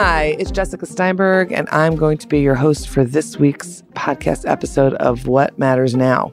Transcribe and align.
Hi, 0.00 0.36
it's 0.38 0.52
Jessica 0.52 0.86
Steinberg, 0.86 1.50
and 1.50 1.68
I'm 1.72 1.96
going 1.96 2.18
to 2.18 2.28
be 2.28 2.38
your 2.38 2.54
host 2.54 2.88
for 2.88 3.02
this 3.02 3.36
week's 3.36 3.82
podcast 3.94 4.48
episode 4.48 4.94
of 4.94 5.26
What 5.26 5.58
Matters 5.58 5.96
Now. 5.96 6.32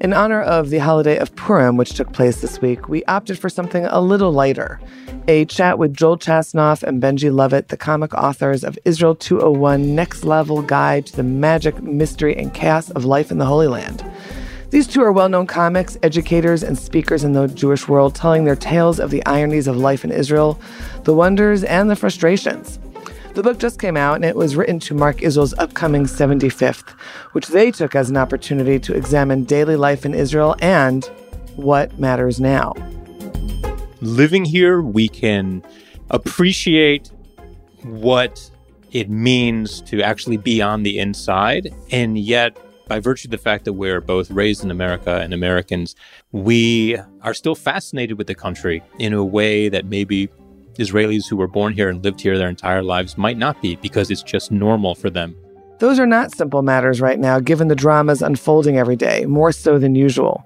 In 0.00 0.12
honor 0.12 0.42
of 0.42 0.70
the 0.70 0.78
holiday 0.78 1.16
of 1.16 1.36
Purim, 1.36 1.76
which 1.76 1.94
took 1.94 2.12
place 2.12 2.40
this 2.40 2.60
week, 2.60 2.88
we 2.88 3.04
opted 3.04 3.38
for 3.38 3.48
something 3.48 3.84
a 3.84 4.00
little 4.00 4.32
lighter 4.32 4.80
a 5.28 5.44
chat 5.44 5.78
with 5.78 5.94
Joel 5.94 6.18
Chasnoff 6.18 6.82
and 6.82 7.00
Benji 7.00 7.32
Lovett, 7.32 7.68
the 7.68 7.76
comic 7.76 8.12
authors 8.12 8.64
of 8.64 8.76
Israel 8.84 9.14
201 9.14 9.94
Next 9.94 10.24
Level 10.24 10.60
Guide 10.62 11.06
to 11.06 11.14
the 11.14 11.22
Magic, 11.22 11.80
Mystery, 11.80 12.36
and 12.36 12.52
Chaos 12.52 12.90
of 12.90 13.04
Life 13.04 13.30
in 13.30 13.38
the 13.38 13.46
Holy 13.46 13.68
Land. 13.68 14.04
These 14.70 14.88
two 14.88 15.02
are 15.02 15.12
well 15.12 15.28
known 15.28 15.46
comics, 15.46 15.96
educators, 16.02 16.64
and 16.64 16.76
speakers 16.76 17.22
in 17.22 17.34
the 17.34 17.46
Jewish 17.46 17.86
world, 17.86 18.16
telling 18.16 18.42
their 18.42 18.56
tales 18.56 18.98
of 18.98 19.12
the 19.12 19.24
ironies 19.26 19.68
of 19.68 19.76
life 19.76 20.04
in 20.04 20.10
Israel, 20.10 20.58
the 21.04 21.14
wonders, 21.14 21.62
and 21.62 21.88
the 21.88 21.94
frustrations. 21.94 22.80
The 23.36 23.42
book 23.42 23.58
just 23.58 23.78
came 23.78 23.98
out 23.98 24.14
and 24.14 24.24
it 24.24 24.34
was 24.34 24.56
written 24.56 24.80
to 24.80 24.94
mark 24.94 25.20
Israel's 25.20 25.52
upcoming 25.58 26.04
75th, 26.04 26.92
which 27.32 27.48
they 27.48 27.70
took 27.70 27.94
as 27.94 28.08
an 28.08 28.16
opportunity 28.16 28.78
to 28.78 28.94
examine 28.94 29.44
daily 29.44 29.76
life 29.76 30.06
in 30.06 30.14
Israel 30.14 30.56
and 30.60 31.04
what 31.54 31.98
matters 31.98 32.40
now. 32.40 32.72
Living 34.00 34.46
here, 34.46 34.80
we 34.80 35.06
can 35.06 35.62
appreciate 36.08 37.08
what 37.82 38.50
it 38.92 39.10
means 39.10 39.82
to 39.82 40.00
actually 40.00 40.38
be 40.38 40.62
on 40.62 40.82
the 40.82 40.98
inside, 40.98 41.74
and 41.90 42.16
yet 42.16 42.56
by 42.88 43.00
virtue 43.00 43.26
of 43.26 43.32
the 43.32 43.38
fact 43.38 43.66
that 43.66 43.74
we're 43.74 44.00
both 44.00 44.30
raised 44.30 44.64
in 44.64 44.70
America 44.70 45.20
and 45.20 45.34
Americans, 45.34 45.94
we 46.32 46.96
are 47.20 47.34
still 47.34 47.54
fascinated 47.54 48.16
with 48.16 48.28
the 48.28 48.34
country 48.34 48.82
in 48.98 49.12
a 49.12 49.22
way 49.22 49.68
that 49.68 49.84
maybe 49.84 50.30
Israelis 50.78 51.28
who 51.28 51.36
were 51.36 51.46
born 51.46 51.72
here 51.72 51.88
and 51.88 52.02
lived 52.02 52.20
here 52.20 52.38
their 52.38 52.48
entire 52.48 52.82
lives 52.82 53.18
might 53.18 53.38
not 53.38 53.60
be 53.62 53.76
because 53.76 54.10
it's 54.10 54.22
just 54.22 54.50
normal 54.50 54.94
for 54.94 55.10
them. 55.10 55.36
Those 55.78 55.98
are 55.98 56.06
not 56.06 56.34
simple 56.34 56.62
matters 56.62 57.02
right 57.02 57.18
now, 57.18 57.38
given 57.38 57.68
the 57.68 57.74
dramas 57.74 58.22
unfolding 58.22 58.78
every 58.78 58.96
day, 58.96 59.26
more 59.26 59.52
so 59.52 59.78
than 59.78 59.94
usual. 59.94 60.42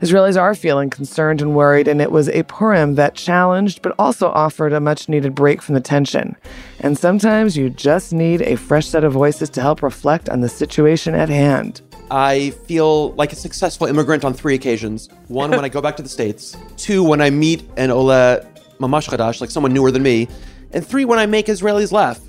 Israelis 0.00 0.40
are 0.40 0.56
feeling 0.56 0.90
concerned 0.90 1.40
and 1.40 1.54
worried, 1.54 1.86
and 1.86 2.02
it 2.02 2.10
was 2.10 2.28
a 2.28 2.42
Purim 2.42 2.96
that 2.96 3.14
challenged 3.14 3.82
but 3.82 3.94
also 3.96 4.30
offered 4.30 4.72
a 4.72 4.80
much 4.80 5.08
needed 5.08 5.36
break 5.36 5.62
from 5.62 5.76
the 5.76 5.80
tension. 5.80 6.34
And 6.80 6.98
sometimes 6.98 7.56
you 7.56 7.70
just 7.70 8.12
need 8.12 8.42
a 8.42 8.56
fresh 8.56 8.88
set 8.88 9.04
of 9.04 9.12
voices 9.12 9.48
to 9.50 9.60
help 9.60 9.80
reflect 9.80 10.28
on 10.28 10.40
the 10.40 10.48
situation 10.48 11.14
at 11.14 11.28
hand. 11.28 11.80
I 12.10 12.50
feel 12.66 13.12
like 13.12 13.32
a 13.32 13.36
successful 13.36 13.86
immigrant 13.86 14.24
on 14.24 14.34
three 14.34 14.54
occasions. 14.56 15.08
One, 15.28 15.52
when 15.52 15.64
I 15.64 15.68
go 15.68 15.80
back 15.80 15.96
to 15.98 16.02
the 16.02 16.08
States. 16.08 16.56
Two, 16.76 17.04
when 17.04 17.20
I 17.20 17.30
meet 17.30 17.62
an 17.76 17.92
Ola 17.92 18.44
mamash 18.82 19.08
chadash, 19.08 19.40
like 19.40 19.50
someone 19.50 19.72
newer 19.72 19.90
than 19.90 20.02
me. 20.02 20.28
And 20.72 20.86
three, 20.86 21.04
when 21.04 21.18
I 21.18 21.26
make 21.26 21.46
Israelis 21.46 21.92
laugh. 21.92 22.20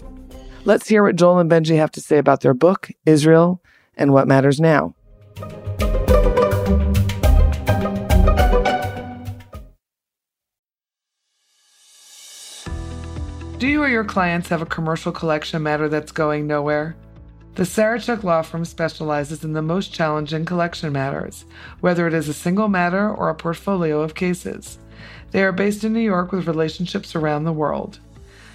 Let's 0.66 0.88
hear 0.88 1.04
what 1.04 1.18
Joel 1.18 1.40
and 1.40 1.52
Benji 1.52 1.76
have 1.76 1.92
to 1.92 2.02
say 2.02 2.18
about 2.18 2.42
their 2.42 2.54
book, 2.54 2.90
Israel, 3.06 3.62
and 3.96 4.14
what 4.14 4.28
matters 4.28 4.62
now. 4.62 4.96
Do 13.58 13.70
you 13.70 13.82
or 13.82 13.88
your 13.88 14.04
clients 14.04 14.50
have 14.50 14.62
a 14.62 14.66
commercial 14.66 15.12
collection 15.12 15.64
matter 15.64 15.88
that's 15.88 16.12
going 16.12 16.48
nowhere? 16.48 16.98
The 17.56 17.64
Sarachek 17.64 18.24
Law 18.24 18.42
Firm 18.42 18.66
specializes 18.66 19.44
in 19.44 19.54
the 19.54 19.62
most 19.62 19.94
challenging 19.94 20.44
collection 20.44 20.92
matters, 20.92 21.46
whether 21.82 22.08
it 22.08 22.14
is 22.14 22.28
a 22.28 22.34
single 22.34 22.68
matter 22.68 23.10
or 23.10 23.30
a 23.30 23.36
portfolio 23.36 24.02
of 24.02 24.16
cases. 24.16 24.80
They 25.34 25.44
are 25.44 25.52
based 25.52 25.84
in 25.84 25.92
New 25.94 26.00
York 26.00 26.32
with 26.32 26.48
relationships 26.48 27.16
around 27.16 27.44
the 27.44 27.52
world. 27.52 28.00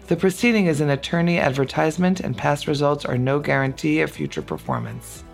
The 0.06 0.16
proceeding 0.16 0.66
is 0.66 0.80
an 0.80 0.90
attorney 0.90 1.38
advertisement, 1.38 2.20
and 2.20 2.36
past 2.36 2.66
results 2.66 3.04
are 3.04 3.16
no 3.16 3.38
guarantee 3.38 4.00
of 4.00 4.10
future 4.10 4.42
performance. 4.42 5.24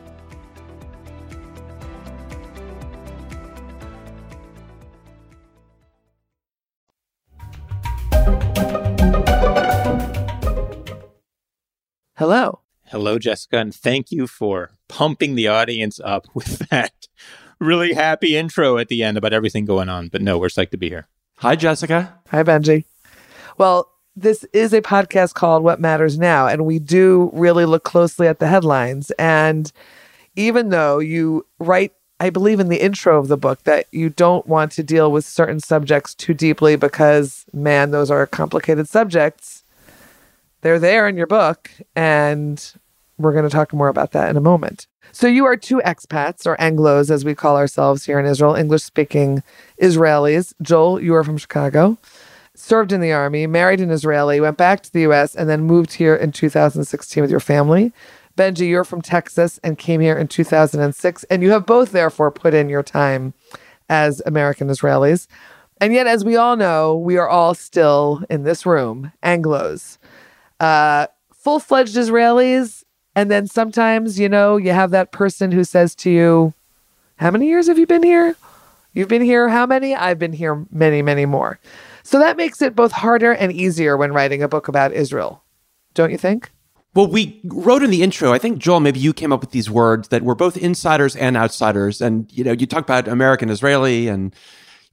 Hello. 12.17 12.61
Hello, 12.91 13.19
Jessica, 13.19 13.59
and 13.59 13.75
thank 13.75 14.11
you 14.11 14.27
for 14.27 14.71
pumping 14.89 15.35
the 15.35 15.47
audience 15.47 16.01
up 16.03 16.27
with 16.35 16.71
that 16.71 17.07
really 17.59 17.93
happy 17.93 18.35
intro 18.35 18.79
at 18.79 18.89
the 18.89 19.03
end 19.03 19.19
about 19.19 19.35
everything 19.35 19.67
going 19.67 19.91
on. 19.91 20.09
But 20.09 20.23
no, 20.23 20.39
we're 20.39 20.49
psyched 20.49 20.71
to 20.71 20.79
be 20.79 20.89
here. 20.89 21.07
Hi, 21.37 21.55
Jessica. 21.55 22.19
Hi, 22.31 22.43
Benji. 22.43 22.85
Well, 23.59 23.91
this 24.17 24.45
is 24.55 24.73
a 24.73 24.81
podcast 24.81 25.35
called 25.35 25.63
What 25.63 25.81
Matters 25.81 26.19
Now, 26.19 26.47
and 26.49 26.65
we 26.65 26.79
do 26.79 27.31
really 27.35 27.67
look 27.67 27.85
closely 27.85 28.27
at 28.27 28.39
the 28.39 28.47
headlines. 28.47 29.11
And 29.19 29.71
even 30.35 30.71
though 30.71 30.99
you 30.99 31.45
write, 31.59 31.93
I 32.21 32.31
believe 32.31 32.59
in 32.59 32.71
the 32.71 32.83
intro 32.83 33.19
of 33.19 33.29
the 33.29 33.37
book, 33.37 33.65
that 33.65 33.87
you 33.93 34.09
don't 34.09 34.47
want 34.47 34.73
to 34.73 34.83
deal 34.83 35.13
with 35.13 35.27
certain 35.27 35.61
subjects 35.61 36.15
too 36.15 36.33
deeply 36.33 36.77
because, 36.77 37.45
man, 37.53 37.91
those 37.91 38.11
are 38.11 38.27
complicated 38.27 38.89
subjects 38.89 39.58
they're 40.61 40.79
there 40.79 41.09
in 41.09 41.17
your 41.17 41.27
book, 41.27 41.71
and 41.95 42.75
we're 43.17 43.33
going 43.33 43.45
to 43.45 43.51
talk 43.51 43.73
more 43.73 43.89
about 43.89 44.13
that 44.13 44.31
in 44.31 44.37
a 44.37 44.41
moment. 44.41 44.87
So, 45.13 45.27
you 45.27 45.47
are 45.47 45.57
two 45.57 45.81
expats, 45.85 46.47
or 46.47 46.57
Anglos, 46.57 47.11
as 47.11 47.25
we 47.25 47.35
call 47.35 47.57
ourselves 47.57 48.05
here 48.05 48.21
in 48.21 48.27
Israel, 48.27 48.55
English 48.55 48.83
speaking 48.83 49.43
Israelis. 49.81 50.53
Joel, 50.61 51.01
you 51.01 51.15
are 51.15 51.25
from 51.25 51.39
Chicago, 51.39 51.97
served 52.55 52.93
in 52.93 53.01
the 53.01 53.13
army, 53.13 53.47
married 53.47 53.81
an 53.81 53.91
Israeli, 53.91 54.41
went 54.41 54.59
back 54.59 54.83
to 54.83 54.93
the 54.93 55.03
US, 55.03 55.35
and 55.35 55.49
then 55.49 55.63
moved 55.63 55.95
here 55.95 56.15
in 56.15 56.33
2016 56.33 57.23
with 57.23 57.31
your 57.31 57.41
family. 57.41 57.93
Benji, 58.37 58.69
you're 58.69 58.85
from 58.85 59.03
Texas 59.03 59.59
and 59.65 59.79
came 59.79 60.01
here 60.01 60.17
in 60.17 60.29
2006, 60.29 61.25
and 61.25 61.43
you 61.43 61.51
have 61.51 61.67
both, 61.67 61.93
therefore, 61.93 62.31
put 62.31 62.55
in 62.55 62.69
your 62.69 62.83
time 62.83 63.35
as 63.89 64.23
American 64.27 64.69
Israelis. 64.69 65.27
And 65.81 65.93
yet, 65.93 66.07
as 66.07 66.25
we 66.25 66.37
all 66.37 66.57
know, 66.57 66.97
we 66.97 67.17
are 67.17 67.29
all 67.29 67.55
still 67.55 68.23
in 68.29 68.43
this 68.43 68.67
room, 68.67 69.13
Anglos 69.23 69.97
uh, 70.61 71.07
full 71.35 71.61
fledged 71.61 71.97
Israelis. 71.97 72.85
And 73.15 73.31
then 73.31 73.47
sometimes, 73.47 74.19
you 74.21 74.29
know, 74.29 74.57
you 74.57 74.71
have 74.71 74.91
that 74.93 75.13
person 75.13 75.51
who 75.51 75.65
says 75.65 75.95
to 75.97 76.11
you, 76.11 76.55
How 77.17 77.31
many 77.31 77.49
years 77.49 77.67
have 77.67 77.79
you 77.79 77.87
been 77.87 78.03
here? 78.03 78.37
You've 78.95 79.09
been 79.09 79.23
here 79.23 79.49
how 79.49 79.67
many? 79.67 79.95
I've 79.95 80.19
been 80.19 80.33
here 80.33 80.67
many, 80.73 81.03
many 81.03 81.27
more. 81.27 81.59
So 82.03 82.19
that 82.19 82.37
makes 82.37 82.63
it 82.63 82.75
both 82.75 82.93
harder 82.93 83.33
and 83.33 83.53
easier 83.53 83.97
when 83.97 84.13
writing 84.13 84.43
a 84.43 84.49
book 84.49 84.67
about 84.67 84.93
Israel, 84.93 85.43
don't 85.95 86.11
you 86.11 86.19
think? 86.19 86.51
Well, 86.95 87.07
we 87.07 87.41
wrote 87.45 87.83
in 87.83 87.91
the 87.91 88.03
intro, 88.03 88.33
I 88.33 88.39
think, 88.39 88.59
Joel, 88.59 88.81
maybe 88.81 88.99
you 88.99 89.13
came 89.13 89.33
up 89.33 89.41
with 89.41 89.51
these 89.51 89.71
words 89.71 90.09
that 90.09 90.23
were 90.23 90.35
both 90.35 90.57
insiders 90.57 91.15
and 91.15 91.37
outsiders. 91.37 92.01
And, 92.01 92.27
you 92.33 92.43
know, 92.43 92.53
you 92.53 92.67
talk 92.67 92.83
about 92.83 93.07
American 93.07 93.51
Israeli 93.51 94.09
and 94.09 94.35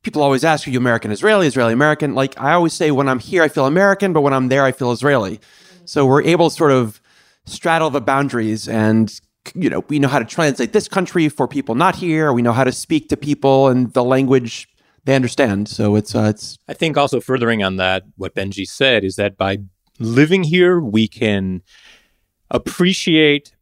people 0.06 0.22
always 0.22 0.44
ask, 0.46 0.68
are 0.68 0.70
you 0.70 0.78
American 0.78 1.12
Israeli, 1.12 1.48
Israeli 1.48 1.74
American? 1.74 2.14
Like 2.14 2.40
I 2.40 2.54
always 2.54 2.74
say, 2.74 2.92
when 2.92 3.10
I'm 3.10 3.20
here, 3.20 3.44
I 3.44 3.50
feel 3.50 3.66
American, 3.66 4.14
but 4.14 4.22
when 4.22 4.34
I'm 4.34 4.48
there, 4.48 4.64
I 4.64 4.72
feel 4.72 4.92
Israeli. 4.92 5.42
So 5.84 6.06
we're 6.06 6.22
able 6.22 6.50
to 6.50 6.56
sort 6.56 6.72
of 6.72 7.02
straddle 7.46 7.90
the 7.90 8.02
boundaries 8.02 8.68
and 8.68 9.20
you 9.54 9.70
know 9.70 9.84
we 9.90 10.00
know 10.00 10.08
how 10.08 10.18
to 10.18 10.26
translate 10.26 10.74
this 10.74 10.88
country 10.88 11.30
for 11.30 11.48
people 11.48 11.76
not 11.76 11.96
here 11.96 12.34
we 12.34 12.42
know 12.42 12.52
how 12.52 12.64
to 12.64 12.72
speak 12.72 13.08
to 13.08 13.16
people 13.16 13.70
in 13.70 13.92
the 13.92 14.04
language 14.04 14.68
they 15.04 15.14
understand 15.14 15.70
so 15.70 15.96
it's 15.96 16.16
uh, 16.16 16.32
it's 16.34 16.58
i 16.68 16.74
think 16.74 16.98
also 16.98 17.22
furthering 17.22 17.62
on 17.62 17.76
that 17.76 18.02
what 18.18 18.34
benji 18.34 18.68
said 18.68 19.04
is 19.04 19.16
that 19.18 19.38
by 19.38 19.60
living 20.00 20.44
here 20.44 20.80
we 20.80 21.08
can 21.08 21.62
appreciate 22.50 23.56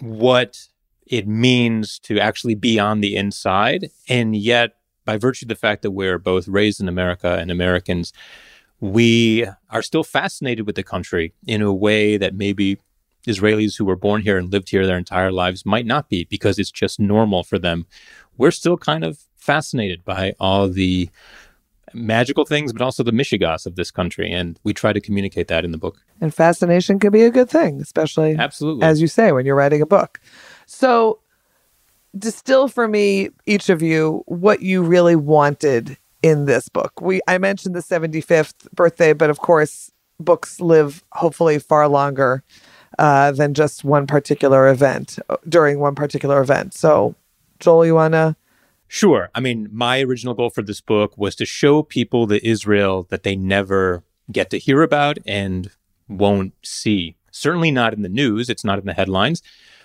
what 0.00 0.58
it 1.06 1.28
means 1.28 2.00
to 2.00 2.18
actually 2.18 2.56
be 2.56 2.80
on 2.80 3.00
the 3.00 3.14
inside 3.14 3.88
and 4.08 4.34
yet 4.34 4.81
by 5.04 5.16
virtue 5.16 5.44
of 5.44 5.48
the 5.48 5.54
fact 5.54 5.82
that 5.82 5.90
we're 5.90 6.18
both 6.18 6.48
raised 6.48 6.80
in 6.80 6.88
America 6.88 7.36
and 7.38 7.50
Americans, 7.50 8.12
we 8.80 9.46
are 9.70 9.82
still 9.82 10.04
fascinated 10.04 10.66
with 10.66 10.76
the 10.76 10.82
country 10.82 11.32
in 11.46 11.62
a 11.62 11.72
way 11.72 12.16
that 12.16 12.34
maybe 12.34 12.78
Israelis 13.26 13.78
who 13.78 13.84
were 13.84 13.96
born 13.96 14.22
here 14.22 14.36
and 14.36 14.50
lived 14.50 14.70
here 14.70 14.86
their 14.86 14.98
entire 14.98 15.30
lives 15.30 15.64
might 15.64 15.86
not 15.86 16.08
be 16.08 16.24
because 16.24 16.58
it's 16.58 16.70
just 16.70 16.98
normal 16.98 17.42
for 17.44 17.58
them. 17.58 17.86
We're 18.36 18.50
still 18.50 18.76
kind 18.76 19.04
of 19.04 19.20
fascinated 19.36 20.04
by 20.04 20.34
all 20.40 20.68
the 20.68 21.10
magical 21.94 22.44
things, 22.44 22.72
but 22.72 22.82
also 22.82 23.02
the 23.02 23.12
mishigas 23.12 23.66
of 23.66 23.76
this 23.76 23.90
country. 23.90 24.32
And 24.32 24.58
we 24.64 24.72
try 24.72 24.92
to 24.92 25.00
communicate 25.00 25.48
that 25.48 25.64
in 25.64 25.72
the 25.72 25.78
book. 25.78 25.98
And 26.20 26.34
fascination 26.34 26.98
can 26.98 27.12
be 27.12 27.22
a 27.22 27.30
good 27.30 27.50
thing, 27.50 27.80
especially 27.80 28.36
Absolutely. 28.36 28.84
as 28.84 29.00
you 29.00 29.06
say 29.06 29.32
when 29.32 29.46
you're 29.46 29.56
writing 29.56 29.82
a 29.82 29.86
book. 29.86 30.20
So, 30.66 31.20
distill 32.16 32.68
for 32.68 32.88
me, 32.88 33.30
each 33.46 33.68
of 33.68 33.82
you, 33.82 34.22
what 34.26 34.62
you 34.62 34.82
really 34.82 35.16
wanted 35.16 35.96
in 36.22 36.46
this 36.46 36.68
book. 36.68 37.00
We 37.00 37.20
I 37.26 37.38
mentioned 37.38 37.74
the 37.74 37.80
75th 37.80 38.70
birthday, 38.72 39.12
but 39.12 39.30
of 39.30 39.38
course, 39.40 39.90
books 40.20 40.60
live 40.60 41.02
hopefully 41.12 41.58
far 41.58 41.88
longer 41.88 42.42
uh, 42.98 43.32
than 43.32 43.54
just 43.54 43.84
one 43.84 44.06
particular 44.06 44.68
event 44.68 45.18
uh, 45.28 45.36
during 45.48 45.80
one 45.80 45.94
particular 45.94 46.40
event. 46.40 46.74
So, 46.74 47.14
Joel, 47.58 47.86
you 47.86 47.94
wanna? 47.94 48.36
Sure. 48.88 49.30
I 49.34 49.40
mean, 49.40 49.68
my 49.72 50.02
original 50.02 50.34
goal 50.34 50.50
for 50.50 50.62
this 50.62 50.82
book 50.82 51.16
was 51.16 51.34
to 51.36 51.46
show 51.46 51.82
people 51.82 52.26
the 52.26 52.46
Israel 52.46 53.06
that 53.08 53.22
they 53.22 53.34
never 53.34 54.04
get 54.30 54.50
to 54.50 54.58
hear 54.58 54.82
about 54.82 55.18
and 55.26 55.70
won't 56.08 56.52
see. 56.62 57.16
Certainly 57.30 57.70
not 57.70 57.94
in 57.94 58.02
the 58.02 58.08
news. 58.10 58.50
It's 58.50 58.64
not 58.64 58.78
in 58.78 58.84
the 58.84 58.92
headlines. 58.92 59.42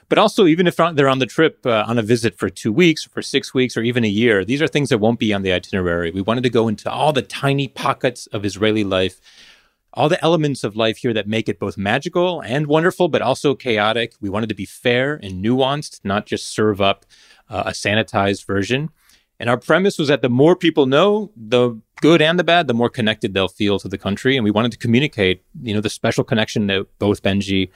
But 0.09 0.17
also, 0.17 0.45
even 0.45 0.67
if 0.67 0.77
they're 0.77 1.09
on 1.09 1.19
the 1.19 1.25
trip 1.25 1.65
uh, 1.65 1.83
on 1.85 1.97
a 1.97 2.01
visit 2.01 2.37
for 2.37 2.49
two 2.49 2.71
weeks, 2.71 3.03
for 3.03 3.21
six 3.21 3.53
weeks, 3.53 3.75
or 3.75 3.81
even 3.81 4.05
a 4.05 4.09
year, 4.09 4.45
these 4.45 4.61
are 4.61 4.67
things 4.67 4.89
that 4.89 4.99
won't 4.99 5.19
be 5.19 5.33
on 5.33 5.41
the 5.41 5.51
itinerary. 5.51 6.11
We 6.11 6.21
wanted 6.21 6.43
to 6.43 6.49
go 6.49 6.67
into 6.69 6.89
all 6.89 7.11
the 7.11 7.21
tiny 7.21 7.67
pockets 7.67 8.25
of 8.27 8.45
Israeli 8.45 8.85
life, 8.85 9.19
all 9.93 10.07
the 10.07 10.23
elements 10.23 10.63
of 10.63 10.77
life 10.77 10.97
here 10.97 11.13
that 11.13 11.27
make 11.27 11.49
it 11.49 11.59
both 11.59 11.77
magical 11.77 12.41
and 12.41 12.67
wonderful, 12.67 13.09
but 13.09 13.21
also 13.21 13.53
chaotic. 13.53 14.13
We 14.21 14.29
wanted 14.29 14.47
to 14.49 14.55
be 14.55 14.65
fair 14.65 15.15
and 15.15 15.43
nuanced, 15.43 15.99
not 16.05 16.25
just 16.25 16.47
serve 16.47 16.79
up 16.79 17.05
uh, 17.49 17.63
a 17.65 17.71
sanitized 17.71 18.45
version. 18.45 18.91
And 19.39 19.49
our 19.49 19.57
premise 19.57 19.97
was 19.99 20.07
that 20.07 20.21
the 20.21 20.29
more 20.29 20.55
people 20.55 20.85
know, 20.85 21.31
the 21.35 21.79
good 22.01 22.21
and 22.21 22.39
the 22.39 22.43
bad, 22.43 22.67
the 22.67 22.73
more 22.73 22.89
connected 22.89 23.33
they'll 23.33 23.47
feel 23.47 23.77
to 23.79 23.87
the 23.87 23.97
country. 23.97 24.37
And 24.37 24.43
we 24.43 24.51
wanted 24.51 24.71
to 24.71 24.77
communicate, 24.77 25.43
you 25.61 25.73
know, 25.73 25.81
the 25.81 25.89
special 25.89 26.23
connection 26.23 26.67
that 26.67 26.87
both 26.97 27.21
Benji 27.21 27.69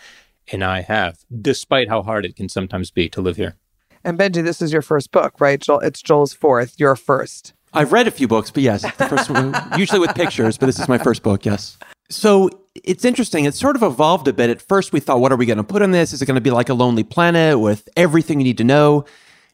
and 0.52 0.64
I 0.64 0.82
have, 0.82 1.20
despite 1.42 1.90
how 1.90 2.02
hard 2.04 2.26
it 2.26 2.36
can 2.36 2.50
sometimes 2.50 2.92
be 2.92 3.10
to 3.10 3.22
live 3.22 3.38
here. 3.38 3.56
And 4.04 4.18
Benji, 4.18 4.44
this 4.44 4.62
is 4.62 4.74
your 4.74 4.82
first 4.82 5.12
book, 5.12 5.40
right? 5.40 5.60
Joel, 5.60 5.80
it's 5.80 6.02
Joel's 6.02 6.34
fourth. 6.34 6.80
Your 6.80 6.96
first. 6.96 7.54
I've 7.74 7.92
read 7.92 8.08
a 8.08 8.12
few 8.12 8.28
books, 8.28 8.52
but 8.52 8.64
yes, 8.64 8.82
the 8.82 9.08
first 9.08 9.30
one, 9.30 9.56
usually 9.78 10.00
with 10.00 10.14
pictures, 10.16 10.58
but 10.58 10.66
this 10.66 10.80
is 10.80 10.90
my 10.90 10.98
first 10.98 11.24
book, 11.24 11.46
yes. 11.46 11.78
So 12.10 12.50
it's 12.84 13.06
interesting. 13.06 13.46
It 13.46 13.56
sort 13.56 13.76
of 13.76 13.84
evolved 13.84 14.28
a 14.28 14.34
bit. 14.34 14.50
At 14.50 14.62
first, 14.62 14.92
we 14.92 15.00
thought, 15.00 15.22
what 15.22 15.32
are 15.32 15.38
we 15.38 15.46
going 15.46 15.58
to 15.58 15.64
put 15.64 15.82
in 15.82 15.92
this? 15.92 16.12
Is 16.12 16.22
it 16.22 16.26
going 16.26 16.36
to 16.36 16.42
be 16.42 16.52
like 16.52 16.70
a 16.70 16.74
lonely 16.74 17.04
planet 17.04 17.60
with 17.60 17.88
everything 17.96 18.40
you 18.40 18.44
need 18.44 18.58
to 18.58 18.64
know? 18.64 19.06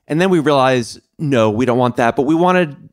And 0.07 0.19
then 0.19 0.29
we 0.29 0.39
realized, 0.39 0.99
no, 1.19 1.51
we 1.51 1.65
don't 1.65 1.77
want 1.77 1.97
that. 1.97 2.15
But 2.15 2.23
we 2.23 2.33
wanted 2.33 2.89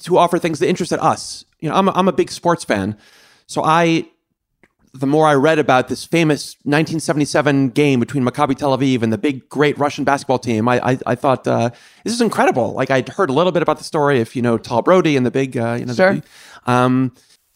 to 0.00 0.18
offer 0.18 0.38
things 0.38 0.58
that 0.60 0.68
interested 0.68 1.02
us. 1.02 1.44
You 1.58 1.68
know, 1.68 1.74
I'm 1.74 1.88
a, 1.88 1.92
I'm 1.92 2.08
a 2.08 2.12
big 2.12 2.30
sports 2.30 2.64
fan. 2.64 2.96
So 3.46 3.64
I 3.64 4.06
the 4.94 5.06
more 5.06 5.26
I 5.26 5.34
read 5.34 5.58
about 5.58 5.88
this 5.88 6.04
famous 6.04 6.54
1977 6.64 7.70
game 7.70 7.98
between 7.98 8.24
Maccabi 8.24 8.56
Tel 8.56 8.76
Aviv 8.76 9.02
and 9.02 9.12
the 9.12 9.18
big, 9.18 9.48
great 9.48 9.78
Russian 9.78 10.04
basketball 10.04 10.38
team, 10.38 10.68
I 10.68 10.92
I, 10.92 10.98
I 11.06 11.14
thought 11.14 11.46
uh, 11.46 11.70
this 12.04 12.12
is 12.12 12.20
incredible. 12.20 12.72
Like 12.72 12.90
I'd 12.90 13.08
heard 13.08 13.30
a 13.30 13.32
little 13.32 13.52
bit 13.52 13.62
about 13.62 13.78
the 13.78 13.84
story, 13.84 14.20
if 14.20 14.36
you 14.36 14.42
know 14.42 14.58
Tal 14.58 14.82
Brody 14.82 15.16
and 15.16 15.24
the 15.24 15.30
big, 15.30 15.56
uh, 15.56 15.76
you 15.78 15.86
know, 15.86 15.94
sure. 15.94 16.14
The, 16.14 16.22
um, 16.70 17.12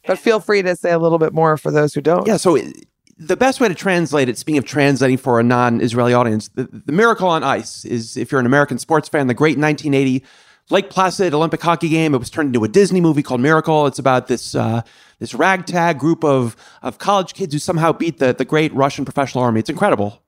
but 0.06 0.18
feel 0.18 0.40
free 0.40 0.62
to 0.62 0.76
say 0.76 0.92
a 0.92 0.98
little 0.98 1.18
bit 1.18 1.32
more 1.32 1.56
for 1.56 1.70
those 1.70 1.92
who 1.92 2.00
don't. 2.00 2.26
Yeah. 2.26 2.36
So 2.36 2.54
it, 2.54 2.86
the 3.18 3.36
best 3.36 3.60
way 3.60 3.68
to 3.68 3.74
translate 3.74 4.28
it, 4.28 4.38
speaking 4.38 4.58
of 4.58 4.64
translating 4.64 5.16
for 5.16 5.40
a 5.40 5.42
non-Israeli 5.42 6.12
audience, 6.14 6.48
the, 6.48 6.68
the 6.70 6.92
miracle 6.92 7.28
on 7.28 7.42
ice 7.42 7.84
is 7.84 8.16
if 8.16 8.30
you're 8.30 8.40
an 8.40 8.46
American 8.46 8.78
sports 8.78 9.08
fan, 9.08 9.26
the 9.26 9.34
great 9.34 9.58
1980 9.58 10.24
Lake 10.70 10.90
Placid 10.90 11.32
Olympic 11.32 11.62
hockey 11.62 11.88
game. 11.88 12.14
It 12.14 12.18
was 12.18 12.30
turned 12.30 12.48
into 12.48 12.64
a 12.64 12.68
Disney 12.68 13.00
movie 13.00 13.22
called 13.22 13.40
Miracle. 13.40 13.86
It's 13.86 13.98
about 13.98 14.26
this 14.26 14.54
uh, 14.54 14.82
this 15.18 15.34
ragtag 15.34 15.98
group 15.98 16.24
of 16.24 16.56
of 16.82 16.98
college 16.98 17.34
kids 17.34 17.52
who 17.52 17.58
somehow 17.58 17.92
beat 17.92 18.18
the 18.18 18.32
the 18.32 18.44
great 18.44 18.72
Russian 18.74 19.04
professional 19.04 19.44
army. 19.44 19.60
It's 19.60 19.70
incredible. 19.70 20.22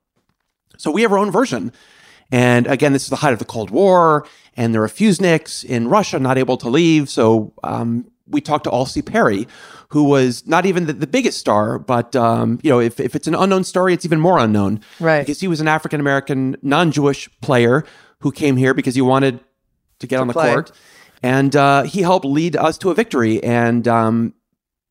So 0.76 0.90
we 0.90 1.02
have 1.02 1.12
our 1.12 1.18
own 1.18 1.30
version. 1.30 1.72
And 2.30 2.66
again, 2.66 2.92
this 2.92 3.04
is 3.04 3.08
the 3.08 3.16
height 3.16 3.32
of 3.32 3.38
the 3.38 3.46
Cold 3.46 3.70
War, 3.70 4.26
and 4.54 4.74
there 4.74 4.82
are 4.82 4.88
Fuzniks 4.88 5.64
in 5.64 5.88
Russia 5.88 6.18
not 6.18 6.36
able 6.36 6.58
to 6.58 6.68
leave. 6.68 7.08
So 7.08 7.54
um, 7.64 8.10
we 8.26 8.42
talked 8.42 8.64
to 8.64 8.70
Aulcie 8.70 9.00
Perry, 9.02 9.48
who 9.88 10.04
was 10.04 10.46
not 10.46 10.66
even 10.66 10.86
the, 10.86 10.92
the 10.92 11.06
biggest 11.06 11.38
star, 11.38 11.78
but 11.78 12.14
um, 12.14 12.60
you 12.62 12.70
know, 12.70 12.80
if, 12.80 13.00
if 13.00 13.16
it's 13.16 13.26
an 13.26 13.34
unknown 13.34 13.64
story, 13.64 13.94
it's 13.94 14.04
even 14.04 14.20
more 14.20 14.38
unknown, 14.38 14.80
right? 15.00 15.20
Because 15.20 15.40
he 15.40 15.48
was 15.48 15.62
an 15.62 15.68
African 15.68 16.00
American, 16.00 16.56
non-Jewish 16.60 17.30
player 17.40 17.84
who 18.20 18.30
came 18.30 18.56
here 18.56 18.74
because 18.74 18.94
he 18.94 19.00
wanted 19.00 19.40
to 20.00 20.06
get 20.06 20.16
to 20.16 20.22
on 20.22 20.28
the 20.28 20.32
play. 20.32 20.52
court, 20.52 20.72
and 21.22 21.54
uh, 21.54 21.82
he 21.82 22.02
helped 22.02 22.24
lead 22.24 22.56
us 22.56 22.78
to 22.78 22.90
a 22.90 22.94
victory. 22.94 23.42
And 23.42 23.86
um, 23.88 24.34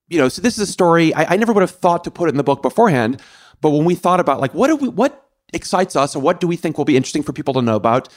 you 0.09 0.17
know, 0.17 0.29
so 0.29 0.41
this 0.41 0.57
is 0.57 0.69
a 0.69 0.71
story 0.71 1.13
I, 1.13 1.33
I, 1.33 1.37
never 1.37 1.53
would 1.53 1.61
have 1.61 1.71
thought 1.71 2.03
to 2.05 2.11
put 2.11 2.29
it 2.29 2.31
in 2.31 2.37
the 2.37 2.43
book 2.43 2.61
beforehand, 2.61 3.21
but 3.61 3.71
when 3.71 3.85
we 3.85 3.95
thought 3.95 4.19
about 4.19 4.39
like 4.39 4.53
what 4.53 4.67
do 4.67 4.75
we 4.75 4.89
what 4.89 5.27
excites 5.53 5.95
us 5.95 6.15
or 6.15 6.19
what 6.19 6.39
do 6.39 6.47
we 6.47 6.55
think 6.55 6.77
will 6.77 6.85
be 6.85 6.97
interesting 6.97 7.23
for 7.23 7.33
people 7.33 7.53
to 7.53 7.61
know 7.61 7.75
about, 7.75 8.09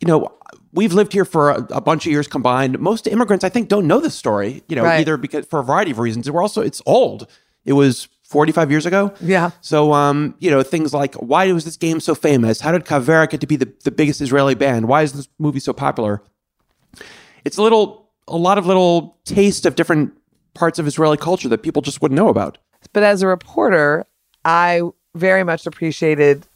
you 0.00 0.06
know, 0.06 0.36
we've 0.72 0.92
lived 0.92 1.12
here 1.12 1.24
for 1.24 1.50
a, 1.50 1.66
a 1.70 1.80
bunch 1.80 2.06
of 2.06 2.12
years 2.12 2.28
combined. 2.28 2.78
Most 2.78 3.06
immigrants, 3.06 3.44
I 3.44 3.48
think, 3.48 3.68
don't 3.68 3.86
know 3.86 4.00
this 4.00 4.14
story. 4.14 4.62
You 4.68 4.76
know, 4.76 4.84
right. 4.84 5.00
either 5.00 5.16
because 5.16 5.46
for 5.46 5.60
a 5.60 5.64
variety 5.64 5.90
of 5.90 5.98
reasons. 5.98 6.30
We're 6.30 6.42
also 6.42 6.62
it's 6.62 6.82
old. 6.86 7.26
It 7.64 7.72
was 7.74 8.08
45 8.28 8.70
years 8.70 8.84
ago. 8.84 9.12
Yeah. 9.20 9.50
So, 9.62 9.92
um, 9.94 10.34
you 10.38 10.50
know, 10.50 10.62
things 10.62 10.92
like 10.92 11.14
why 11.14 11.50
was 11.52 11.64
this 11.64 11.78
game 11.78 11.98
so 11.98 12.14
famous? 12.14 12.60
How 12.60 12.72
did 12.72 12.84
Kaveret 12.84 13.30
get 13.30 13.40
to 13.40 13.46
be 13.46 13.56
the, 13.56 13.72
the 13.84 13.90
biggest 13.90 14.20
Israeli 14.20 14.54
band? 14.54 14.86
Why 14.86 15.02
is 15.02 15.14
this 15.14 15.28
movie 15.38 15.60
so 15.60 15.72
popular? 15.72 16.22
It's 17.44 17.56
a 17.56 17.62
little, 17.62 18.10
a 18.26 18.36
lot 18.36 18.58
of 18.58 18.66
little 18.66 19.18
taste 19.24 19.64
of 19.64 19.76
different 19.76 20.12
parts 20.52 20.78
of 20.78 20.86
Israeli 20.86 21.16
culture 21.16 21.48
that 21.48 21.62
people 21.62 21.80
just 21.80 22.02
wouldn't 22.02 22.16
know 22.16 22.28
about. 22.28 22.58
But 22.92 23.02
as 23.02 23.22
a 23.22 23.26
reporter, 23.26 24.04
I 24.44 24.82
very 25.14 25.42
much 25.42 25.66
appreciated 25.66 26.46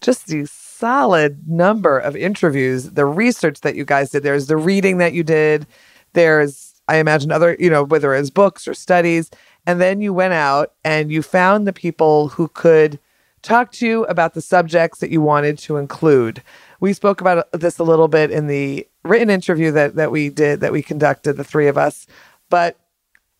just 0.00 0.26
the 0.26 0.46
solid 0.46 1.48
number 1.48 1.96
of 1.96 2.16
interviews, 2.16 2.90
the 2.90 3.06
research 3.06 3.60
that 3.60 3.76
you 3.76 3.84
guys 3.84 4.10
did. 4.10 4.24
There's 4.24 4.48
the 4.48 4.56
reading 4.56 4.98
that 4.98 5.12
you 5.12 5.22
did. 5.22 5.66
There's, 6.14 6.74
I 6.88 6.96
imagine, 6.96 7.30
other, 7.30 7.56
you 7.60 7.70
know, 7.70 7.84
whether 7.84 8.14
it's 8.14 8.30
books 8.30 8.66
or 8.66 8.74
studies. 8.74 9.30
And 9.66 9.80
then 9.80 10.00
you 10.00 10.12
went 10.12 10.34
out 10.34 10.72
and 10.84 11.10
you 11.10 11.22
found 11.22 11.66
the 11.66 11.72
people 11.72 12.28
who 12.28 12.48
could 12.48 12.98
talk 13.42 13.72
to 13.72 13.86
you 13.86 14.04
about 14.06 14.34
the 14.34 14.40
subjects 14.40 14.98
that 15.00 15.10
you 15.10 15.20
wanted 15.20 15.58
to 15.58 15.76
include. 15.76 16.42
We 16.80 16.92
spoke 16.92 17.20
about 17.20 17.50
this 17.52 17.78
a 17.78 17.84
little 17.84 18.08
bit 18.08 18.30
in 18.30 18.46
the 18.46 18.86
written 19.04 19.30
interview 19.30 19.70
that, 19.72 19.94
that 19.96 20.10
we 20.10 20.28
did, 20.28 20.60
that 20.60 20.72
we 20.72 20.82
conducted, 20.82 21.34
the 21.36 21.44
three 21.44 21.68
of 21.68 21.78
us. 21.78 22.06
But 22.50 22.78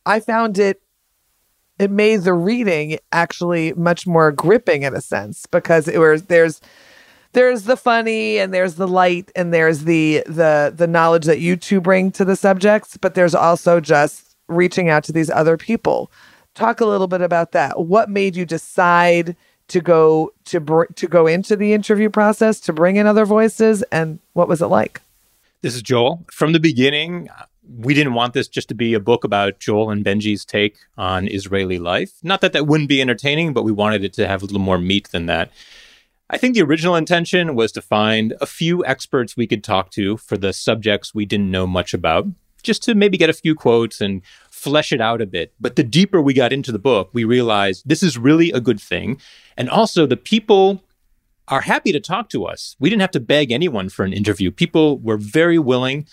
I 0.07 0.21
found 0.21 0.59
it 0.59 0.81
it 1.79 1.91
made 1.91 2.23
the 2.23 2.35
reading 2.35 2.99
actually 3.11 3.73
much 3.73 4.07
more 4.07 4.31
gripping 4.31 4.83
in 4.83 4.95
a 4.95 5.01
sense 5.01 5.47
because 5.47 5.89
it 5.89 5.99
was 5.99 6.25
there's 6.25 6.61
there's 7.33 7.65
the 7.65 7.77
funny 7.77 8.39
and 8.39 8.55
there's 8.55 8.77
the 8.77 8.87
light 8.87 9.33
and 9.35 9.53
there's 9.53 9.85
the 9.85 10.23
the 10.27 10.73
the 10.75 10.87
knowledge 10.87 11.25
that 11.25 11.41
you 11.41 11.57
two 11.57 11.81
bring 11.81 12.13
to 12.13 12.25
the 12.25 12.37
subjects 12.37 12.97
but 12.97 13.15
there's 13.15 13.35
also 13.35 13.81
just 13.81 14.34
reaching 14.49 14.89
out 14.89 15.05
to 15.05 15.13
these 15.13 15.31
other 15.31 15.57
people. 15.57 16.11
Talk 16.55 16.81
a 16.81 16.87
little 16.87 17.09
bit 17.09 17.21
about 17.21 17.53
that. 17.53 17.81
What 17.81 18.09
made 18.09 18.37
you 18.37 18.45
decide 18.45 19.37
to 19.69 19.81
go 19.81 20.33
to 20.45 20.61
br- 20.61 20.85
to 20.95 21.09
go 21.09 21.27
into 21.27 21.57
the 21.57 21.73
interview 21.73 22.11
process 22.11 22.61
to 22.61 22.73
bring 22.73 22.97
in 22.97 23.07
other 23.07 23.25
voices 23.25 23.83
and 23.85 24.19
what 24.35 24.49
was 24.49 24.61
it 24.61 24.67
like? 24.67 25.01
This 25.63 25.75
is 25.75 25.83
joel. 25.83 26.25
From 26.31 26.53
the 26.53 26.61
beginning 26.61 27.31
we 27.79 27.95
didn't 27.95 28.15
want 28.15 28.35
this 28.35 28.49
just 28.49 28.69
to 28.69 28.75
be 28.75 28.95
a 28.95 29.01
book 29.01 29.25
about 29.25 29.59
Joel 29.59 29.91
and 29.91 30.05
Benji's 30.05 30.45
take 30.45 30.77
on 30.97 31.29
Israeli 31.29 31.79
life. 31.79 32.13
Not 32.23 32.41
that 32.43 32.53
that 32.53 32.67
wouldn't 32.67 32.89
be 32.89 33.01
entertaining, 33.01 33.53
but 33.53 33.65
we 33.65 33.73
wanted 33.73 34.05
it 34.05 34.13
to 34.15 34.29
have 34.29 34.43
a 34.43 34.47
little 34.47 34.61
more 34.61 34.79
meat 34.79 35.11
than 35.11 35.27
that. 35.27 35.51
I 36.31 36.39
think 36.39 36.55
the 36.55 36.63
original 36.63 36.97
intention 36.97 37.55
was 37.55 37.73
to 37.73 37.83
find 37.83 38.35
a 38.41 38.47
few 38.47 38.85
experts 38.85 39.37
we 39.37 39.47
could 39.47 39.63
talk 39.63 39.91
to 39.93 40.17
for 40.17 40.37
the 40.37 40.53
subjects 40.53 41.15
we 41.15 41.27
didn't 41.27 41.51
know 41.51 41.67
much 41.67 41.95
about, 41.95 42.27
just 42.65 42.83
to 42.85 42.95
maybe 42.95 43.17
get 43.17 43.31
a 43.31 43.35
few 43.35 43.55
quotes 43.55 44.01
and 44.01 44.23
flesh 44.51 44.93
it 44.93 45.01
out 45.01 45.21
a 45.21 45.27
bit. 45.27 45.53
But 45.61 45.77
the 45.77 45.85
deeper 45.85 46.21
we 46.21 46.35
got 46.35 46.53
into 46.53 46.73
the 46.73 46.79
book, 46.79 47.11
we 47.13 47.25
realized 47.25 47.89
this 47.89 48.03
is 48.03 48.19
really 48.19 48.51
a 48.51 48.61
good 48.61 48.81
thing. 48.81 49.21
And 49.57 49.71
also, 49.71 50.07
the 50.07 50.17
people 50.17 50.83
are 51.49 51.61
happy 51.61 51.93
to 51.93 52.01
talk 52.01 52.31
to 52.31 52.47
us. 52.47 52.75
We 52.81 52.89
didn't 52.89 53.03
have 53.03 53.11
to 53.13 53.21
beg 53.21 53.53
anyone 53.53 53.89
for 53.91 54.05
an 54.05 54.13
interview. 54.13 54.51
People 54.51 54.99
were 54.99 55.19
very 55.19 55.59
willing 55.59 56.07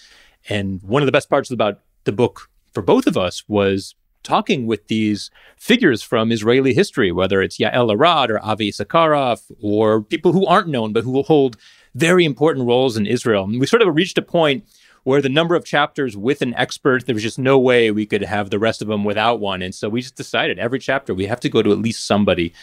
and 0.49 0.81
one 0.83 1.01
of 1.01 1.05
the 1.05 1.11
best 1.11 1.29
parts 1.29 1.51
about 1.51 1.79
the 2.03 2.11
book 2.11 2.49
for 2.73 2.81
both 2.81 3.07
of 3.07 3.17
us 3.17 3.43
was 3.47 3.95
talking 4.23 4.67
with 4.67 4.87
these 4.87 5.31
figures 5.57 6.03
from 6.03 6.31
Israeli 6.31 6.73
history, 6.73 7.11
whether 7.11 7.41
it's 7.41 7.57
Yael 7.57 7.93
Arad 7.93 8.29
or 8.29 8.43
Avi 8.43 8.71
Sakharov 8.71 9.51
or 9.61 10.01
people 10.01 10.31
who 10.31 10.45
aren't 10.45 10.67
known 10.67 10.93
but 10.93 11.03
who 11.03 11.11
will 11.11 11.23
hold 11.23 11.57
very 11.95 12.23
important 12.23 12.67
roles 12.67 12.97
in 12.97 13.05
Israel. 13.05 13.43
And 13.43 13.59
we 13.59 13.65
sort 13.65 13.81
of 13.81 13.95
reached 13.95 14.17
a 14.17 14.21
point 14.21 14.63
where 15.03 15.21
the 15.21 15.29
number 15.29 15.55
of 15.55 15.65
chapters 15.65 16.15
with 16.15 16.41
an 16.41 16.53
expert, 16.55 17.05
there 17.05 17.15
was 17.15 17.23
just 17.23 17.39
no 17.39 17.57
way 17.57 17.91
we 17.91 18.05
could 18.05 18.21
have 18.21 18.49
the 18.49 18.59
rest 18.59 18.81
of 18.81 18.87
them 18.87 19.03
without 19.03 19.39
one. 19.39 19.61
And 19.61 19.73
so 19.73 19.89
we 19.89 20.01
just 20.01 20.15
decided 20.15 20.59
every 20.59 20.79
chapter 20.79 21.13
we 21.13 21.25
have 21.25 21.39
to 21.41 21.49
go 21.49 21.61
to 21.61 21.71
at 21.71 21.79
least 21.79 22.05
somebody. 22.05 22.53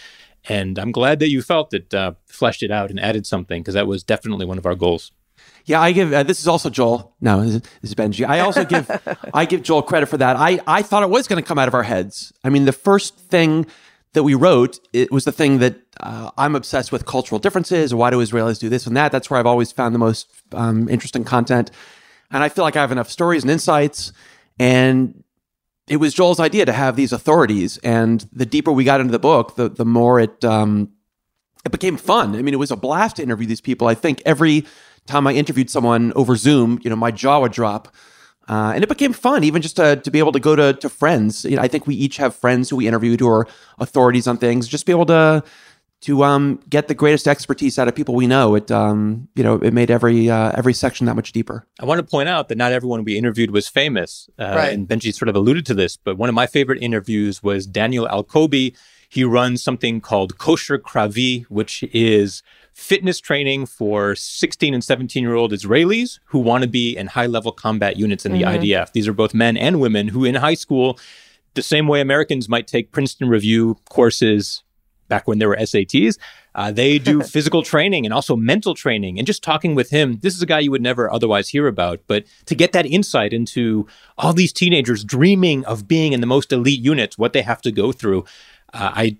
And 0.48 0.78
I'm 0.78 0.92
glad 0.92 1.18
that 1.18 1.30
you 1.30 1.42
felt 1.42 1.74
it 1.74 1.92
uh, 1.92 2.12
fleshed 2.26 2.62
it 2.62 2.70
out 2.70 2.90
and 2.90 3.00
added 3.00 3.26
something 3.26 3.62
because 3.62 3.74
that 3.74 3.86
was 3.86 4.02
definitely 4.02 4.46
one 4.46 4.58
of 4.58 4.66
our 4.66 4.74
goals. 4.74 5.10
Yeah, 5.64 5.80
I 5.80 5.92
give 5.92 6.12
uh, 6.12 6.22
this 6.22 6.40
is 6.40 6.48
also 6.48 6.70
Joel. 6.70 7.14
No, 7.20 7.44
this 7.44 7.62
is, 7.82 7.94
Benji. 7.94 8.26
I 8.26 8.40
also 8.40 8.64
give 8.64 8.90
I 9.34 9.44
give 9.44 9.62
Joel 9.62 9.82
credit 9.82 10.06
for 10.06 10.16
that. 10.16 10.36
I 10.36 10.60
I 10.66 10.82
thought 10.82 11.02
it 11.02 11.10
was 11.10 11.28
going 11.28 11.42
to 11.42 11.46
come 11.46 11.58
out 11.58 11.68
of 11.68 11.74
our 11.74 11.82
heads. 11.82 12.32
I 12.42 12.48
mean, 12.48 12.64
the 12.64 12.72
first 12.72 13.18
thing 13.18 13.66
that 14.14 14.22
we 14.22 14.34
wrote 14.34 14.78
it 14.92 15.12
was 15.12 15.24
the 15.24 15.32
thing 15.32 15.58
that 15.58 15.76
uh, 16.00 16.30
I'm 16.38 16.54
obsessed 16.54 16.90
with 16.90 17.04
cultural 17.04 17.38
differences. 17.38 17.94
Why 17.94 18.10
do 18.10 18.18
Israelis 18.18 18.58
do 18.58 18.68
this 18.68 18.86
and 18.86 18.96
that? 18.96 19.12
That's 19.12 19.28
where 19.28 19.38
I've 19.38 19.46
always 19.46 19.70
found 19.70 19.94
the 19.94 19.98
most 19.98 20.28
um, 20.52 20.88
interesting 20.88 21.24
content, 21.24 21.70
and 22.30 22.42
I 22.42 22.48
feel 22.48 22.64
like 22.64 22.76
I 22.76 22.80
have 22.80 22.92
enough 22.92 23.10
stories 23.10 23.42
and 23.42 23.50
insights. 23.50 24.12
And 24.58 25.24
it 25.88 25.96
was 25.96 26.14
Joel's 26.14 26.40
idea 26.40 26.66
to 26.66 26.72
have 26.72 26.96
these 26.96 27.12
authorities, 27.12 27.78
and 27.78 28.28
the 28.32 28.46
deeper 28.46 28.70
we 28.70 28.84
got 28.84 29.00
into 29.00 29.12
the 29.12 29.18
book, 29.18 29.56
the 29.56 29.68
the 29.68 29.86
more 29.86 30.20
it 30.20 30.44
um, 30.44 30.90
it 31.64 31.72
became 31.72 31.96
fun. 31.96 32.36
I 32.36 32.42
mean, 32.42 32.54
it 32.54 32.58
was 32.58 32.70
a 32.70 32.76
blast 32.76 33.16
to 33.16 33.22
interview 33.22 33.46
these 33.46 33.60
people. 33.60 33.88
I 33.88 33.94
think 33.94 34.22
every 34.26 34.66
time 35.06 35.26
I 35.26 35.32
interviewed 35.32 35.70
someone 35.70 36.12
over 36.14 36.36
Zoom, 36.36 36.78
you 36.82 36.90
know, 36.90 36.96
my 36.96 37.10
jaw 37.10 37.40
would 37.40 37.52
drop. 37.52 37.88
Uh, 38.48 38.72
and 38.74 38.82
it 38.82 38.88
became 38.88 39.12
fun, 39.12 39.44
even 39.44 39.60
just 39.60 39.76
to, 39.76 39.96
to 39.96 40.10
be 40.10 40.18
able 40.18 40.32
to 40.32 40.40
go 40.40 40.56
to, 40.56 40.72
to 40.72 40.88
friends. 40.88 41.44
You 41.44 41.56
know, 41.56 41.62
I 41.62 41.68
think 41.68 41.86
we 41.86 41.94
each 41.94 42.16
have 42.16 42.34
friends 42.34 42.70
who 42.70 42.76
we 42.76 42.86
interviewed 42.86 43.20
who 43.20 43.28
are 43.28 43.46
authorities 43.78 44.26
on 44.26 44.38
things. 44.38 44.66
Just 44.66 44.86
be 44.86 44.92
able 44.92 45.04
to 45.06 45.44
to 46.00 46.22
um, 46.22 46.60
get 46.70 46.86
the 46.86 46.94
greatest 46.94 47.26
expertise 47.26 47.78
out 47.78 47.88
of 47.88 47.94
people 47.94 48.14
we 48.14 48.26
know. 48.26 48.54
It 48.54 48.70
um, 48.70 49.28
you 49.34 49.42
know 49.42 49.54
it 49.56 49.72
made 49.72 49.90
every 49.90 50.30
uh, 50.30 50.52
every 50.56 50.74
section 50.74 51.06
that 51.06 51.16
much 51.16 51.32
deeper. 51.32 51.66
I 51.80 51.84
want 51.84 51.98
to 51.98 52.04
point 52.08 52.28
out 52.28 52.48
that 52.48 52.58
not 52.58 52.72
everyone 52.72 53.04
we 53.04 53.16
interviewed 53.18 53.50
was 53.50 53.68
famous, 53.68 54.28
uh, 54.38 54.54
Right. 54.56 54.72
and 54.72 54.86
Benji 54.88 55.12
sort 55.14 55.28
of 55.28 55.36
alluded 55.36 55.66
to 55.66 55.74
this. 55.74 55.96
But 55.96 56.16
one 56.16 56.28
of 56.28 56.34
my 56.34 56.46
favorite 56.46 56.82
interviews 56.82 57.42
was 57.42 57.66
Daniel 57.66 58.06
Alkobi. 58.06 58.76
He 59.08 59.24
runs 59.24 59.62
something 59.62 60.00
called 60.02 60.36
Kosher 60.38 60.78
Kravi, 60.78 61.44
which 61.46 61.82
is 61.94 62.42
fitness 62.74 63.18
training 63.18 63.66
for 63.66 64.14
16 64.14 64.72
and 64.74 64.84
17 64.84 65.22
year 65.22 65.34
old 65.34 65.50
Israelis 65.50 66.20
who 66.26 66.38
want 66.38 66.62
to 66.62 66.68
be 66.68 66.96
in 66.96 67.08
high 67.08 67.26
level 67.26 67.50
combat 67.50 67.96
units 67.96 68.24
in 68.24 68.32
the 68.32 68.42
IDF. 68.42 68.92
These 68.92 69.08
are 69.08 69.12
both 69.14 69.34
men 69.34 69.56
and 69.56 69.80
women 69.80 70.08
who, 70.08 70.24
in 70.24 70.36
high 70.36 70.54
school, 70.54 70.98
the 71.54 71.62
same 71.62 71.88
way 71.88 72.00
Americans 72.00 72.48
might 72.48 72.68
take 72.68 72.92
Princeton 72.92 73.28
Review 73.28 73.78
courses 73.88 74.62
back 75.08 75.26
when 75.26 75.38
there 75.38 75.48
were 75.48 75.56
SATs, 75.56 76.18
uh, 76.54 76.70
they 76.70 76.98
do 76.98 77.22
physical 77.34 77.62
training 77.62 78.04
and 78.04 78.12
also 78.14 78.36
mental 78.36 78.74
training. 78.74 79.18
And 79.18 79.26
just 79.26 79.42
talking 79.42 79.74
with 79.74 79.90
him, 79.90 80.18
this 80.22 80.34
is 80.34 80.42
a 80.42 80.46
guy 80.46 80.60
you 80.60 80.70
would 80.70 80.82
never 80.82 81.10
otherwise 81.12 81.48
hear 81.48 81.66
about. 81.66 82.00
But 82.06 82.24
to 82.46 82.54
get 82.54 82.72
that 82.72 82.86
insight 82.86 83.32
into 83.32 83.86
all 84.16 84.32
these 84.32 84.52
teenagers 84.52 85.04
dreaming 85.04 85.64
of 85.64 85.88
being 85.88 86.12
in 86.12 86.20
the 86.20 86.26
most 86.26 86.52
elite 86.52 86.80
units, 86.80 87.16
what 87.18 87.32
they 87.32 87.42
have 87.42 87.60
to 87.62 87.72
go 87.72 87.92
through, 87.92 88.24
uh, 88.74 88.92
I 88.94 89.16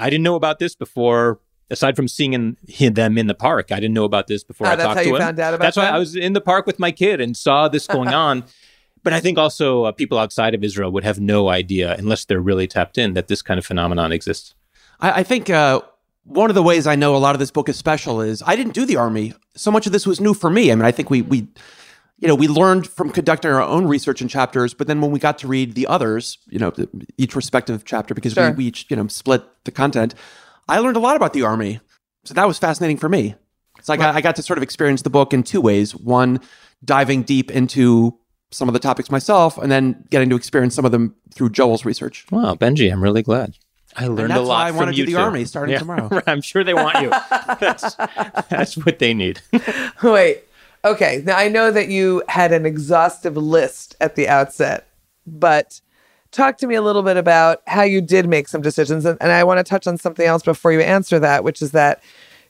I 0.00 0.10
didn't 0.10 0.24
know 0.24 0.34
about 0.36 0.58
this 0.58 0.74
before. 0.74 1.40
Aside 1.70 1.96
from 1.96 2.08
seeing 2.08 2.32
in, 2.32 2.56
he- 2.66 2.88
them 2.88 3.18
in 3.18 3.26
the 3.26 3.34
park, 3.34 3.70
I 3.72 3.74
didn't 3.74 3.92
know 3.92 4.04
about 4.04 4.26
this 4.26 4.42
before 4.42 4.66
Ah, 4.68 4.72
I 4.72 4.76
talked 4.76 5.02
to 5.02 5.10
him. 5.10 5.18
found 5.18 5.38
out 5.38 5.52
about 5.52 5.64
that's 5.64 5.76
why? 5.76 5.88
I 5.88 5.98
was 5.98 6.16
in 6.16 6.32
the 6.32 6.40
park 6.40 6.66
with 6.66 6.78
my 6.78 6.90
kid 6.90 7.20
and 7.20 7.36
saw 7.36 7.68
this 7.68 7.86
going 7.96 8.08
on. 8.08 8.44
But 9.04 9.12
I 9.12 9.20
think 9.20 9.36
also 9.38 9.84
uh, 9.84 9.92
people 9.92 10.18
outside 10.18 10.54
of 10.54 10.64
Israel 10.64 10.90
would 10.92 11.04
have 11.04 11.20
no 11.20 11.48
idea, 11.50 11.94
unless 11.98 12.24
they're 12.24 12.40
really 12.40 12.66
tapped 12.66 12.96
in, 12.98 13.12
that 13.14 13.28
this 13.28 13.42
kind 13.42 13.58
of 13.58 13.66
phenomenon 13.66 14.12
exists. 14.12 14.54
I, 15.00 15.20
I 15.20 15.22
think 15.22 15.50
uh, 15.50 15.80
one 16.24 16.50
of 16.50 16.54
the 16.54 16.62
ways 16.62 16.86
I 16.86 16.94
know 16.96 17.16
a 17.16 17.18
lot 17.18 17.34
of 17.34 17.38
this 17.38 17.50
book 17.50 17.68
is 17.68 17.76
special 17.76 18.20
is 18.20 18.42
I 18.46 18.56
didn't 18.56 18.74
do 18.74 18.84
the 18.84 18.96
army. 18.96 19.34
So 19.56 19.70
much 19.70 19.86
of 19.86 19.92
this 19.92 20.06
was 20.06 20.20
new 20.20 20.34
for 20.34 20.50
me. 20.50 20.70
I 20.70 20.74
mean, 20.74 20.84
I 20.84 20.92
think 20.92 21.10
we 21.10 21.22
we 21.22 21.48
you 22.18 22.28
know 22.28 22.34
we 22.34 22.48
learned 22.48 22.86
from 22.86 23.10
conducting 23.10 23.50
our 23.50 23.62
own 23.62 23.86
research 23.86 24.20
in 24.22 24.28
chapters, 24.28 24.74
but 24.74 24.86
then 24.86 25.00
when 25.00 25.10
we 25.10 25.18
got 25.18 25.38
to 25.38 25.48
read 25.48 25.74
the 25.74 25.86
others, 25.86 26.38
you 26.48 26.58
know, 26.58 26.72
each 27.16 27.34
respective 27.34 27.84
chapter 27.84 28.14
because 28.14 28.32
Sure. 28.34 28.50
we, 28.50 28.56
we 28.56 28.64
each 28.66 28.86
you 28.90 28.96
know 28.96 29.06
split 29.08 29.42
the 29.64 29.70
content, 29.70 30.14
I 30.68 30.78
learned 30.78 30.96
a 30.96 31.00
lot 31.00 31.16
about 31.16 31.32
the 31.32 31.42
army. 31.42 31.80
So 32.24 32.34
that 32.34 32.46
was 32.46 32.58
fascinating 32.58 32.96
for 32.98 33.08
me. 33.08 33.34
So 33.80 33.92
like 33.92 34.00
I, 34.00 34.16
I 34.16 34.20
got 34.20 34.36
to 34.36 34.42
sort 34.42 34.58
of 34.58 34.62
experience 34.62 35.02
the 35.02 35.10
book 35.10 35.32
in 35.32 35.42
two 35.44 35.60
ways. 35.60 35.94
One, 35.94 36.40
diving 36.84 37.22
deep 37.22 37.50
into 37.50 38.18
some 38.50 38.68
of 38.68 38.72
the 38.72 38.78
topics 38.80 39.10
myself, 39.10 39.56
and 39.58 39.70
then 39.70 40.04
getting 40.10 40.28
to 40.30 40.36
experience 40.36 40.74
some 40.74 40.84
of 40.84 40.90
them 40.92 41.14
through 41.32 41.50
Joel's 41.50 41.84
research. 41.84 42.26
Wow, 42.30 42.54
Benji, 42.54 42.90
I'm 42.90 43.02
really 43.02 43.22
glad. 43.22 43.56
I 43.96 44.06
learned 44.06 44.30
that's 44.30 44.40
a 44.40 44.42
why 44.42 44.48
lot 44.48 44.66
I 44.66 44.70
wanna 44.72 44.92
do 44.92 45.06
the 45.06 45.12
two. 45.12 45.18
army 45.18 45.44
starting 45.44 45.72
Yeah, 45.72 45.78
tomorrow. 45.80 46.22
I'm 46.26 46.40
sure 46.40 46.62
they 46.64 46.74
want 46.74 47.00
you. 47.00 47.10
that's, 47.60 47.94
that's 48.48 48.76
what 48.76 48.98
they 48.98 49.14
need. 49.14 49.40
Wait. 50.02 50.42
Okay. 50.84 51.22
Now 51.24 51.36
I 51.36 51.48
know 51.48 51.70
that 51.70 51.88
you 51.88 52.22
had 52.28 52.52
an 52.52 52.64
exhaustive 52.66 53.36
list 53.36 53.96
at 54.00 54.14
the 54.14 54.28
outset, 54.28 54.86
but 55.26 55.80
talk 56.30 56.58
to 56.58 56.66
me 56.66 56.74
a 56.74 56.82
little 56.82 57.02
bit 57.02 57.16
about 57.16 57.62
how 57.66 57.82
you 57.82 58.00
did 58.00 58.28
make 58.28 58.46
some 58.48 58.60
decisions. 58.62 59.04
And, 59.04 59.18
and 59.20 59.32
I 59.32 59.42
want 59.44 59.58
to 59.58 59.64
touch 59.64 59.86
on 59.86 59.96
something 59.98 60.26
else 60.26 60.42
before 60.42 60.72
you 60.72 60.80
answer 60.80 61.18
that, 61.18 61.42
which 61.42 61.60
is 61.62 61.72
that 61.72 62.02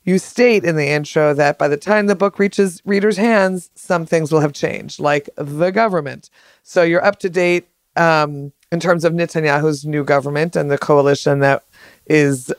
you 0.04 0.18
state 0.18 0.64
in 0.64 0.76
the 0.76 0.88
intro 0.88 1.35
that 1.35 1.59
by 1.59 1.68
the 1.68 1.76
time 1.76 2.07
the 2.07 2.14
book 2.16 2.38
reaches 2.38 2.80
readers' 2.85 3.16
hands, 3.16 3.71
some 3.75 4.07
things 4.07 4.33
will 4.33 4.40
have 4.40 4.52
changed, 4.52 5.00
like 5.00 5.28
the 5.37 5.71
government. 5.71 6.30
So 6.62 6.83
you're 6.83 7.04
up 7.04 7.18
to 7.21 7.30
date 7.30 7.68
um, 7.97 8.52
in 8.70 8.80
terms 8.80 9.04
of 9.04 9.12
Netanyahu's 9.12 9.84
new 9.87 10.04
government 10.04 10.54
and 10.54 10.70
the 10.70 10.78
coalition 10.78 11.38
that 11.40 11.62
is 12.06 12.52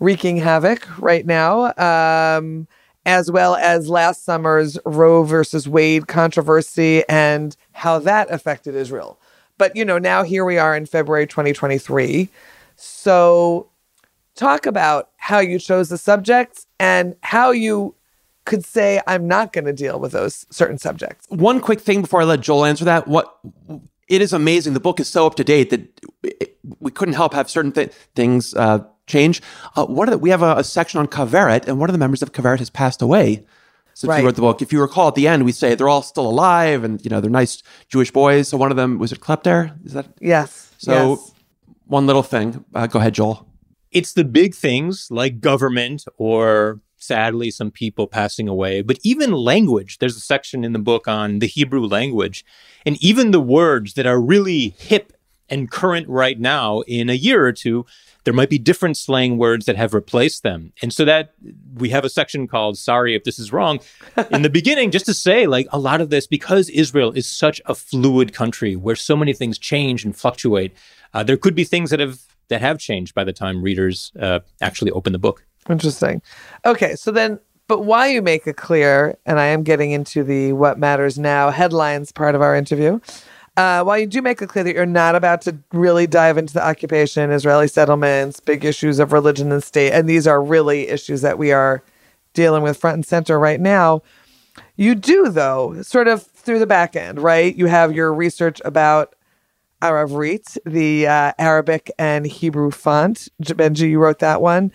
wreaking 0.00 0.38
havoc 0.38 0.86
right 0.98 1.24
now, 1.24 1.72
um, 1.76 2.66
as 3.06 3.30
well 3.30 3.54
as 3.56 3.88
last 3.88 4.24
summer's 4.24 4.78
Roe 4.84 5.22
versus 5.22 5.68
Wade 5.68 6.08
controversy 6.08 7.04
and 7.08 7.56
how 7.72 7.98
that 8.00 8.30
affected 8.30 8.74
Israel. 8.74 9.18
But, 9.56 9.76
you 9.76 9.84
know, 9.84 9.98
now 9.98 10.24
here 10.24 10.44
we 10.44 10.58
are 10.58 10.76
in 10.76 10.86
February 10.86 11.26
2023. 11.26 12.28
So, 12.76 13.68
talk 14.34 14.66
about 14.66 15.10
how 15.16 15.38
you 15.38 15.60
chose 15.60 15.90
the 15.90 15.98
subjects 15.98 16.66
and 16.80 17.14
how 17.22 17.52
you 17.52 17.94
could 18.46 18.64
say, 18.64 19.00
I'm 19.06 19.28
not 19.28 19.52
going 19.52 19.64
to 19.64 19.72
deal 19.72 20.00
with 20.00 20.12
those 20.12 20.44
certain 20.50 20.76
subjects. 20.76 21.26
one 21.30 21.60
quick 21.60 21.80
thing 21.80 22.02
before 22.02 22.22
I 22.22 22.24
let 22.24 22.40
Joel 22.40 22.64
answer 22.64 22.84
that. 22.84 23.06
What 23.06 23.38
it 24.08 24.20
is 24.22 24.32
amazing. 24.32 24.74
The 24.74 24.80
book 24.80 25.00
is 25.00 25.08
so 25.08 25.26
up 25.26 25.34
to 25.36 25.44
date 25.44 25.70
that 25.70 26.00
it, 26.22 26.56
we 26.80 26.90
couldn't 26.90 27.14
help 27.14 27.34
have 27.34 27.48
certain 27.50 27.72
th- 27.72 27.92
things 28.14 28.54
uh, 28.54 28.84
change. 29.06 29.42
Uh, 29.76 29.86
one 29.86 30.08
of 30.08 30.12
the, 30.12 30.18
we 30.18 30.30
have 30.30 30.42
a, 30.42 30.56
a 30.56 30.64
section 30.64 31.00
on 31.00 31.06
Kaveret, 31.06 31.66
and 31.66 31.78
one 31.78 31.88
of 31.88 31.94
the 31.94 31.98
members 31.98 32.22
of 32.22 32.32
Kaveret 32.32 32.58
has 32.58 32.70
passed 32.70 33.02
away 33.02 33.44
since 33.94 34.08
Right. 34.08 34.20
we 34.20 34.26
wrote 34.26 34.34
the 34.34 34.40
book. 34.42 34.60
If 34.62 34.72
you 34.72 34.80
recall, 34.80 35.08
at 35.08 35.14
the 35.14 35.28
end 35.28 35.44
we 35.44 35.52
say 35.52 35.74
they're 35.74 35.88
all 35.88 36.02
still 36.02 36.26
alive, 36.28 36.84
and 36.84 37.02
you 37.04 37.10
know 37.10 37.20
they're 37.20 37.30
nice 37.30 37.62
Jewish 37.88 38.10
boys. 38.10 38.48
So 38.48 38.56
one 38.56 38.70
of 38.70 38.76
them 38.76 38.98
was 38.98 39.12
it 39.12 39.20
Klepter? 39.20 39.72
Is 39.86 39.92
that 39.92 40.06
Yes. 40.20 40.72
so? 40.78 40.92
yes. 41.10 41.30
One 41.86 42.06
little 42.06 42.22
thing. 42.22 42.64
Uh, 42.74 42.86
go 42.86 42.98
ahead, 42.98 43.14
Joel. 43.14 43.46
it's 43.92 44.14
the 44.14 44.24
big 44.24 44.54
things 44.54 45.08
like 45.10 45.40
government 45.40 46.04
or 46.16 46.80
sadly 47.04 47.50
some 47.50 47.70
people 47.70 48.06
passing 48.06 48.48
away. 48.48 48.82
But 48.82 48.98
even 49.02 49.32
language 49.32 49.98
there's 49.98 50.16
a 50.16 50.20
section 50.20 50.64
in 50.64 50.72
the 50.72 50.78
book 50.78 51.06
on 51.08 51.38
the 51.38 51.46
hebrew 51.46 51.86
language 51.86 52.44
and 52.86 53.02
even 53.02 53.30
the 53.30 53.40
words 53.40 53.94
that 53.94 54.06
are 54.06 54.20
really 54.20 54.70
hip 54.78 55.12
and 55.48 55.70
current 55.70 56.08
right 56.08 56.40
now 56.40 56.80
in 56.82 57.10
a 57.10 57.14
year 57.14 57.44
or 57.44 57.52
two 57.52 57.84
there 58.24 58.34
might 58.34 58.50
be 58.50 58.58
different 58.58 58.96
slang 58.96 59.36
words 59.36 59.66
that 59.66 59.76
have 59.76 59.94
replaced 59.94 60.42
them. 60.42 60.72
And 60.82 60.92
so 60.92 61.04
that 61.04 61.34
we 61.74 61.90
have 61.90 62.04
a 62.04 62.08
section 62.08 62.48
called 62.48 62.78
sorry 62.78 63.14
if 63.14 63.24
this 63.24 63.38
is 63.38 63.52
wrong 63.52 63.80
in 64.30 64.42
the 64.42 64.50
beginning 64.60 64.90
just 64.90 65.06
to 65.06 65.14
say 65.14 65.46
like 65.46 65.66
a 65.72 65.78
lot 65.78 66.00
of 66.00 66.10
this 66.10 66.26
because 66.26 66.68
israel 66.70 67.12
is 67.12 67.26
such 67.26 67.60
a 67.66 67.74
fluid 67.74 68.32
country 68.32 68.76
where 68.76 68.96
so 68.96 69.16
many 69.16 69.32
things 69.32 69.58
change 69.58 70.04
and 70.04 70.16
fluctuate 70.16 70.72
uh, 71.12 71.22
there 71.22 71.36
could 71.36 71.54
be 71.54 71.64
things 71.64 71.90
that 71.90 72.00
have 72.00 72.20
that 72.48 72.60
have 72.60 72.78
changed 72.78 73.14
by 73.14 73.24
the 73.24 73.32
time 73.32 73.62
readers 73.62 74.12
uh, 74.20 74.40
actually 74.60 74.90
open 74.90 75.12
the 75.12 75.18
book 75.18 75.44
Interesting. 75.68 76.22
Okay, 76.64 76.94
so 76.94 77.10
then, 77.10 77.38
but 77.68 77.84
why 77.84 78.08
you 78.08 78.22
make 78.22 78.46
it 78.46 78.56
clear, 78.56 79.16
and 79.24 79.40
I 79.40 79.46
am 79.46 79.62
getting 79.62 79.92
into 79.92 80.22
the 80.22 80.52
what 80.52 80.78
matters 80.78 81.18
now 81.18 81.50
headlines 81.50 82.12
part 82.12 82.34
of 82.34 82.42
our 82.42 82.54
interview. 82.54 83.00
Uh, 83.56 83.84
while 83.84 83.96
you 83.96 84.06
do 84.06 84.20
make 84.20 84.42
it 84.42 84.48
clear 84.48 84.64
that 84.64 84.74
you're 84.74 84.84
not 84.84 85.14
about 85.14 85.40
to 85.42 85.56
really 85.72 86.08
dive 86.08 86.36
into 86.36 86.52
the 86.52 86.66
occupation, 86.66 87.30
Israeli 87.30 87.68
settlements, 87.68 88.40
big 88.40 88.64
issues 88.64 88.98
of 88.98 89.12
religion 89.12 89.52
and 89.52 89.62
state, 89.62 89.92
and 89.92 90.08
these 90.08 90.26
are 90.26 90.42
really 90.42 90.88
issues 90.88 91.20
that 91.22 91.38
we 91.38 91.52
are 91.52 91.82
dealing 92.34 92.62
with 92.62 92.76
front 92.76 92.96
and 92.96 93.06
center 93.06 93.38
right 93.38 93.60
now. 93.60 94.02
You 94.76 94.96
do, 94.96 95.30
though, 95.30 95.80
sort 95.82 96.08
of 96.08 96.24
through 96.24 96.58
the 96.58 96.66
back 96.66 96.96
end, 96.96 97.20
right? 97.20 97.54
You 97.54 97.66
have 97.66 97.94
your 97.94 98.12
research 98.12 98.60
about 98.64 99.13
Aravrit, 99.84 100.56
the 100.64 101.06
uh, 101.06 101.32
Arabic 101.38 101.90
and 101.98 102.26
Hebrew 102.26 102.70
font. 102.70 103.28
Benji, 103.42 103.90
you 103.90 103.98
wrote 103.98 104.20
that 104.20 104.40
one. 104.40 104.72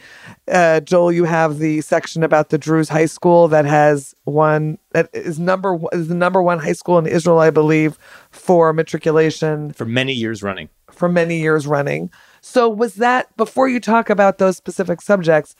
Uh, 0.47 0.81
Joel, 0.81 1.11
you 1.11 1.23
have 1.23 1.57
the 1.57 1.81
section 1.81 2.21
about 2.23 2.49
the 2.49 2.59
Druze 2.59 2.89
High 2.89 3.07
School 3.07 3.47
that 3.47 3.65
has 3.65 4.13
one 4.25 4.77
that 4.91 5.09
is 5.13 5.39
number 5.39 5.73
one- 5.73 5.89
is 5.93 6.09
the 6.09 6.15
number 6.15 6.41
one 6.43 6.59
high 6.59 6.73
school 6.73 6.99
in 6.99 7.07
Israel, 7.07 7.39
I 7.39 7.49
believe, 7.49 7.97
for 8.29 8.71
matriculation 8.71 9.73
for 9.73 9.85
many 9.85 10.13
years 10.13 10.43
running. 10.43 10.69
for 10.91 11.09
many 11.09 11.39
years 11.39 11.65
running. 11.65 12.11
So 12.41 12.69
was 12.69 12.95
that 12.95 13.35
before 13.35 13.67
you 13.67 13.79
talk 13.79 14.09
about 14.09 14.37
those 14.37 14.57
specific 14.57 15.01
subjects? 15.01 15.55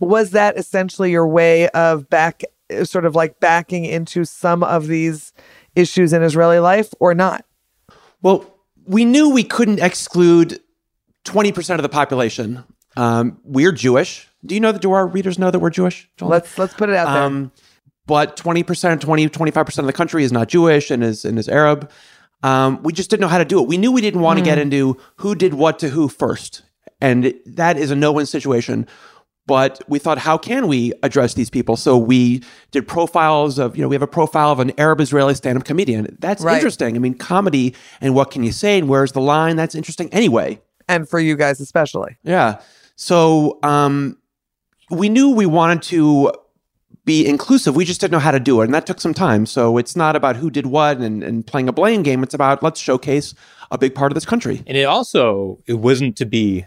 Was 0.00 0.30
that 0.32 0.56
essentially 0.58 1.10
your 1.10 1.26
way 1.26 1.68
of 1.70 2.08
back, 2.10 2.42
sort 2.84 3.04
of 3.04 3.14
like 3.14 3.38
backing 3.40 3.84
into 3.84 4.24
some 4.24 4.62
of 4.62 4.86
these 4.88 5.32
issues 5.74 6.12
in 6.12 6.22
Israeli 6.22 6.58
life, 6.58 6.92
or 7.00 7.14
not? 7.14 7.44
Well, 8.22 8.44
we 8.88 9.04
knew 9.04 9.30
we 9.30 9.44
couldn't 9.44 9.80
exclude 9.80 10.60
20% 11.24 11.74
of 11.74 11.82
the 11.82 11.88
population. 11.88 12.64
Um, 12.96 13.38
we're 13.44 13.72
Jewish. 13.72 14.26
Do 14.44 14.54
you 14.54 14.60
know 14.60 14.72
that, 14.72 14.82
do 14.82 14.92
our 14.92 15.06
readers 15.06 15.38
know 15.38 15.50
that 15.50 15.58
we're 15.58 15.70
Jewish? 15.70 16.10
Joel? 16.16 16.30
Let's 16.30 16.58
let's 16.58 16.74
put 16.74 16.88
it 16.88 16.96
out 16.96 17.12
there. 17.12 17.22
Um, 17.22 17.52
but 18.06 18.36
20%, 18.36 19.00
20, 19.00 19.28
25% 19.28 19.78
of 19.78 19.84
the 19.84 19.92
country 19.92 20.24
is 20.24 20.32
not 20.32 20.48
Jewish 20.48 20.90
and 20.90 21.04
is, 21.04 21.26
and 21.26 21.38
is 21.38 21.48
Arab. 21.48 21.90
Um, 22.42 22.82
we 22.82 22.94
just 22.94 23.10
didn't 23.10 23.20
know 23.20 23.28
how 23.28 23.38
to 23.38 23.44
do 23.44 23.60
it. 23.60 23.68
We 23.68 23.76
knew 23.76 23.92
we 23.92 24.00
didn't 24.00 24.22
want 24.22 24.38
to 24.38 24.44
get 24.44 24.58
into 24.58 24.96
who 25.16 25.34
did 25.34 25.54
what 25.54 25.78
to 25.80 25.90
who 25.90 26.08
first. 26.08 26.62
And 27.00 27.34
that 27.44 27.76
is 27.76 27.90
a 27.90 27.96
no 27.96 28.12
win 28.12 28.24
situation. 28.24 28.86
But 29.48 29.80
we 29.88 29.98
thought, 29.98 30.18
how 30.18 30.38
can 30.38 30.68
we 30.68 30.92
address 31.02 31.34
these 31.34 31.48
people? 31.50 31.74
So 31.76 31.96
we 31.96 32.42
did 32.70 32.86
profiles 32.86 33.58
of, 33.58 33.76
you 33.76 33.82
know, 33.82 33.88
we 33.88 33.94
have 33.96 34.02
a 34.02 34.06
profile 34.06 34.52
of 34.52 34.60
an 34.60 34.72
Arab 34.78 35.00
Israeli 35.00 35.34
stand 35.34 35.58
up 35.58 35.64
comedian. 35.64 36.16
That's 36.20 36.42
Right. 36.44 36.54
interesting. 36.56 36.94
I 36.94 36.98
mean, 37.00 37.14
comedy 37.14 37.74
and 38.00 38.14
what 38.14 38.30
can 38.30 38.44
you 38.44 38.52
say 38.52 38.78
and 38.78 38.88
where's 38.88 39.12
the 39.12 39.20
line? 39.22 39.56
That's 39.56 39.74
interesting 39.74 40.08
anyway. 40.12 40.60
And 40.86 41.08
for 41.08 41.18
you 41.18 41.34
guys 41.34 41.60
especially. 41.60 42.16
Yeah. 42.22 42.60
So 42.94 43.58
um, 43.62 44.18
we 44.90 45.08
knew 45.08 45.30
we 45.30 45.46
wanted 45.46 45.82
to 45.94 46.32
be 47.06 47.26
inclusive. 47.26 47.74
We 47.74 47.86
just 47.86 48.00
didn't 48.02 48.12
know 48.12 48.18
how 48.18 48.32
to 48.32 48.40
do 48.40 48.60
it. 48.60 48.66
And 48.66 48.74
that 48.74 48.84
took 48.86 49.00
some 49.00 49.14
time. 49.14 49.46
So 49.46 49.78
it's 49.78 49.96
not 49.96 50.14
about 50.14 50.36
who 50.36 50.50
did 50.50 50.66
what 50.66 50.98
and, 50.98 51.22
and 51.24 51.46
playing 51.46 51.68
a 51.68 51.72
blame 51.72 52.02
game. 52.02 52.22
It's 52.22 52.34
about 52.34 52.62
let's 52.62 52.78
showcase 52.80 53.34
a 53.70 53.78
big 53.78 53.94
part 53.94 54.12
of 54.12 54.14
this 54.14 54.26
country. 54.26 54.62
And 54.66 54.76
it 54.76 54.84
also 54.84 55.58
it 55.66 55.74
wasn't 55.74 56.16
to 56.18 56.26
be 56.26 56.66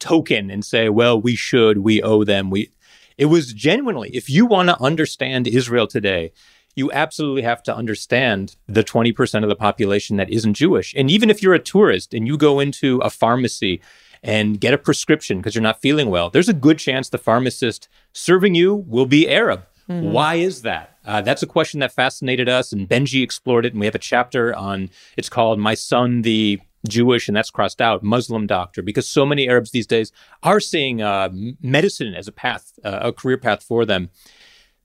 token 0.00 0.50
and 0.50 0.64
say, 0.64 0.88
well, 0.88 1.20
we 1.20 1.36
should, 1.36 1.78
we 1.78 2.02
owe 2.02 2.24
them. 2.24 2.50
We 2.50 2.70
it 3.16 3.26
was 3.26 3.52
genuinely, 3.52 4.08
if 4.16 4.30
you 4.30 4.46
want 4.46 4.70
to 4.70 4.82
understand 4.82 5.46
Israel 5.46 5.86
today, 5.86 6.32
you 6.74 6.90
absolutely 6.90 7.42
have 7.42 7.62
to 7.64 7.76
understand 7.76 8.56
the 8.66 8.82
20% 8.82 9.42
of 9.42 9.48
the 9.50 9.56
population 9.56 10.16
that 10.16 10.30
isn't 10.30 10.54
Jewish. 10.54 10.94
And 10.96 11.10
even 11.10 11.28
if 11.28 11.42
you're 11.42 11.52
a 11.52 11.58
tourist 11.58 12.14
and 12.14 12.26
you 12.26 12.38
go 12.38 12.60
into 12.60 12.98
a 13.00 13.10
pharmacy 13.10 13.82
and 14.22 14.58
get 14.58 14.72
a 14.72 14.78
prescription 14.78 15.38
because 15.38 15.54
you're 15.54 15.62
not 15.62 15.82
feeling 15.82 16.08
well, 16.08 16.30
there's 16.30 16.48
a 16.48 16.54
good 16.54 16.78
chance 16.78 17.10
the 17.10 17.18
pharmacist 17.18 17.88
serving 18.14 18.54
you 18.54 18.74
will 18.74 19.06
be 19.06 19.28
Arab. 19.28 19.66
Why 20.12 20.36
is 20.36 20.62
that? 20.62 20.96
Uh, 21.04 21.20
that's 21.20 21.42
a 21.42 21.46
question 21.46 21.80
that 21.80 21.92
fascinated 21.92 22.48
us, 22.48 22.72
and 22.72 22.88
Benji 22.88 23.24
explored 23.24 23.66
it. 23.66 23.72
And 23.72 23.80
we 23.80 23.86
have 23.86 23.94
a 23.96 23.98
chapter 23.98 24.54
on 24.54 24.88
it's 25.16 25.28
called 25.28 25.58
"My 25.58 25.74
Son, 25.74 26.22
the 26.22 26.60
Jewish," 26.88 27.28
and 27.28 27.36
that's 27.36 27.50
crossed 27.50 27.80
out 27.80 28.02
Muslim 28.02 28.46
doctor 28.46 28.82
because 28.82 29.08
so 29.08 29.26
many 29.26 29.48
Arabs 29.48 29.70
these 29.70 29.86
days 29.86 30.12
are 30.42 30.60
seeing 30.60 31.02
uh, 31.02 31.28
medicine 31.62 32.14
as 32.14 32.28
a 32.28 32.32
path, 32.32 32.78
uh, 32.84 33.00
a 33.02 33.12
career 33.12 33.38
path 33.38 33.62
for 33.62 33.84
them. 33.84 34.10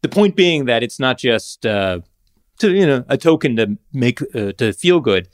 The 0.01 0.09
point 0.09 0.35
being 0.35 0.65
that 0.65 0.83
it's 0.83 0.99
not 0.99 1.17
just 1.17 1.65
uh, 1.65 2.01
to 2.59 2.73
you 2.73 2.85
know 2.85 3.03
a 3.07 3.17
token 3.17 3.55
to 3.55 3.77
make 3.93 4.21
uh, 4.35 4.51
to 4.53 4.73
feel 4.73 4.99
good. 4.99 5.29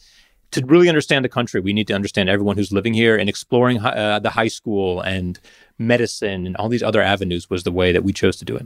To 0.52 0.66
really 0.66 0.90
understand 0.90 1.24
the 1.24 1.30
country, 1.30 1.62
we 1.62 1.72
need 1.72 1.88
to 1.88 1.94
understand 1.94 2.28
everyone 2.28 2.58
who's 2.58 2.74
living 2.74 2.94
here, 2.94 3.16
and 3.16 3.30
exploring 3.30 3.80
uh, 3.80 4.20
the 4.20 4.32
high 4.32 4.50
school 4.50 5.00
and 5.00 5.40
medicine 5.80 6.46
and 6.46 6.58
all 6.58 6.68
these 6.68 6.84
other 6.84 7.02
avenues 7.02 7.50
was 7.50 7.64
the 7.64 7.72
way 7.72 7.94
that 7.94 8.04
we 8.04 8.12
chose 8.12 8.36
to 8.38 8.46
do 8.46 8.58
it. 8.58 8.66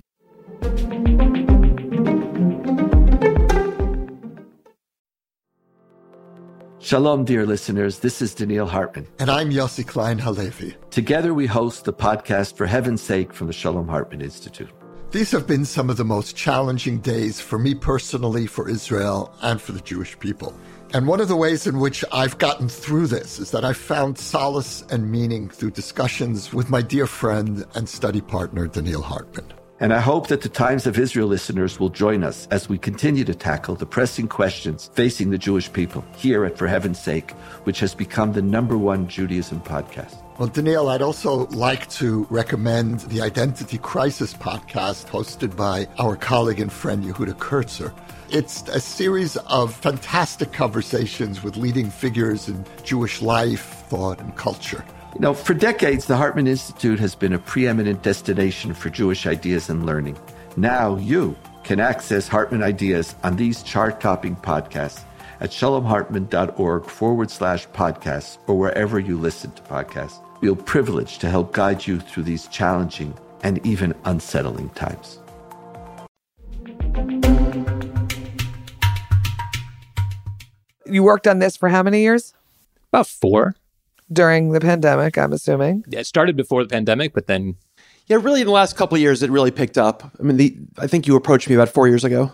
Shalom, 6.86 7.25
dear 7.25 7.48
listeners. 7.48 7.98
This 7.98 8.22
is 8.22 8.36
Donniel 8.36 8.70
Hartman. 8.70 9.08
And 9.18 9.27
I'm 9.27 9.50
Yossi 9.50 9.84
Klein 9.84 10.20
Halevi. 10.20 10.75
Together, 10.92 11.34
we 11.34 11.48
host 11.48 11.86
the 11.86 11.92
podcast 11.92 12.58
For 12.58 12.68
Heaven's 12.68 13.01
Sake 13.01 13.34
from 13.34 13.48
the 13.48 13.54
Shalom 13.54 13.88
Hartman 13.88 14.22
Institute. 14.22 14.70
These 15.10 15.32
have 15.32 15.48
been 15.48 15.65
some 15.65 15.89
of 15.89 15.98
the 15.98 16.06
most 16.06 16.36
challenging 16.36 17.00
days 17.00 17.42
for 17.42 17.58
me 17.58 17.74
personally, 17.74 18.46
for 18.46 18.70
Israel, 18.70 19.34
and 19.42 19.60
for 19.60 19.72
the 19.72 19.82
Jewish 19.82 20.20
people. 20.20 20.56
And 20.94 21.08
one 21.08 21.20
of 21.20 21.27
the 21.27 21.36
ways 21.36 21.65
in 21.65 21.80
which 21.80 22.06
I've 22.12 22.38
gotten 22.38 22.70
through 22.70 23.08
this 23.08 23.39
is 23.39 23.50
that 23.50 23.65
I've 23.65 23.77
found 23.77 24.20
solace 24.20 24.84
and 24.92 25.12
meaning 25.12 25.50
through 25.50 25.72
discussions 25.72 26.54
with 26.54 26.70
my 26.70 26.84
dear 26.84 27.08
friend 27.08 27.65
and 27.74 27.89
study 27.89 28.22
partner, 28.22 28.68
Donniel 28.68 29.01
Hartman. 29.01 29.51
And 29.82 29.94
I 29.94 30.00
hope 30.00 30.27
that 30.27 30.39
the 30.39 30.48
Times 30.48 30.88
of 30.88 30.98
Israel 30.98 31.27
listeners 31.27 31.82
will 31.82 31.89
join 31.89 32.24
us 32.24 32.48
as 32.50 32.70
we 32.70 32.77
continue 32.77 33.25
to 33.25 33.36
tackle 33.36 33.75
the 33.75 33.86
pressing 33.86 34.25
questions 34.25 34.89
facing 34.94 35.32
the 35.32 35.38
Jewish 35.38 35.72
people 35.74 36.05
here 36.15 36.46
at 36.46 36.58
For 36.58 36.65
Heaven's 36.65 36.98
Sake, 36.98 37.32
which 37.65 37.82
has 37.82 37.93
become 37.93 38.32
the 38.32 38.41
number 38.41 38.78
one 38.78 39.10
Judaism 39.10 39.60
podcast. 39.60 40.15
Well, 40.39 40.47
Donniel, 40.47 40.89
I'd 40.89 41.02
also 41.02 41.47
like 41.47 41.89
to 41.89 42.26
recommend 42.30 43.02
the 43.02 43.21
Identity 43.21 43.78
Crisis 43.78 44.34
podcast 44.34 45.08
hosted 45.08 45.58
by 45.58 45.89
our 45.99 46.15
colleague 46.15 46.62
and 46.62 46.71
friend 46.71 47.04
Yehuda 47.04 47.38
Kurtzer. 47.38 47.93
It's 48.30 48.62
a 48.69 48.80
series 48.80 49.36
of 49.36 49.76
fantastic 49.76 50.54
conversations 50.54 51.43
with 51.43 51.58
leading 51.58 51.89
figures 51.89 52.47
in 52.47 52.65
Jewish 52.84 53.21
life, 53.21 53.84
thought, 53.89 54.21
and 54.21 54.34
culture. 54.38 54.86
You 55.15 55.21
know, 55.21 55.34
for 55.34 55.54
decades, 55.54 56.08
the 56.08 56.17
Hartman 56.17 56.45
Institute 56.45 56.99
has 56.99 57.15
been 57.15 57.32
a 57.32 57.39
preeminent 57.39 58.04
destination 58.04 58.73
for 58.73 58.89
Jewish 58.89 59.25
ideas 59.25 59.69
and 59.69 59.86
learning. 59.86 60.17
Now 60.58 60.97
you 60.97 61.38
can 61.63 61.80
access 61.80 62.28
Hartman 62.28 62.62
ideas 62.62 63.15
on 63.23 63.38
these 63.38 63.63
chart 63.63 64.01
topping 64.01 64.36
podcasts 64.36 65.06
at 65.39 65.51
shalomhartman.org 65.51 66.84
forward 66.84 67.32
slash 67.32 67.65
podcasts 67.69 68.39
or 68.47 68.58
wherever 68.58 68.99
you 68.99 69.17
listen 69.17 69.51
to 69.51 69.62
podcasts. 69.62 70.21
We 70.41 70.49
feel 70.49 70.58
privileged 70.58 71.21
to 71.21 71.30
help 71.30 71.54
guide 71.54 71.88
you 71.88 72.01
through 72.01 72.23
these 72.23 72.47
challenging 72.47 73.17
and 73.41 73.65
even 73.65 73.95
unsettling 74.04 74.67
times. 74.71 75.21
You 80.86 81.04
worked 81.04 81.25
on 81.25 81.39
this 81.39 81.56
for 81.56 81.69
how 81.69 81.84
many 81.84 82.01
years? 82.01 82.34
About 82.89 83.08
four. 83.08 83.56
During 84.12 84.52
the 84.52 84.60
pandemic, 84.60 85.18
I'm 85.18 85.34
assuming. 85.34 85.84
It 85.91 86.06
started 86.06 86.36
before 86.36 86.63
the 86.63 86.70
pandemic, 86.70 87.13
but 87.13 87.28
then 87.28 87.56
Yeah, 88.08 88.18
really 88.18 88.41
in 88.41 88.48
the 88.48 88.54
last 88.54 88.76
couple 88.78 88.96
of 88.96 89.02
years, 89.02 89.24
it 89.24 89.32
really 89.32 89.52
picked 89.52 89.78
up. 89.78 90.12
I 90.20 90.24
mean, 90.24 90.38
the, 90.38 90.56
I 90.78 90.88
think 90.88 91.08
you 91.08 91.15
approached 91.15 91.50
me 91.50 91.56
about 91.56 91.70
four 91.70 91.88
years 91.88 92.04
ago. 92.04 92.32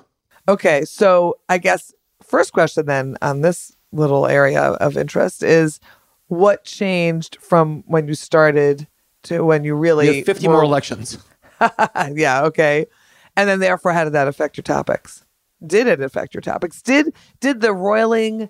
Okay, 0.50 0.84
so 0.86 1.38
I 1.48 1.58
guess 1.60 1.94
first 2.22 2.52
question 2.54 2.86
then 2.88 3.18
on 3.22 3.42
this 3.42 3.72
little 3.92 4.26
area 4.28 4.62
of 4.62 4.98
interest 4.98 5.44
is 5.44 5.80
what 6.28 6.64
changed 6.64 7.38
from 7.42 7.84
when 7.88 8.08
you 8.08 8.16
started 8.16 8.88
to 9.24 9.42
when 9.44 9.64
you 9.64 9.76
We 9.76 9.82
really 9.82 10.18
have 10.18 10.26
50 10.26 10.48
were- 10.48 10.54
more 10.56 10.64
elections. 10.64 11.18
yeah, 12.14 12.44
okay. 12.44 12.88
And 13.38 13.48
then 13.48 13.60
therefore 13.60 13.94
how 13.94 14.04
did 14.04 14.14
that 14.14 14.28
affect 14.28 14.58
your 14.58 14.64
topics? 14.64 15.26
Did 15.66 15.88
it 15.88 16.02
affect 16.02 16.34
your 16.34 16.42
topics? 16.42 16.82
Did 16.82 17.14
did 17.40 17.62
the 17.62 17.74
roiling 17.74 18.50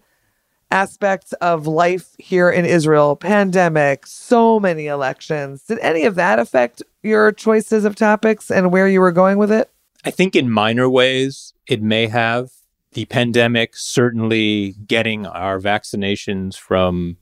aspects 0.71 1.33
of 1.33 1.67
life 1.67 2.15
here 2.17 2.49
in 2.49 2.65
Israel, 2.65 3.15
pandemic, 3.15 4.07
so 4.07 4.59
many 4.59 4.87
elections, 4.87 5.63
did 5.63 5.79
any 5.79 6.05
of 6.05 6.15
that 6.15 6.39
affect 6.39 6.81
your 7.03 7.31
choices 7.31 7.85
of 7.85 7.95
topics 7.95 8.49
and 8.49 8.71
where 8.71 8.87
you 8.87 9.01
were 9.01 9.11
going 9.11 9.37
with 9.37 9.51
it? 9.51 9.69
I 10.03 10.11
think 10.11 10.35
in 10.35 10.49
minor 10.49 10.89
ways 10.89 11.53
it 11.67 11.81
may 11.81 12.07
have. 12.07 12.49
The 12.93 13.05
pandemic 13.05 13.77
certainly 13.77 14.75
getting 14.85 15.25
our 15.25 15.59
vaccinations 15.59 16.57
from 16.57 17.17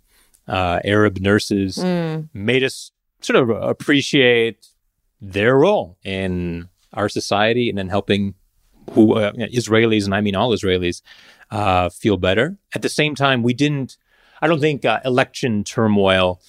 uh, 0.47 0.79
Arab 0.83 1.19
nurses 1.19 1.77
made 2.33 2.63
us 2.63 2.91
sort 3.21 3.37
of 3.37 3.49
appreciate 3.49 4.67
their 5.21 5.57
role 5.57 5.97
in 6.03 6.69
our 6.93 7.09
society 7.09 7.69
and 7.69 7.77
in 7.77 7.89
helping 7.89 8.33
who 8.93 9.13
uh, 9.13 9.31
Israelis 9.33 10.05
and 10.05 10.15
I 10.15 10.21
mean 10.21 10.35
all 10.35 10.51
Israelis 10.51 11.01
uh, 11.51 11.89
feel 11.89 12.17
better. 12.17 12.57
At 12.73 12.81
the 12.81 12.89
same 12.89 13.15
time, 13.15 13.43
we 13.43 13.53
didn't. 13.53 13.97
I 14.41 14.47
don't 14.47 14.59
think 14.59 14.85
uh, 14.85 14.99
election 15.03 15.63
turmoil 15.63 16.41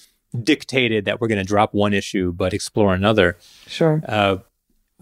dictated 0.43 1.05
that 1.05 1.19
we're 1.19 1.27
going 1.27 1.39
to 1.39 1.47
drop 1.47 1.73
one 1.73 1.93
issue 1.93 2.31
but 2.31 2.53
explore 2.53 2.93
another. 2.93 3.37
Sure. 3.67 4.01
Uh, 4.07 4.37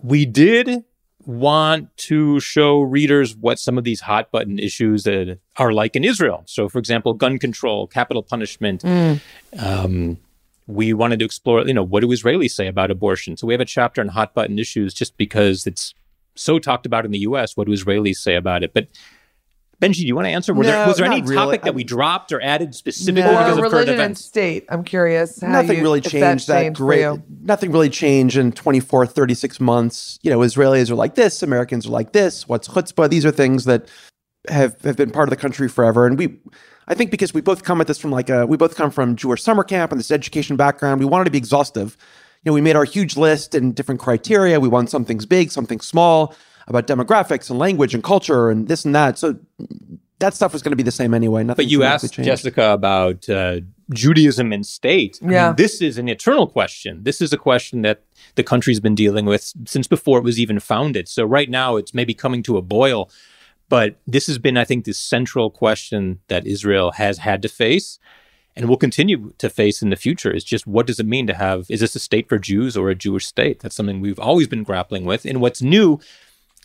we 0.02 0.26
did 0.26 0.84
want 1.26 1.96
to 1.98 2.40
show 2.40 2.82
readers 2.82 3.36
what 3.36 3.60
some 3.60 3.78
of 3.78 3.84
these 3.84 4.02
hot 4.02 4.32
button 4.32 4.58
issues 4.58 5.04
that 5.04 5.38
are 5.58 5.72
like 5.72 5.96
in 5.96 6.04
Israel. 6.04 6.44
So, 6.48 6.68
for 6.68 6.80
example, 6.80 7.14
gun 7.14 7.38
control, 7.38 7.86
capital 7.86 8.24
punishment. 8.24 8.84
Um, 9.58 10.18
we 10.66 10.94
wanted 10.94 11.20
to 11.20 11.26
explore, 11.26 11.68
you 11.68 11.74
know, 11.74 11.84
what 11.84 12.02
do 12.02 12.08
Israelis 12.08 12.52
say 12.52 12.68
about 12.68 12.92
abortion? 12.92 13.38
So 13.38 13.48
we 13.48 13.54
have 13.54 13.62
a 13.62 13.66
chapter 13.66 14.02
on 14.02 14.10
hot 14.10 14.34
button 14.34 14.60
issues 14.60 14.94
just 14.94 15.18
because 15.18 15.66
it's 15.66 15.94
so 16.36 16.60
talked 16.60 16.86
about 16.86 17.06
in 17.06 17.12
the 17.12 17.20
U.S. 17.20 17.58
What 17.58 17.68
do 17.68 17.74
Israelis 17.74 18.18
say 18.18 18.36
about 18.36 18.64
it? 18.64 18.74
But 18.74 18.88
Benji, 19.82 20.00
do 20.02 20.08
you 20.08 20.16
want 20.16 20.26
to 20.26 20.32
answer? 20.32 20.54
Were 20.54 20.66
there, 20.66 20.86
was 20.86 20.98
there 20.98 21.06
any 21.06 21.22
really. 21.22 21.36
topic 21.36 21.62
that 21.62 21.74
we 21.74 21.86
dropped 21.86 22.34
or 22.34 22.42
added 22.42 22.76
specifically 22.76 23.22
Or 23.22 23.30
because 23.30 23.58
of 23.58 23.60
current 23.60 23.72
religion 23.74 23.94
and 23.94 24.00
events? 24.02 24.26
state. 24.26 24.66
I'm 24.68 24.84
curious. 24.84 25.40
How 25.40 25.48
nothing 25.48 25.78
you- 25.78 25.84
really 25.84 26.00
if 26.00 26.06
that 26.06 26.12
changed 26.12 26.48
that 26.48 26.62
changed 26.62 26.78
for 26.80 26.86
great. 26.86 27.02
you. 27.02 27.24
Nothing 27.44 27.72
really 27.72 27.90
changed 27.90 28.36
in 28.36 28.52
24, 28.52 29.06
36 29.06 29.60
months. 29.62 30.20
You 30.22 30.32
know, 30.32 30.40
Israelis 30.40 30.92
are 30.92 30.96
like 30.96 31.16
this, 31.16 31.42
Americans 31.42 31.88
are 31.88 31.92
like 31.92 32.12
this. 32.12 32.46
What's 32.48 32.68
chutzpah? 32.68 33.10
These 33.10 33.26
are 33.26 33.32
things 33.32 33.64
that 33.66 33.88
have, 34.50 34.82
have 34.82 34.98
been 34.98 35.12
part 35.12 35.28
of 35.28 35.32
the 35.32 35.38
country 35.38 35.70
forever. 35.70 36.06
And 36.06 36.18
we, 36.18 36.40
I 36.90 36.94
think 36.94 37.10
because 37.10 37.34
we 37.34 37.40
both 37.40 37.64
come 37.64 37.80
at 37.80 37.88
this 37.88 38.00
from 38.00 38.12
like 38.12 38.30
a, 38.30 38.46
we 38.46 38.58
both 38.58 38.76
come 38.76 38.92
from 38.92 39.16
Jewish 39.16 39.42
summer 39.42 39.64
camp 39.64 39.92
and 39.94 40.00
this 40.00 40.12
education 40.12 40.58
background, 40.58 41.00
we 41.00 41.06
wanted 41.06 41.26
to 41.26 41.32
be 41.32 41.38
exhaustive. 41.38 41.96
You 42.44 42.50
know, 42.50 42.54
we 42.54 42.62
made 42.62 42.76
our 42.76 42.86
huge 42.86 43.16
list 43.16 43.56
and 43.56 43.74
different 43.76 44.02
criteria. 44.02 44.60
We 44.60 44.68
want 44.70 44.90
some 44.90 45.06
things 45.06 45.26
big, 45.26 45.52
something 45.52 45.80
small 45.80 46.36
about 46.70 46.88
demographics 46.88 47.50
and 47.50 47.60
language 47.60 47.94
and 47.94 48.04
culture 48.04 48.50
and 48.50 48.68
this 48.68 48.86
and 48.86 48.94
that. 48.96 49.18
So 49.18 49.38
that 50.20 50.34
stuff 50.34 50.54
was 50.54 50.62
going 50.62 50.72
to 50.72 50.76
be 50.78 50.84
the 50.84 50.92
same 50.92 51.14
anyway. 51.14 51.44
Nothing 51.44 51.66
But 51.66 51.72
you 51.72 51.84
asked 51.84 52.14
changed. 52.14 52.28
Jessica 52.28 52.72
about 52.72 53.30
uh, 53.30 53.62
Judaism 53.94 54.52
and 54.54 54.66
state. 54.66 55.18
I 55.22 55.26
mean, 55.26 55.34
Yeah. 55.34 55.54
this 55.54 55.82
is 55.82 55.98
an 55.98 56.08
eternal 56.10 56.46
question. 56.48 57.04
This 57.04 57.22
is 57.22 57.34
a 57.34 57.38
question 57.38 57.82
that 57.84 58.04
the 58.36 58.44
country's 58.44 58.80
been 58.80 58.96
dealing 58.96 59.26
with 59.26 59.54
since 59.66 59.88
before 59.88 60.20
it 60.20 60.24
was 60.24 60.40
even 60.40 60.60
founded. 60.60 61.08
So 61.08 61.24
right 61.24 61.50
now 61.50 61.76
it's 61.78 61.94
maybe 61.94 62.14
coming 62.14 62.44
to 62.44 62.58
a 62.58 62.62
boil. 62.62 63.10
But 63.70 63.98
this 64.08 64.28
has 64.28 64.38
been, 64.40 64.58
I 64.58 64.66
think, 64.66 64.86
the 64.86 64.94
central 64.94 65.50
question 65.52 66.20
that 66.28 66.46
Israel 66.48 66.92
has 66.94 67.20
had 67.20 67.42
to 67.44 67.48
face 67.48 68.00
and 68.56 68.68
will 68.68 68.78
continue 68.78 69.32
to 69.38 69.50
face 69.50 69.82
in 69.82 69.90
the 69.90 69.96
future 69.96 70.32
is 70.32 70.44
just 70.44 70.66
what 70.68 70.88
does 70.88 71.00
it 71.00 71.06
mean 71.06 71.28
to 71.28 71.34
have 71.36 71.68
is 71.70 71.80
this 71.80 71.96
a 71.96 72.00
state 72.00 72.28
for 72.28 72.40
Jews 72.40 72.76
or 72.76 72.90
a 72.90 72.96
Jewish 72.96 73.26
state? 73.28 73.60
That's 73.62 73.76
something 73.76 74.02
we've 74.02 74.20
always 74.20 74.48
been 74.48 74.64
grappling 74.64 75.06
with. 75.06 75.24
And 75.24 75.40
what's 75.40 75.62
new 75.62 76.00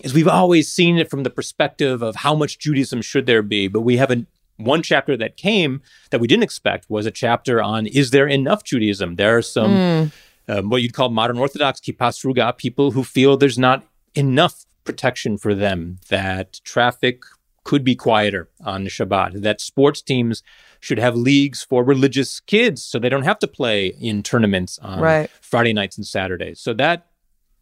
is 0.02 0.12
we've 0.14 0.28
always 0.28 0.70
seen 0.70 0.98
it 0.98 1.08
from 1.10 1.22
the 1.22 1.30
perspective 1.30 2.02
of 2.02 2.16
how 2.16 2.34
much 2.34 2.58
Judaism 2.58 3.02
should 3.02 3.26
there 3.26 3.42
be, 3.42 3.68
but 3.68 3.80
we 3.82 3.96
haven't. 3.96 4.28
One 4.56 4.82
chapter 4.82 5.16
that 5.16 5.36
came 5.36 5.82
that 6.10 6.20
we 6.20 6.28
didn't 6.28 6.44
expect 6.44 6.88
was 6.88 7.06
a 7.06 7.10
chapter 7.10 7.60
on 7.60 7.86
is 7.86 8.10
there 8.10 8.28
enough 8.28 8.62
Judaism? 8.62 9.16
There 9.16 9.36
are 9.36 9.42
some 9.42 10.12
um, 10.48 10.70
what 10.70 10.80
you'd 10.80 10.94
call 10.94 11.08
modern 11.10 11.38
Orthodox 11.38 11.80
kippah 11.80 12.12
sruga 12.12 12.56
people 12.56 12.92
who 12.92 13.02
feel 13.02 13.36
there's 13.36 13.58
not 13.58 13.84
enough 14.14 14.64
protection 14.84 15.38
for 15.38 15.54
them. 15.56 15.98
That 16.08 16.60
traffic 16.62 17.24
could 17.64 17.82
be 17.82 17.96
quieter 17.96 18.48
on 18.64 18.84
Shabbat. 18.86 19.42
That 19.42 19.60
sports 19.60 20.02
teams 20.02 20.42
should 20.78 20.98
have 20.98 21.16
leagues 21.16 21.64
for 21.64 21.82
religious 21.82 22.38
kids 22.40 22.82
so 22.82 22.98
they 22.98 23.08
don't 23.08 23.22
have 23.24 23.38
to 23.40 23.48
play 23.48 23.86
in 23.86 24.22
tournaments 24.22 24.78
on 24.80 25.00
Right. 25.00 25.30
Friday 25.40 25.72
nights 25.72 25.96
and 25.96 26.06
Saturdays. 26.06 26.60
So 26.60 26.74
that 26.74 27.06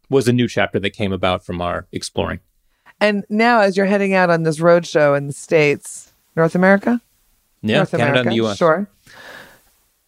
was 0.09 0.27
a 0.27 0.33
new 0.33 0.47
chapter 0.47 0.79
that 0.79 0.91
came 0.91 1.11
about 1.11 1.45
from 1.45 1.61
our 1.61 1.87
exploring. 1.91 2.39
And 2.99 3.25
now, 3.29 3.59
as 3.61 3.75
you're 3.75 3.85
heading 3.85 4.13
out 4.13 4.29
on 4.29 4.43
this 4.43 4.59
road 4.59 4.85
show 4.85 5.13
in 5.13 5.27
the 5.27 5.33
States, 5.33 6.13
North 6.35 6.55
America? 6.55 7.01
Yeah, 7.61 7.77
North 7.77 7.91
Canada 7.91 8.09
America, 8.09 8.29
and 8.29 8.39
the 8.39 8.45
US. 8.45 8.57
Sure. 8.57 8.87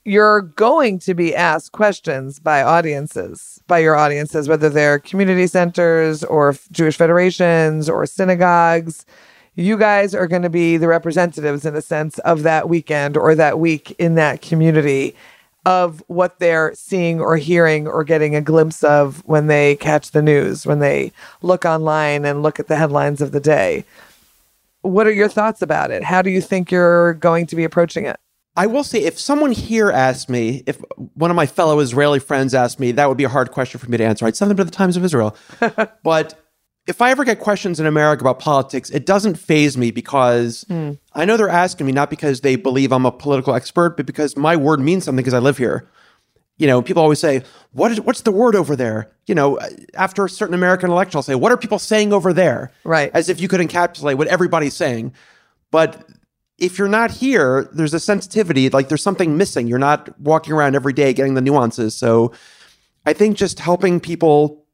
You're 0.03 0.41
going 0.41 0.99
to 0.99 1.15
be 1.15 1.35
asked 1.35 1.71
questions 1.71 2.37
by 2.39 2.61
audiences, 2.61 3.59
by 3.67 3.79
your 3.79 3.95
audiences, 3.95 4.47
whether 4.47 4.69
they're 4.69 4.99
community 4.99 5.47
centers 5.47 6.23
or 6.23 6.55
Jewish 6.71 6.95
federations 6.95 7.89
or 7.89 8.05
synagogues. 8.05 9.05
You 9.55 9.77
guys 9.77 10.13
are 10.13 10.27
going 10.27 10.43
to 10.43 10.49
be 10.49 10.77
the 10.77 10.87
representatives, 10.87 11.65
in 11.65 11.75
a 11.75 11.81
sense, 11.81 12.19
of 12.19 12.43
that 12.43 12.69
weekend 12.69 13.17
or 13.17 13.33
that 13.35 13.57
week 13.57 13.95
in 13.97 14.15
that 14.15 14.41
community 14.41 15.15
of 15.65 16.03
what 16.07 16.39
they're 16.39 16.73
seeing 16.75 17.19
or 17.19 17.37
hearing 17.37 17.87
or 17.87 18.03
getting 18.03 18.35
a 18.35 18.41
glimpse 18.41 18.83
of 18.83 19.25
when 19.25 19.47
they 19.47 19.75
catch 19.77 20.11
the 20.11 20.21
news, 20.21 20.65
when 20.65 20.79
they 20.79 21.11
look 21.41 21.65
online 21.65 22.23
and 22.25 22.43
look 22.43 22.59
at 22.59 22.67
the 22.67 22.75
headlines 22.75 23.21
of 23.21 23.31
the 23.31 23.39
day. 23.39 23.83
What 24.81 25.07
are 25.07 25.11
your 25.11 25.27
thoughts 25.27 25.63
about 25.63 25.89
it? 25.89 26.03
How 26.03 26.21
do 26.21 26.29
you 26.29 26.41
think 26.41 26.71
you're 26.71 27.15
going 27.15 27.47
to 27.47 27.55
be 27.55 27.63
approaching 27.63 28.05
it? 28.05 28.17
I 28.57 28.67
will 28.67 28.83
say, 28.83 28.99
if 29.03 29.19
someone 29.19 29.51
here 29.51 29.91
asked 29.91 30.29
me, 30.29 30.63
if 30.65 30.81
one 31.15 31.29
of 31.29 31.35
my 31.35 31.45
fellow 31.45 31.79
Israeli 31.79 32.19
friends 32.19 32.53
asked 32.53 32.79
me, 32.79 32.93
that 32.93 33.09
would 33.09 33.17
be 33.17 33.25
a 33.25 33.29
hard 33.29 33.51
question 33.51 33.79
for 33.79 33.89
me 33.89 33.97
to 33.97 34.05
answer. 34.05 34.25
I'd 34.25 34.37
send 34.37 34.49
them 34.49 34.57
to 34.57 34.63
the 34.63 34.71
Times 34.71 34.95
of 34.95 35.03
Israel. 35.03 35.35
but 36.03 36.44
if 36.87 37.01
I 37.01 37.11
ever 37.11 37.23
get 37.23 37.39
questions 37.39 37.79
in 37.79 37.85
America 37.85 38.21
about 38.23 38.39
politics, 38.39 38.89
it 38.91 39.05
doesn't 39.05 39.35
phase 39.35 39.77
me 39.77 39.91
because 39.91 40.65
hmm. 40.67 40.93
I 41.13 41.25
know 41.25 41.37
they're 41.37 41.49
asking 41.49 41.87
me 41.87 41.91
not 41.91 42.09
because 42.09 42.41
they 42.41 42.55
believe 42.55 42.91
I'm 42.91 43.05
a 43.05 43.11
political 43.11 43.55
expert, 43.55 43.97
but 43.97 44.05
because 44.05 44.37
my 44.37 44.55
word 44.55 44.79
means 44.79 45.05
something 45.05 45.23
because 45.23 45.33
I 45.33 45.39
live 45.39 45.57
here. 45.57 45.87
You 46.57 46.67
know, 46.67 46.81
people 46.81 47.03
always 47.03 47.19
say, 47.19 47.43
"What 47.73 47.91
is 47.91 47.99
what's 47.99 48.21
the 48.21 48.31
word 48.31 48.55
over 48.55 48.75
there?" 48.75 49.11
You 49.25 49.35
know, 49.35 49.57
uh, 49.57 49.67
after 49.95 50.25
a 50.25 50.29
certain 50.29 50.53
American 50.53 50.89
election, 50.89 51.17
I'll 51.17 51.23
say, 51.23 51.35
"What 51.35 51.51
are 51.51 51.57
people 51.57 51.79
saying 51.79 52.13
over 52.13 52.31
there?" 52.31 52.71
Right. 52.85 53.11
As 53.13 53.27
if 53.27 53.41
you 53.41 53.49
could 53.49 53.59
encapsulate 53.59 54.15
what 54.15 54.27
everybody's 54.27 54.73
saying. 54.73 55.13
But 55.71 56.07
if 56.57 56.77
you're 56.77 56.87
not 56.87 57.11
here, 57.11 57.67
there's 57.73 57.93
a 57.93 57.99
sensitivity, 57.99 58.69
like 58.69 58.87
there's 58.87 59.03
something 59.03 59.35
missing. 59.37 59.67
You're 59.67 59.79
not 59.79 60.17
walking 60.19 60.53
around 60.53 60.75
every 60.75 60.93
day 60.93 61.11
getting 61.13 61.33
the 61.33 61.41
nuances. 61.41 61.93
So 61.95 62.31
I 63.05 63.11
think 63.11 63.35
just 63.35 63.59
helping 63.59 63.99
people 63.99 64.64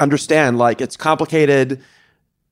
understand 0.00 0.58
like 0.58 0.80
it's 0.80 0.96
complicated. 0.96 1.80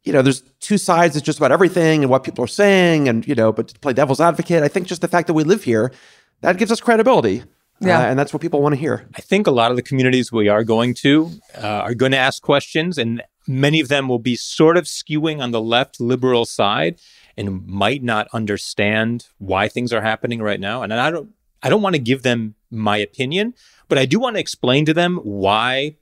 You 0.04 0.12
know, 0.12 0.22
there's 0.22 0.42
two 0.60 0.78
sides. 0.78 1.16
It's 1.16 1.24
just 1.24 1.38
about 1.38 1.52
everything 1.52 2.02
and 2.02 2.10
what 2.10 2.24
people 2.24 2.44
are 2.44 2.48
saying, 2.48 3.08
and 3.08 3.26
you 3.26 3.34
know, 3.34 3.52
but 3.52 3.68
to 3.68 3.78
play 3.78 3.92
devil's 3.92 4.20
advocate, 4.20 4.62
I 4.62 4.68
think 4.68 4.86
just 4.86 5.02
the 5.02 5.08
fact 5.08 5.26
that 5.26 5.34
we 5.34 5.44
live 5.44 5.64
here, 5.64 5.92
that 6.40 6.56
gives 6.56 6.72
us 6.72 6.80
credibility. 6.80 7.44
Yeah. 7.80 8.00
Uh, 8.00 8.02
and 8.02 8.18
that's 8.18 8.32
what 8.32 8.42
people 8.42 8.60
want 8.60 8.74
to 8.74 8.80
hear. 8.80 9.08
I 9.14 9.20
think 9.22 9.46
a 9.46 9.50
lot 9.50 9.70
of 9.70 9.76
the 9.76 9.82
communities 9.82 10.30
we 10.30 10.48
are 10.48 10.64
going 10.64 10.94
to 10.94 11.30
uh, 11.56 11.66
are 11.66 11.94
going 11.94 12.12
to 12.12 12.18
ask 12.18 12.42
questions, 12.42 12.98
and 12.98 13.22
many 13.46 13.80
of 13.80 13.88
them 13.88 14.08
will 14.08 14.18
be 14.18 14.36
sort 14.36 14.76
of 14.76 14.84
skewing 14.84 15.40
on 15.40 15.50
the 15.50 15.60
left 15.60 16.00
liberal 16.00 16.44
side 16.44 17.00
and 17.36 17.66
might 17.66 18.02
not 18.02 18.28
understand 18.32 19.28
why 19.38 19.68
things 19.68 19.92
are 19.92 20.02
happening 20.02 20.42
right 20.42 20.60
now. 20.60 20.82
And 20.82 20.92
I 20.92 21.10
don't, 21.10 21.30
I 21.62 21.70
don't 21.70 21.82
want 21.82 21.94
to 21.94 22.00
give 22.00 22.22
them 22.22 22.54
my 22.70 22.98
opinion, 22.98 23.54
but 23.88 23.98
I 23.98 24.04
do 24.04 24.20
want 24.20 24.36
to 24.36 24.40
explain 24.40 24.84
to 24.84 24.94
them 24.94 25.16
why 25.16 25.96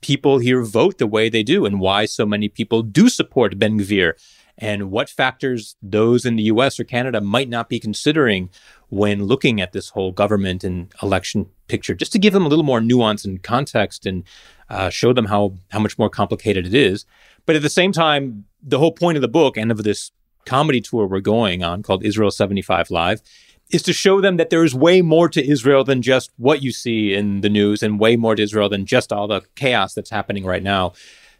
people 0.00 0.38
here 0.38 0.62
vote 0.62 0.98
the 0.98 1.06
way 1.06 1.28
they 1.28 1.42
do 1.42 1.64
and 1.64 1.80
why 1.80 2.04
so 2.04 2.26
many 2.26 2.48
people 2.48 2.82
do 2.82 3.08
support 3.08 3.58
Ben 3.58 3.78
Gvir 3.78 4.14
and 4.58 4.90
what 4.90 5.08
factors 5.08 5.76
those 5.82 6.26
in 6.26 6.36
the 6.36 6.44
US 6.44 6.78
or 6.78 6.84
Canada 6.84 7.20
might 7.20 7.48
not 7.48 7.68
be 7.68 7.80
considering 7.80 8.50
when 8.90 9.24
looking 9.24 9.60
at 9.60 9.72
this 9.72 9.90
whole 9.90 10.12
government 10.12 10.62
and 10.62 10.92
election 11.02 11.46
picture, 11.66 11.94
just 11.94 12.12
to 12.12 12.18
give 12.18 12.32
them 12.34 12.44
a 12.44 12.48
little 12.48 12.64
more 12.64 12.80
nuance 12.80 13.24
and 13.24 13.42
context 13.42 14.04
and 14.04 14.24
uh, 14.68 14.90
show 14.90 15.12
them 15.12 15.26
how, 15.26 15.54
how 15.70 15.78
much 15.78 15.98
more 15.98 16.10
complicated 16.10 16.66
it 16.66 16.74
is. 16.74 17.06
But 17.46 17.56
at 17.56 17.62
the 17.62 17.70
same 17.70 17.92
time, 17.92 18.44
the 18.62 18.78
whole 18.78 18.92
point 18.92 19.16
of 19.16 19.22
the 19.22 19.28
book 19.28 19.56
and 19.56 19.70
of 19.70 19.82
this 19.82 20.10
comedy 20.44 20.80
tour 20.80 21.06
we're 21.06 21.20
going 21.20 21.62
on 21.62 21.82
called 21.82 22.04
Israel 22.04 22.30
75 22.30 22.90
Live 22.90 23.22
is 23.70 23.82
to 23.82 23.92
show 23.92 24.20
them 24.20 24.36
that 24.36 24.50
there 24.50 24.64
is 24.64 24.74
way 24.74 25.02
more 25.02 25.28
to 25.28 25.46
Israel 25.46 25.84
than 25.84 26.02
just 26.02 26.30
what 26.36 26.62
you 26.62 26.72
see 26.72 27.14
in 27.14 27.40
the 27.40 27.48
news 27.48 27.82
and 27.82 28.00
way 28.00 28.16
more 28.16 28.34
to 28.34 28.42
Israel 28.42 28.68
than 28.68 28.86
just 28.86 29.12
all 29.12 29.28
the 29.28 29.42
chaos 29.54 29.94
that's 29.94 30.10
happening 30.10 30.44
right 30.44 30.62
now. 30.62 30.92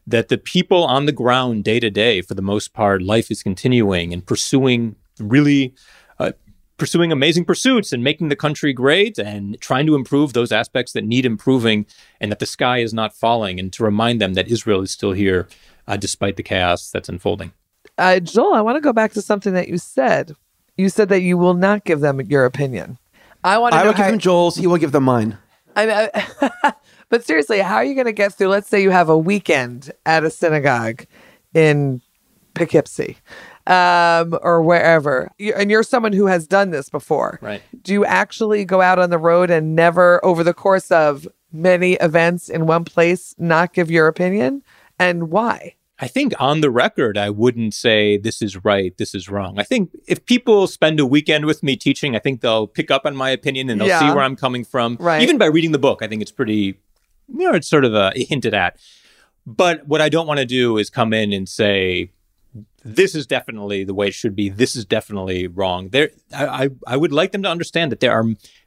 That 0.07 0.29
the 0.29 0.39
people 0.39 0.85
on 0.85 1.07
the 1.07 1.13
ground 1.13 1.65
day 1.65 1.81
to 1.81 1.91
day, 1.91 2.23
for 2.23 2.35
the 2.35 2.43
most 2.43 2.73
part, 2.73 3.03
life 3.03 3.31
is 3.31 3.43
continuing 3.43 4.13
and 4.13 4.25
pursuing 4.25 4.97
really 5.19 5.75
uh, 6.19 6.33
pursuing 6.79 7.13
amazing 7.13 7.45
pursuits 7.45 7.93
and 7.93 8.03
making 8.03 8.31
the 8.31 8.37
country 8.37 8.73
great 8.73 9.19
and 9.19 9.61
trying 9.61 9.87
to 9.87 9.95
improve 9.95 10.33
those 10.33 10.51
aspects 10.51 10.93
that 10.93 11.05
need 11.05 11.27
improving 11.27 11.85
and 12.21 12.33
that 12.33 12.39
the 12.39 12.47
sky 12.47 12.79
is 12.79 12.95
not 12.95 13.15
falling 13.15 13.61
and 13.61 13.73
to 13.73 13.85
remind 13.85 14.21
them 14.21 14.33
that 14.33 14.49
Israel 14.49 14.81
is 14.81 14.91
still 14.91 15.13
here 15.13 15.47
uh, 15.87 15.97
despite 15.97 16.37
the 16.37 16.43
chaos 16.43 16.91
that's 16.91 17.09
unfolding. 17.09 17.53
Uh, 17.99 18.19
Joel, 18.19 18.55
I 18.55 18.63
want 18.63 18.77
to 18.77 18.81
go 18.81 18.95
back 18.95 19.13
to 19.13 19.21
something 19.21 19.53
that 19.53 19.69
you 19.69 19.77
said. 19.77 20.35
You 20.77 20.89
said 20.89 21.09
that 21.11 21.23
you 21.23 21.37
will 21.37 21.55
not 21.55 21.85
give 21.85 22.01
them 22.01 22.21
your 22.23 22.45
opinion. 22.45 22.99
I 23.45 23.59
want 23.59 23.73
to 23.73 23.79
I 23.79 23.81
know 23.81 23.87
will 23.89 23.93
give 23.95 24.05
how, 24.05 24.11
them 24.11 24.19
Joel's. 24.19 24.57
He 24.57 24.67
will 24.67 24.77
give 24.77 24.93
them 24.93 25.05
mine. 25.05 25.39
I, 25.77 26.11
I, 26.13 26.73
but 27.09 27.25
seriously, 27.25 27.61
how 27.61 27.77
are 27.77 27.85
you 27.85 27.95
going 27.95 28.07
to 28.07 28.13
get 28.13 28.35
through? 28.35 28.49
Let's 28.49 28.69
say 28.69 28.83
you 28.83 28.91
have 28.91 29.09
a 29.09 29.19
weekend 29.19 29.91
at 30.05 30.25
a 30.25 30.31
synagogue 30.31 31.07
in 31.55 32.01
Poughkeepsie 32.55 33.17
um, 33.67 34.39
or 34.43 34.63
wherever, 34.63 35.31
you, 35.39 35.55
and 35.55 35.71
you're 35.71 35.83
someone 35.83 36.13
who 36.13 36.27
has 36.27 36.47
done 36.47 36.71
this 36.71 36.89
before. 36.89 37.39
Right. 37.41 37.63
Do 37.83 37.93
you 37.93 38.05
actually 38.05 38.65
go 38.65 38.81
out 38.81 38.99
on 38.99 39.11
the 39.11 39.19
road 39.19 39.51
and 39.51 39.75
never, 39.75 40.25
over 40.25 40.43
the 40.43 40.55
course 40.55 40.91
of 40.91 41.29
many 41.53 41.95
events 41.95 42.49
in 42.49 42.67
one 42.67 42.85
place, 42.85 43.35
not 43.39 43.73
give 43.73 43.91
your 43.91 44.09
opinion? 44.09 44.63
And 44.99 45.31
why? 45.31 45.77
I 46.03 46.09
think 46.09 46.33
on 46.41 46.63
the 46.63 46.71
record, 46.71 47.19
I 47.19 47.29
wouldn't 47.29 47.75
say 47.75 48.17
this 48.17 48.41
is 48.41 48.65
right, 48.65 48.97
this 48.97 49.15
is 49.15 49.29
wrong. 49.29 49.59
I 49.59 49.65
think 49.65 49.91
if 50.09 50.25
people 50.25 50.67
spend 50.67 50.99
a 50.99 51.05
weekend 51.05 51.45
with 51.45 51.63
me 51.63 51.77
teaching, 51.77 52.17
I 52.17 52.19
think 52.19 52.41
they'll 52.41 52.67
pick 52.67 52.91
up 52.91 53.05
on 53.05 53.15
my 53.15 53.31
opinion 53.31 53.69
and 53.69 53.81
they'll 53.81 53.99
see 53.99 54.07
where 54.07 54.25
I'm 54.25 54.37
coming 54.37 54.65
from. 54.65 54.97
Right. 54.99 55.21
Even 55.21 55.37
by 55.37 55.47
reading 55.47 55.73
the 55.73 55.79
book, 55.79 56.03
I 56.03 56.09
think 56.09 56.23
it's 56.23 56.33
pretty, 56.33 56.81
you 57.29 57.51
know, 57.51 57.53
it's 57.53 57.69
sort 57.69 57.85
of 57.85 57.95
uh, 57.95 58.13
hinted 58.15 58.55
at. 58.55 58.79
But 59.47 59.87
what 59.87 60.01
I 60.01 60.09
don't 60.09 60.27
want 60.27 60.41
to 60.41 60.47
do 60.47 60.79
is 60.79 60.89
come 60.89 61.13
in 61.13 61.33
and 61.33 61.49
say, 61.49 62.13
this 62.83 63.15
is 63.15 63.27
definitely 63.27 63.85
the 63.85 63.95
way 63.95 64.09
it 64.09 64.15
should 64.15 64.35
be. 64.35 64.49
This 64.49 64.75
is 64.75 64.87
definitely 64.87 65.49
wrong. 65.49 65.91
There, 65.91 66.11
I, 66.35 66.47
I, 66.47 66.71
I 66.87 66.97
would 66.97 67.13
like 67.13 67.33
them 67.33 67.43
to 67.43 67.51
understand 67.51 67.93
that 67.93 68.01
there 68.01 68.13
are 68.13 68.25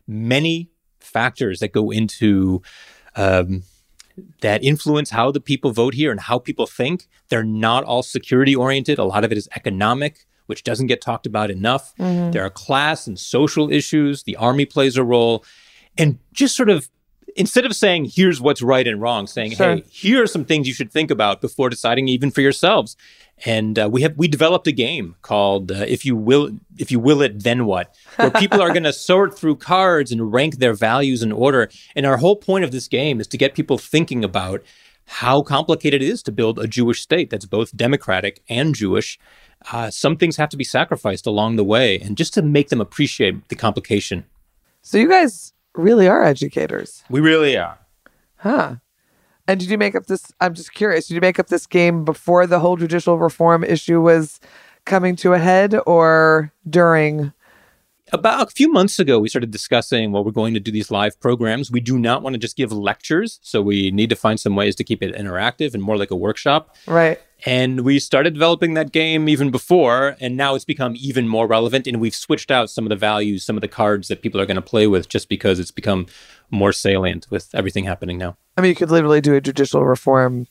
many 0.08 0.70
factors 1.00 1.60
that 1.60 1.74
go 1.74 1.90
into 1.90 2.62
um, 3.16 3.64
that 4.42 4.64
influence 4.64 5.10
how 5.10 5.32
the 5.32 5.40
people 5.40 5.72
vote 5.72 5.94
here 5.94 6.12
and 6.12 6.20
how 6.20 6.40
people 6.40 6.66
think. 6.66 7.08
They're 7.30 7.44
not 7.44 7.84
all 7.84 8.04
security 8.04 8.56
oriented. 8.56 9.00
A 9.00 9.04
lot 9.04 9.24
of 9.24 9.32
it 9.32 9.38
is 9.38 9.50
economic, 9.56 10.26
which 10.46 10.64
doesn't 10.64 10.88
get 10.88 11.02
talked 11.02 11.26
about 11.26 11.50
enough. 11.50 11.94
Mm-hmm. 11.98 12.32
There 12.32 12.44
are 12.44 12.50
class 12.50 13.08
and 13.08 13.18
social 13.20 13.72
issues. 13.72 14.24
The 14.24 14.36
army 14.36 14.66
plays 14.66 14.98
a 14.98 15.04
role. 15.04 15.44
And 15.98 16.20
just 16.32 16.56
sort 16.56 16.70
of 16.70 16.90
instead 17.36 17.66
of 17.66 17.76
saying 17.76 18.06
here's 18.14 18.40
what's 18.40 18.62
right 18.62 18.88
and 18.88 19.02
wrong, 19.02 19.28
saying 19.28 19.52
Sure. 19.52 19.76
hey, 19.76 19.84
here 19.90 20.22
are 20.24 20.28
some 20.28 20.46
things 20.46 20.68
you 20.68 20.74
should 20.74 20.92
think 20.92 21.12
about 21.12 21.42
before 21.42 21.70
deciding 21.70 22.08
even 22.08 22.32
for 22.32 22.42
yourselves. 22.42 22.96
And 23.46 23.78
uh, 23.78 23.90
we 23.92 24.02
have 24.04 24.16
we 24.18 24.28
developed 24.28 24.68
a 24.68 24.72
game 24.72 25.16
called 25.22 25.72
uh, 25.72 25.86
if 25.88 26.06
you 26.06 26.16
will 26.16 26.52
if 26.78 26.92
you 26.92 27.00
will 27.00 27.22
it 27.22 27.44
then 27.44 27.66
what, 27.66 27.94
where 28.16 28.32
people 28.44 28.62
are 28.62 28.70
going 28.70 28.84
to 28.84 28.94
sort 28.94 29.38
through 29.38 29.58
cards 29.58 30.12
and 30.12 30.32
rank 30.32 30.58
their 30.58 30.74
values 30.74 31.22
in 31.24 31.32
order. 31.32 31.70
And 31.96 32.06
our 32.06 32.18
whole 32.18 32.36
point 32.38 32.64
of 32.64 32.72
this 32.72 32.88
game 32.88 33.20
is 33.20 33.28
to 33.28 33.38
get 33.38 33.54
people 33.56 33.78
thinking 33.78 34.24
about 34.24 34.64
how 35.06 35.42
complicated 35.42 36.02
it 36.02 36.08
is 36.08 36.24
to 36.24 36.32
build 36.32 36.58
a 36.58 36.68
Jewish 36.68 37.02
state 37.02 37.30
that's 37.30 37.46
both 37.46 37.76
democratic 37.76 38.42
and 38.48 38.74
Jewish. 38.74 39.20
Uh, 39.72 39.90
some 39.90 40.16
things 40.16 40.38
have 40.38 40.50
to 40.50 40.58
be 40.58 40.64
sacrificed 40.64 41.26
along 41.26 41.56
the 41.58 41.64
way, 41.64 42.00
and 42.00 42.16
just 42.18 42.34
to 42.36 42.42
make 42.42 42.70
them 42.70 42.80
appreciate 42.82 43.48
the 43.50 43.56
complication. 43.56 44.26
So 44.82 44.98
you 44.98 45.10
guys 45.10 45.54
really 45.76 46.08
are 46.08 46.24
educators, 46.24 47.04
We 47.10 47.20
really 47.20 47.58
are. 47.58 47.80
huh? 48.38 48.76
And 49.48 49.60
did 49.60 49.70
you 49.70 49.78
make 49.78 49.96
up 49.96 50.06
this? 50.06 50.32
I'm 50.40 50.54
just 50.54 50.74
curious. 50.74 51.08
Did 51.08 51.16
you 51.16 51.22
make 51.22 51.40
up 51.40 51.48
this 51.48 51.68
game 51.68 52.06
before 52.06 52.48
the 52.48 52.60
whole 52.60 52.78
judicial 52.78 53.18
reform 53.18 53.64
issue 53.64 54.00
was 54.02 54.40
coming 54.86 55.16
to 55.18 55.34
a 55.34 55.40
head, 55.40 55.76
or 55.86 56.52
during? 56.70 57.34
About 58.12 58.48
a 58.48 58.52
few 58.52 58.72
months 58.72 59.00
ago, 59.00 59.18
we 59.18 59.28
started 59.28 59.50
discussing, 59.50 60.12
well, 60.12 60.24
we're 60.24 60.32
going 60.32 60.54
to 60.54 60.60
do 60.60 60.72
these 60.72 60.92
live 60.92 61.20
programs. 61.20 61.72
We 61.72 61.80
do 61.80 61.98
not 61.98 62.22
want 62.22 62.36
to 62.36 62.38
just 62.38 62.56
give 62.56 62.72
lectures. 62.72 63.40
So 63.42 63.62
we 63.62 63.92
need 63.92 64.10
to 64.12 64.16
find 64.16 64.40
some 64.40 64.56
ways 64.56 64.76
to 64.76 64.84
keep 64.84 65.02
it 65.02 65.16
interactive 65.16 65.74
and 65.74 65.82
more 65.82 65.98
like 65.98 66.12
a 66.12 66.16
workshop. 66.16 66.76
Right. 66.86 67.20
And 67.46 67.82
we 67.82 68.00
started 68.00 68.36
developing 68.36 68.74
that 68.76 68.92
game 68.92 69.28
even 69.28 69.52
before, 69.52 70.16
and 70.22 70.38
now 70.38 70.56
it's 70.56 70.64
become 70.64 70.94
even 70.98 71.28
more 71.28 71.48
relevant. 71.48 71.88
And 71.88 72.00
we've 72.00 72.16
switched 72.16 72.52
out 72.52 72.70
some 72.70 72.86
of 72.86 72.90
the 72.90 72.96
values, 72.96 73.44
some 73.44 73.58
of 73.58 73.62
the 73.62 73.68
cards 73.68 74.08
that 74.10 74.22
people 74.22 74.40
are 74.40 74.46
going 74.46 74.56
to 74.56 74.62
play 74.62 74.88
with 74.88 75.10
just 75.10 75.28
because 75.28 75.60
it's 75.60 75.72
become 75.72 76.06
more 76.54 76.72
salient 76.72 77.28
with 77.30 77.50
everything 77.54 77.84
happening 77.84 78.18
now. 78.18 78.38
I 78.58 78.62
mean, 78.62 78.70
you 78.70 78.76
could 78.76 78.92
literally 78.92 79.20
do 79.22 79.34
a 79.36 79.42
judicial 79.42 79.84
reform. 79.86 80.48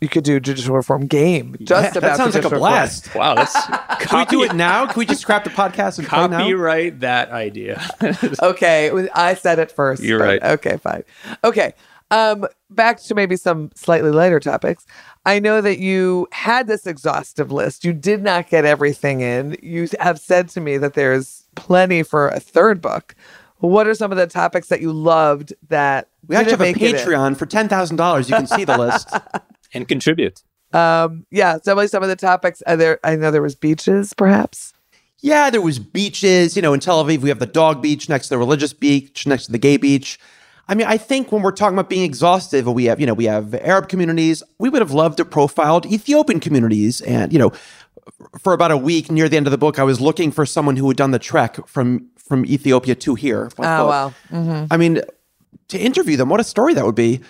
You 0.00 0.08
could 0.08 0.22
do 0.22 0.36
a 0.36 0.40
judicial 0.40 0.76
reform 0.76 1.06
game 1.08 1.56
just 1.64 1.82
Yeah, 1.94 1.98
about 1.98 2.00
that 2.02 2.16
sounds 2.18 2.34
like 2.34 2.44
a 2.44 2.48
judicial 2.48 2.50
reform. 2.50 2.60
blast. 2.60 3.14
Wow, 3.16 3.34
that's 3.34 3.56
Can 4.06 4.18
we 4.20 4.24
do 4.26 4.44
it 4.44 4.54
now? 4.54 4.86
Can 4.86 4.96
we 5.00 5.06
just 5.06 5.22
scrap 5.22 5.42
the 5.42 5.50
podcast 5.50 5.98
and 5.98 6.06
play 6.06 6.28
now? 6.28 6.38
copyright 6.38 7.00
that 7.00 7.30
idea. 7.32 7.82
Okay, 8.42 9.08
I 9.14 9.34
said 9.34 9.58
it 9.58 9.72
first. 9.72 10.02
You're 10.02 10.20
right. 10.20 10.40
Okay, 10.40 10.76
fine. 10.76 11.02
Okay, 11.42 11.72
um, 12.12 12.46
back 12.70 13.00
to 13.00 13.14
maybe 13.14 13.36
some 13.36 13.70
slightly 13.74 14.10
lighter 14.12 14.38
topics. 14.38 14.86
I 15.26 15.40
know 15.40 15.60
that 15.60 15.78
you 15.78 16.28
had 16.32 16.68
this 16.68 16.86
exhaustive 16.86 17.50
list. 17.50 17.84
You 17.84 17.92
did 17.92 18.22
not 18.22 18.48
get 18.48 18.64
everything 18.64 19.20
in. 19.20 19.56
You 19.62 19.88
have 20.00 20.20
said 20.20 20.48
to 20.50 20.60
me 20.60 20.78
that 20.78 20.94
there's 20.94 21.44
plenty 21.56 22.02
for 22.04 22.28
a 22.28 22.38
third 22.40 22.80
book. 22.80 23.14
What 23.58 23.86
are 23.86 23.94
some 23.94 24.12
of 24.12 24.18
the 24.18 24.26
topics 24.26 24.68
that 24.68 24.80
you 24.80 24.92
loved 24.92 25.52
that 25.68 26.08
We 26.26 26.36
actually 26.36 26.52
have 26.52 26.60
didn't 26.60 26.76
a 26.76 26.80
make 26.80 26.94
it 26.94 27.00
in? 27.00 27.06
Patreon 27.06 27.36
for 27.36 27.46
ten 27.46 27.68
thousand 27.68 27.96
dollars. 27.96 28.28
You 28.30 28.36
can 28.36 28.46
see 28.46 28.64
the 28.64 28.78
list. 28.78 29.10
and 29.74 29.86
contribute. 29.88 30.42
Um, 30.72 31.26
yeah, 31.30 31.58
some 31.62 31.78
of 31.78 31.90
some 31.90 32.02
of 32.02 32.08
the 32.08 32.16
topics. 32.16 32.62
Are 32.62 32.76
there? 32.76 33.00
I 33.02 33.16
know 33.16 33.30
there 33.30 33.42
was 33.42 33.54
beaches, 33.54 34.14
perhaps. 34.14 34.74
Yeah, 35.20 35.50
there 35.50 35.60
was 35.62 35.78
beaches. 35.78 36.54
You 36.54 36.62
know, 36.62 36.72
in 36.72 36.80
Tel 36.80 37.04
Aviv, 37.04 37.18
we 37.18 37.28
have 37.28 37.40
the 37.40 37.46
dog 37.46 37.82
beach 37.82 38.08
next 38.08 38.28
to 38.28 38.34
the 38.34 38.38
religious 38.38 38.72
beach, 38.72 39.26
next 39.26 39.46
to 39.46 39.52
the 39.52 39.58
gay 39.58 39.76
beach. 39.76 40.18
I 40.68 40.74
mean, 40.74 40.86
I 40.86 40.98
think 40.98 41.32
when 41.32 41.42
we're 41.42 41.52
talking 41.52 41.78
about 41.78 41.88
being 41.88 42.04
exhaustive, 42.04 42.66
we 42.66 42.84
have, 42.84 43.00
you 43.00 43.06
know, 43.06 43.14
we 43.14 43.24
have 43.24 43.54
Arab 43.54 43.88
communities. 43.88 44.42
We 44.58 44.68
would 44.68 44.82
have 44.82 44.92
loved 44.92 45.16
to 45.16 45.24
profiled 45.24 45.86
Ethiopian 45.86 46.40
communities. 46.40 47.00
And, 47.00 47.32
you 47.32 47.38
know, 47.38 47.52
for 48.38 48.52
about 48.52 48.70
a 48.70 48.76
week 48.76 49.10
near 49.10 49.30
the 49.30 49.38
end 49.38 49.46
of 49.46 49.50
the 49.50 49.58
book, 49.58 49.78
I 49.78 49.82
was 49.82 49.98
looking 49.98 50.30
for 50.30 50.44
someone 50.44 50.76
who 50.76 50.86
had 50.88 50.98
done 50.98 51.10
the 51.10 51.18
trek 51.18 51.66
from 51.66 52.08
from 52.28 52.44
Ethiopia 52.46 52.94
to 52.94 53.14
here. 53.14 53.48
I 53.58 53.62
Oh 53.62 53.64
thought- 53.64 54.14
wow. 54.32 54.66
I 54.70 54.76
mean, 54.76 55.00
to 55.68 55.78
interview 55.78 56.16
them, 56.16 56.28
what 56.28 56.40
a 56.40 56.44
story 56.44 56.74
that 56.74 56.84
would 56.84 56.94
be. 56.94 57.20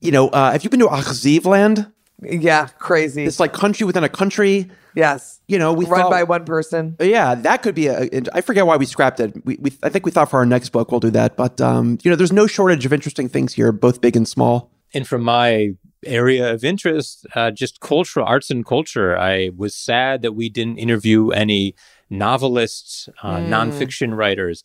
You 0.00 0.12
know, 0.12 0.28
uh, 0.28 0.52
have 0.52 0.62
you 0.64 0.70
been 0.70 0.80
to 0.80 0.86
Achziv 0.86 1.44
land? 1.44 1.86
Yeah, 2.22 2.66
crazy. 2.78 3.24
It's 3.24 3.38
like 3.40 3.52
country 3.52 3.86
within 3.86 4.02
a 4.04 4.08
country. 4.08 4.70
yes. 4.94 5.40
You 5.46 5.58
know, 5.58 5.72
we 5.72 5.84
Run 5.86 6.00
thought, 6.02 6.10
by 6.10 6.24
one 6.24 6.44
person. 6.44 6.96
Yeah, 7.00 7.34
that 7.36 7.62
could 7.62 7.74
be 7.74 7.86
a. 7.86 8.08
I 8.34 8.40
forget 8.40 8.66
why 8.66 8.76
we 8.76 8.86
scrapped 8.86 9.20
it. 9.20 9.32
We, 9.44 9.56
we 9.60 9.72
I 9.82 9.88
think 9.88 10.04
we 10.04 10.10
thought 10.10 10.28
for 10.30 10.38
our 10.38 10.46
next 10.46 10.70
book 10.70 10.90
we'll 10.90 11.00
do 11.00 11.10
that. 11.10 11.36
But 11.36 11.60
um, 11.60 11.98
you 12.02 12.10
know, 12.10 12.16
there's 12.16 12.32
no 12.32 12.46
shortage 12.46 12.84
of 12.84 12.92
interesting 12.92 13.28
things 13.28 13.54
here, 13.54 13.70
both 13.72 14.00
big 14.00 14.16
and 14.16 14.26
small. 14.26 14.70
And 14.94 15.06
from 15.06 15.22
my 15.22 15.74
area 16.04 16.52
of 16.52 16.64
interest, 16.64 17.26
uh, 17.34 17.50
just 17.52 17.80
cultural 17.80 18.26
arts 18.26 18.50
and 18.50 18.64
culture, 18.66 19.16
I 19.18 19.50
was 19.56 19.74
sad 19.74 20.22
that 20.22 20.32
we 20.32 20.48
didn't 20.48 20.78
interview 20.78 21.30
any 21.30 21.74
novelists, 22.10 23.08
uh, 23.22 23.36
nonfiction 23.36 24.16
writers, 24.16 24.64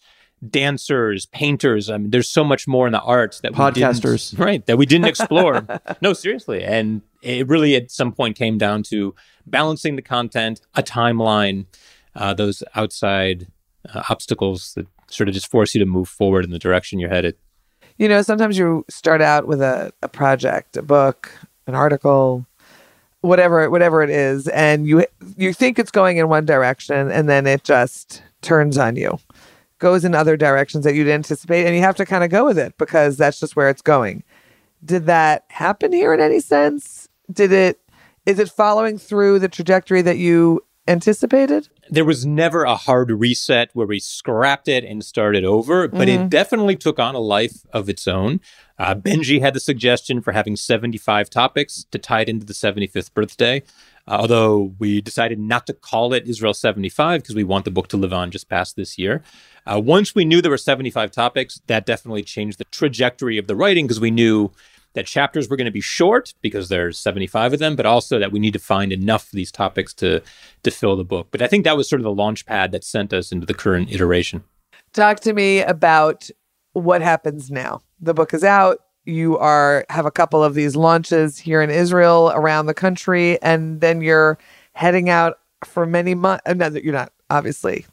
dancers, 0.50 1.26
painters. 1.28 1.90
I 1.90 1.98
mean, 1.98 2.10
there's 2.10 2.30
so 2.30 2.44
much 2.44 2.68
more 2.68 2.86
in 2.88 2.94
the 2.94 3.02
arts 3.02 3.40
that 3.42 3.54
Podcasters. 3.54 4.38
right? 4.46 4.66
That 4.66 4.78
we 4.78 4.86
didn't 4.86 5.08
explore. 5.08 5.66
no, 6.02 6.14
seriously, 6.14 6.64
and 6.64 7.02
it 7.22 7.48
really 7.48 7.76
at 7.76 7.92
some 7.92 8.12
point 8.12 8.38
came 8.38 8.58
down 8.58 8.84
to 8.84 9.16
balancing 9.46 9.96
the 9.96 10.02
content, 10.02 10.62
a 10.76 10.84
timeline, 10.84 11.66
uh, 12.16 12.34
those 12.34 12.64
outside 12.76 13.48
uh, 13.94 14.04
obstacles 14.10 14.74
that 14.76 14.88
sort 15.10 15.28
of 15.28 15.34
just 15.34 15.50
force 15.50 15.76
you 15.76 15.80
to 15.80 15.86
move 15.86 16.10
forward 16.10 16.46
in 16.46 16.52
the 16.52 16.60
direction 16.60 17.00
you're 17.00 17.10
headed. 17.10 17.36
you 17.98 18.08
know 18.08 18.22
sometimes 18.22 18.58
you 18.58 18.84
start 18.90 19.22
out 19.22 19.48
with 19.48 19.62
a, 19.62 19.94
a 20.02 20.08
project 20.08 20.76
a 20.78 20.82
book 20.82 21.32
an 21.68 21.76
article 21.76 22.46
whatever 23.24 23.70
whatever 23.70 24.02
it 24.04 24.10
is 24.10 24.48
and 24.50 24.86
you 24.86 25.06
you 25.38 25.54
think 25.54 25.80
it's 25.80 25.92
going 25.92 26.18
in 26.18 26.28
one 26.30 26.46
direction 26.46 27.10
and 27.10 27.30
then 27.30 27.48
it 27.48 27.64
just 27.64 28.22
turns 28.42 28.78
on 28.78 28.96
you 28.96 29.18
goes 29.84 30.06
in 30.06 30.16
other 30.16 30.38
directions 30.38 30.86
that 30.86 30.96
you'd 30.96 31.10
anticipate 31.10 31.66
and 31.66 31.76
you 31.76 31.82
have 31.82 31.98
to 31.98 32.06
kind 32.06 32.24
of 32.24 32.30
go 32.30 32.46
with 32.46 32.58
it 32.58 32.74
because 32.78 33.18
that's 33.18 33.38
just 33.38 33.58
where 33.58 33.70
it's 33.70 33.82
going. 33.82 34.24
Did 34.86 35.08
that 35.08 35.44
happen 35.50 35.92
here 35.92 36.14
in 36.14 36.22
any 36.22 36.40
sense? 36.40 37.10
Did 37.32 37.52
it 37.52 37.82
is 38.26 38.40
it 38.40 38.50
following 38.50 38.98
through 38.98 39.40
the 39.40 39.50
trajectory 39.50 40.02
that 40.02 40.18
you 40.18 40.64
anticipated 40.88 41.70
there 41.90 42.06
was 42.06 42.26
never 42.26 42.64
a 42.64 42.76
hard 42.76 43.12
reset 43.12 43.70
where 43.74 43.88
we 43.88 44.00
scrapped 44.00 44.68
it 44.68 44.84
and 44.84 45.04
started 45.04 45.44
over, 45.44 45.88
but 45.88 46.08
it 46.08 46.30
definitely 46.30 46.76
took 46.76 47.00
on 47.00 47.16
a 47.16 47.20
life 47.20 47.66
of 47.72 47.90
its 47.90 48.08
own. 48.08 48.40
Uh, 48.80 48.96
Benji 48.96 49.42
had 49.42 49.54
the 49.54 49.60
suggestion 49.60 50.22
for 50.22 50.32
having 50.32 50.56
75 50.56 51.30
topics 51.30 51.86
to 51.92 52.00
tie 52.00 52.22
it 52.22 52.30
into 52.30 52.46
the 52.46 52.54
75th 52.54 53.14
birthday. 53.14 53.62
Uh, 54.08 54.18
although 54.20 54.74
we 54.80 55.02
decided 55.02 55.40
not 55.40 55.66
to 55.68 55.74
call 55.74 56.14
it 56.14 56.28
Israel 56.28 56.54
75 56.54 57.22
because 57.22 57.36
we 57.36 57.44
want 57.44 57.64
the 57.64 57.72
book 57.72 57.88
to 57.90 57.98
live 57.98 58.12
on 58.12 58.32
just 58.32 58.50
past 58.50 58.76
this 58.76 58.98
year. 58.98 59.24
Uh, 59.66 59.80
once 59.80 60.14
we 60.14 60.26
knew 60.26 60.42
there 60.42 60.52
were 60.52 60.58
75 60.58 61.12
topics, 61.12 61.62
that 61.68 61.86
definitely 61.86 62.24
changed 62.24 62.58
the 62.58 62.66
trajectory 62.66 63.38
of 63.38 63.48
the 63.48 63.56
writing 63.56 63.86
because 63.86 64.02
we 64.02 64.12
knew 64.12 64.52
that 64.94 65.06
chapters 65.06 65.50
were 65.50 65.58
going 65.58 65.66
to 65.66 65.72
be 65.72 65.82
short 65.82 66.34
because 66.42 66.70
there's 66.70 67.00
75 67.00 67.54
of 67.54 67.60
them, 67.60 67.76
but 67.76 67.86
also 67.86 68.20
that 68.20 68.32
we 68.32 68.40
need 68.40 68.54
to 68.54 68.60
find 68.60 68.92
enough 68.92 69.26
of 69.26 69.32
these 69.32 69.52
topics 69.52 69.94
to 69.96 70.22
to 70.64 70.72
fill 70.72 70.96
the 70.96 71.04
book. 71.04 71.28
But 71.32 71.42
I 71.42 71.48
think 71.48 71.64
that 71.64 71.78
was 71.78 71.90
sort 71.90 72.00
of 72.00 72.04
the 72.04 72.14
launch 72.14 72.46
pad 72.46 72.72
that 72.72 72.84
sent 72.84 73.14
us 73.14 73.32
into 73.32 73.46
the 73.46 73.54
current 73.54 73.92
iteration. 73.92 74.44
talk 74.94 75.20
to 75.22 75.34
me 75.34 75.62
about 75.62 76.30
what 76.74 77.02
happens 77.02 77.52
now 77.52 77.82
the 78.00 78.14
book 78.14 78.34
is 78.34 78.44
out 78.44 78.80
you 79.06 79.38
are 79.38 79.86
have 79.90 80.06
a 80.06 80.12
couple 80.12 80.44
of 80.44 80.54
these 80.54 80.76
launches 80.76 81.38
here 81.38 81.62
in 81.62 81.70
israel 81.70 82.32
around 82.36 82.66
the 82.66 82.74
country 82.74 83.42
and 83.42 83.82
then 83.82 84.02
you're 84.02 84.38
heading 84.74 85.10
out 85.10 85.40
for 85.64 85.86
many 85.86 86.16
months 86.16 86.42
uh, 86.46 86.54
no 86.54 86.68
you're 86.70 86.94
not 86.94 87.12
obviously 87.30 87.86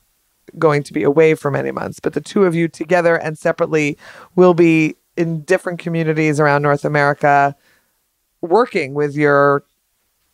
going 0.58 0.82
to 0.82 0.92
be 0.92 1.02
away 1.02 1.34
for 1.34 1.50
many 1.50 1.70
months 1.70 2.00
but 2.00 2.12
the 2.12 2.20
two 2.20 2.44
of 2.44 2.54
you 2.54 2.68
together 2.68 3.16
and 3.16 3.38
separately 3.38 3.96
will 4.34 4.54
be 4.54 4.96
in 5.20 5.42
different 5.42 5.78
communities 5.78 6.40
around 6.40 6.62
north 6.62 6.84
america 6.84 7.54
working 8.40 8.94
with 8.94 9.14
your 9.14 9.64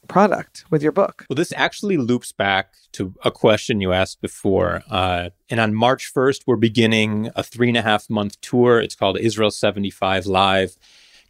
product 0.06 0.64
with 0.70 0.82
your 0.82 0.92
book 0.92 1.26
Well, 1.28 1.34
this 1.34 1.52
actually 1.56 1.96
loops 1.96 2.32
back 2.32 2.74
to 2.92 3.14
a 3.24 3.30
question 3.30 3.80
you 3.80 3.92
asked 3.92 4.20
before. 4.20 4.82
Uh, 4.90 5.30
and 5.50 5.60
on 5.60 5.74
March 5.74 6.12
1st, 6.14 6.42
we're 6.46 6.56
beginning 6.56 7.30
a 7.36 7.42
three 7.42 7.68
and 7.68 7.76
a 7.76 7.82
half 7.82 8.08
month 8.08 8.40
tour. 8.40 8.80
It's 8.80 8.94
called 8.94 9.18
Israel 9.18 9.50
75 9.50 10.26
Live, 10.26 10.76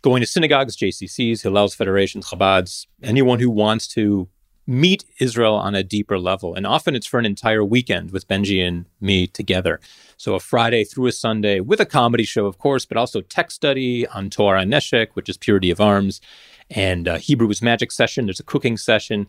going 0.03 0.21
to 0.21 0.27
synagogues, 0.27 0.77
JCCs, 0.77 1.43
Hillel's 1.43 1.75
Federations, 1.75 2.29
Chabad's, 2.29 2.87
anyone 3.03 3.41
who 3.41 3.51
wants 3.51 3.89
to 3.89 4.29
meet 4.67 5.05
Israel 5.21 5.55
on 5.55 5.75
a 5.75 5.85
deeper 5.85 6.19
level. 6.19 6.55
And 6.55 6.67
often 6.67 6.95
it's 6.95 7.07
for 7.07 7.19
an 7.19 7.27
entire 7.27 7.65
weekend 7.65 8.11
with 8.11 8.27
Benji 8.27 8.67
and 8.67 8.87
me 9.01 9.27
together. 9.27 9.81
So 10.17 10.35
a 10.35 10.41
Friday 10.41 10.85
through 10.85 11.07
a 11.07 11.13
Sunday 11.13 11.61
with 11.61 11.81
a 11.81 11.87
comedy 11.87 12.25
show, 12.25 12.47
of 12.47 12.59
course, 12.59 12.85
but 12.85 12.97
also 12.97 13.21
tech 13.21 13.51
study 13.51 14.07
on 14.09 14.31
Tohar 14.31 14.67
Neshek, 14.67 15.09
which 15.15 15.29
is 15.29 15.37
purity 15.37 15.71
of 15.71 15.81
arms, 15.81 16.21
and 16.71 17.07
uh, 17.07 17.19
Hebrew's 17.19 17.63
magic 17.63 17.93
session. 17.93 18.27
There's 18.27 18.41
a 18.41 18.45
cooking 18.45 18.77
session. 18.77 19.29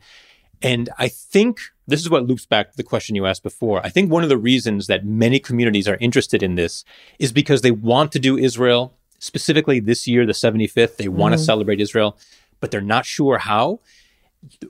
And 0.62 0.90
I 0.98 1.08
think 1.08 1.60
this 1.86 2.02
is 2.02 2.10
what 2.10 2.26
loops 2.26 2.46
back 2.46 2.72
to 2.72 2.78
the 2.78 2.84
question 2.84 3.16
you 3.16 3.26
asked 3.26 3.44
before. 3.44 3.86
I 3.86 3.90
think 3.90 4.12
one 4.12 4.24
of 4.24 4.30
the 4.30 4.38
reasons 4.38 4.88
that 4.88 5.06
many 5.06 5.40
communities 5.40 5.88
are 5.88 5.98
interested 6.00 6.42
in 6.42 6.56
this 6.56 6.84
is 7.20 7.32
because 7.32 7.62
they 7.62 7.72
want 7.72 8.12
to 8.14 8.20
do 8.20 8.38
Israel, 8.38 8.94
specifically 9.20 9.80
this 9.80 10.08
year, 10.08 10.26
the 10.26 10.34
75th. 10.34 10.98
They 10.98 11.08
want 11.08 11.34
to 11.34 11.38
celebrate 11.38 11.80
Israel, 11.80 12.18
but 12.60 12.72
they're 12.72 12.82
not 12.82 13.06
sure 13.06 13.38
how. 13.38 13.82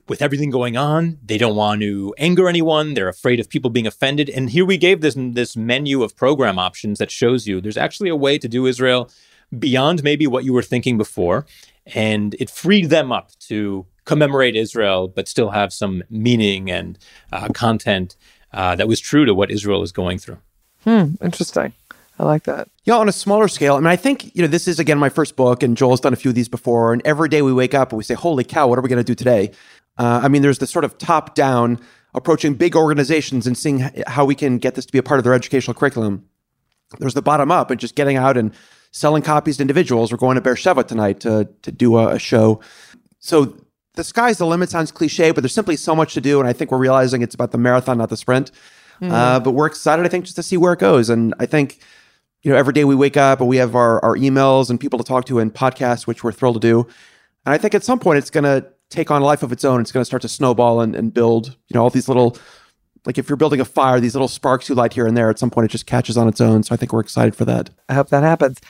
With 0.08 0.22
everything 0.22 0.50
going 0.50 0.76
on, 0.76 1.18
they 1.24 1.38
don't 1.38 1.54
want 1.54 1.82
to 1.82 2.14
anger 2.18 2.48
anyone. 2.48 2.94
They're 2.94 3.08
afraid 3.08 3.38
of 3.38 3.48
people 3.48 3.70
being 3.70 3.86
offended. 3.86 4.28
And 4.30 4.50
here 4.50 4.64
we 4.64 4.76
gave 4.76 5.00
this 5.00 5.14
this 5.16 5.56
menu 5.56 6.02
of 6.02 6.16
program 6.16 6.58
options 6.58 6.98
that 6.98 7.10
shows 7.10 7.46
you 7.46 7.60
there's 7.60 7.76
actually 7.76 8.08
a 8.08 8.16
way 8.16 8.38
to 8.38 8.48
do 8.48 8.66
Israel 8.66 9.10
beyond 9.56 10.02
maybe 10.02 10.26
what 10.26 10.44
you 10.44 10.52
were 10.52 10.62
thinking 10.62 10.98
before. 10.98 11.46
And 11.94 12.34
it 12.38 12.50
freed 12.50 12.90
them 12.90 13.12
up 13.12 13.30
to 13.48 13.86
commemorate 14.04 14.56
Israel, 14.56 15.08
but 15.08 15.28
still 15.28 15.50
have 15.50 15.72
some 15.72 16.02
meaning 16.10 16.70
and 16.70 16.98
uh, 17.32 17.48
content 17.48 18.16
uh, 18.52 18.74
that 18.76 18.88
was 18.88 19.00
true 19.00 19.24
to 19.26 19.34
what 19.34 19.50
Israel 19.50 19.82
is 19.82 19.92
going 19.92 20.18
through. 20.18 20.38
Hmm, 20.84 21.14
interesting. 21.22 21.72
I 22.18 22.24
like 22.24 22.44
that. 22.44 22.68
Yeah, 22.84 22.96
on 22.96 23.08
a 23.08 23.12
smaller 23.12 23.46
scale. 23.46 23.76
I 23.76 23.78
mean, 23.78 23.86
I 23.86 23.96
think, 23.96 24.34
you 24.34 24.42
know, 24.42 24.48
this 24.48 24.66
is 24.66 24.80
again 24.80 24.98
my 24.98 25.08
first 25.08 25.36
book, 25.36 25.62
and 25.62 25.76
Joel's 25.76 26.00
done 26.00 26.12
a 26.12 26.16
few 26.16 26.30
of 26.30 26.34
these 26.34 26.48
before. 26.48 26.92
And 26.92 27.00
every 27.04 27.28
day 27.28 27.42
we 27.42 27.52
wake 27.52 27.74
up 27.74 27.92
and 27.92 27.96
we 27.96 28.04
say, 28.04 28.14
holy 28.14 28.44
cow, 28.44 28.66
what 28.66 28.78
are 28.78 28.82
we 28.82 28.88
going 28.88 28.98
to 28.98 29.04
do 29.04 29.14
today? 29.14 29.52
Uh, 29.96 30.20
I 30.22 30.28
mean, 30.28 30.42
there's 30.42 30.58
this 30.58 30.70
sort 30.70 30.84
of 30.84 30.98
top 30.98 31.34
down 31.34 31.80
approaching 32.14 32.54
big 32.54 32.74
organizations 32.74 33.46
and 33.46 33.56
seeing 33.56 33.90
how 34.06 34.24
we 34.24 34.34
can 34.34 34.58
get 34.58 34.74
this 34.74 34.86
to 34.86 34.92
be 34.92 34.98
a 34.98 35.02
part 35.02 35.18
of 35.18 35.24
their 35.24 35.34
educational 35.34 35.74
curriculum. 35.74 36.24
There's 36.98 37.14
the 37.14 37.22
bottom 37.22 37.52
up 37.52 37.70
and 37.70 37.78
just 37.78 37.94
getting 37.94 38.16
out 38.16 38.36
and 38.36 38.52
selling 38.90 39.22
copies 39.22 39.58
to 39.58 39.62
individuals. 39.62 40.10
We're 40.10 40.18
going 40.18 40.36
to 40.36 40.40
Beersheba 40.40 40.84
tonight 40.84 41.20
to, 41.20 41.48
to 41.62 41.70
do 41.70 41.98
a, 41.98 42.14
a 42.14 42.18
show. 42.18 42.60
So 43.20 43.56
the 43.94 44.02
sky's 44.02 44.38
the 44.38 44.46
limit 44.46 44.70
sounds 44.70 44.90
cliche, 44.90 45.30
but 45.30 45.42
there's 45.42 45.52
simply 45.52 45.76
so 45.76 45.94
much 45.94 46.14
to 46.14 46.20
do. 46.20 46.40
And 46.40 46.48
I 46.48 46.52
think 46.52 46.72
we're 46.72 46.78
realizing 46.78 47.22
it's 47.22 47.34
about 47.34 47.52
the 47.52 47.58
marathon, 47.58 47.98
not 47.98 48.08
the 48.08 48.16
sprint. 48.16 48.50
Uh, 49.00 49.38
but 49.38 49.52
we're 49.52 49.66
excited, 49.66 50.04
I 50.04 50.08
think, 50.08 50.24
just 50.24 50.34
to 50.36 50.42
see 50.42 50.56
where 50.56 50.72
it 50.72 50.80
goes. 50.80 51.08
And 51.08 51.32
I 51.38 51.46
think, 51.46 51.78
you 52.42 52.52
know, 52.52 52.56
every 52.56 52.72
day 52.72 52.84
we 52.84 52.94
wake 52.94 53.16
up 53.16 53.40
and 53.40 53.48
we 53.48 53.56
have 53.56 53.74
our, 53.74 54.02
our 54.04 54.16
emails 54.16 54.70
and 54.70 54.78
people 54.78 54.98
to 54.98 55.04
talk 55.04 55.24
to 55.26 55.38
and 55.38 55.52
podcasts, 55.52 56.06
which 56.06 56.22
we're 56.22 56.32
thrilled 56.32 56.54
to 56.56 56.60
do. 56.60 56.80
And 57.44 57.54
I 57.54 57.58
think 57.58 57.74
at 57.74 57.84
some 57.84 57.98
point 57.98 58.18
it's 58.18 58.30
going 58.30 58.44
to 58.44 58.66
take 58.90 59.10
on 59.10 59.22
a 59.22 59.24
life 59.24 59.42
of 59.42 59.52
its 59.52 59.64
own. 59.64 59.80
It's 59.80 59.92
going 59.92 60.02
to 60.02 60.06
start 60.06 60.22
to 60.22 60.28
snowball 60.28 60.80
and, 60.80 60.94
and 60.94 61.12
build, 61.12 61.48
you 61.68 61.74
know, 61.74 61.82
all 61.82 61.90
these 61.90 62.08
little, 62.08 62.36
like 63.04 63.18
if 63.18 63.28
you're 63.28 63.36
building 63.36 63.60
a 63.60 63.64
fire, 63.64 64.00
these 64.00 64.14
little 64.14 64.28
sparks 64.28 64.68
you 64.68 64.74
light 64.74 64.92
here 64.92 65.06
and 65.06 65.16
there, 65.16 65.30
at 65.30 65.38
some 65.38 65.50
point 65.50 65.64
it 65.66 65.70
just 65.70 65.86
catches 65.86 66.16
on 66.16 66.28
its 66.28 66.40
own. 66.40 66.62
So 66.62 66.74
I 66.74 66.76
think 66.76 66.92
we're 66.92 67.00
excited 67.00 67.34
for 67.34 67.44
that. 67.46 67.70
I 67.88 67.94
hope 67.94 68.08
that 68.10 68.22
happens. 68.22 68.60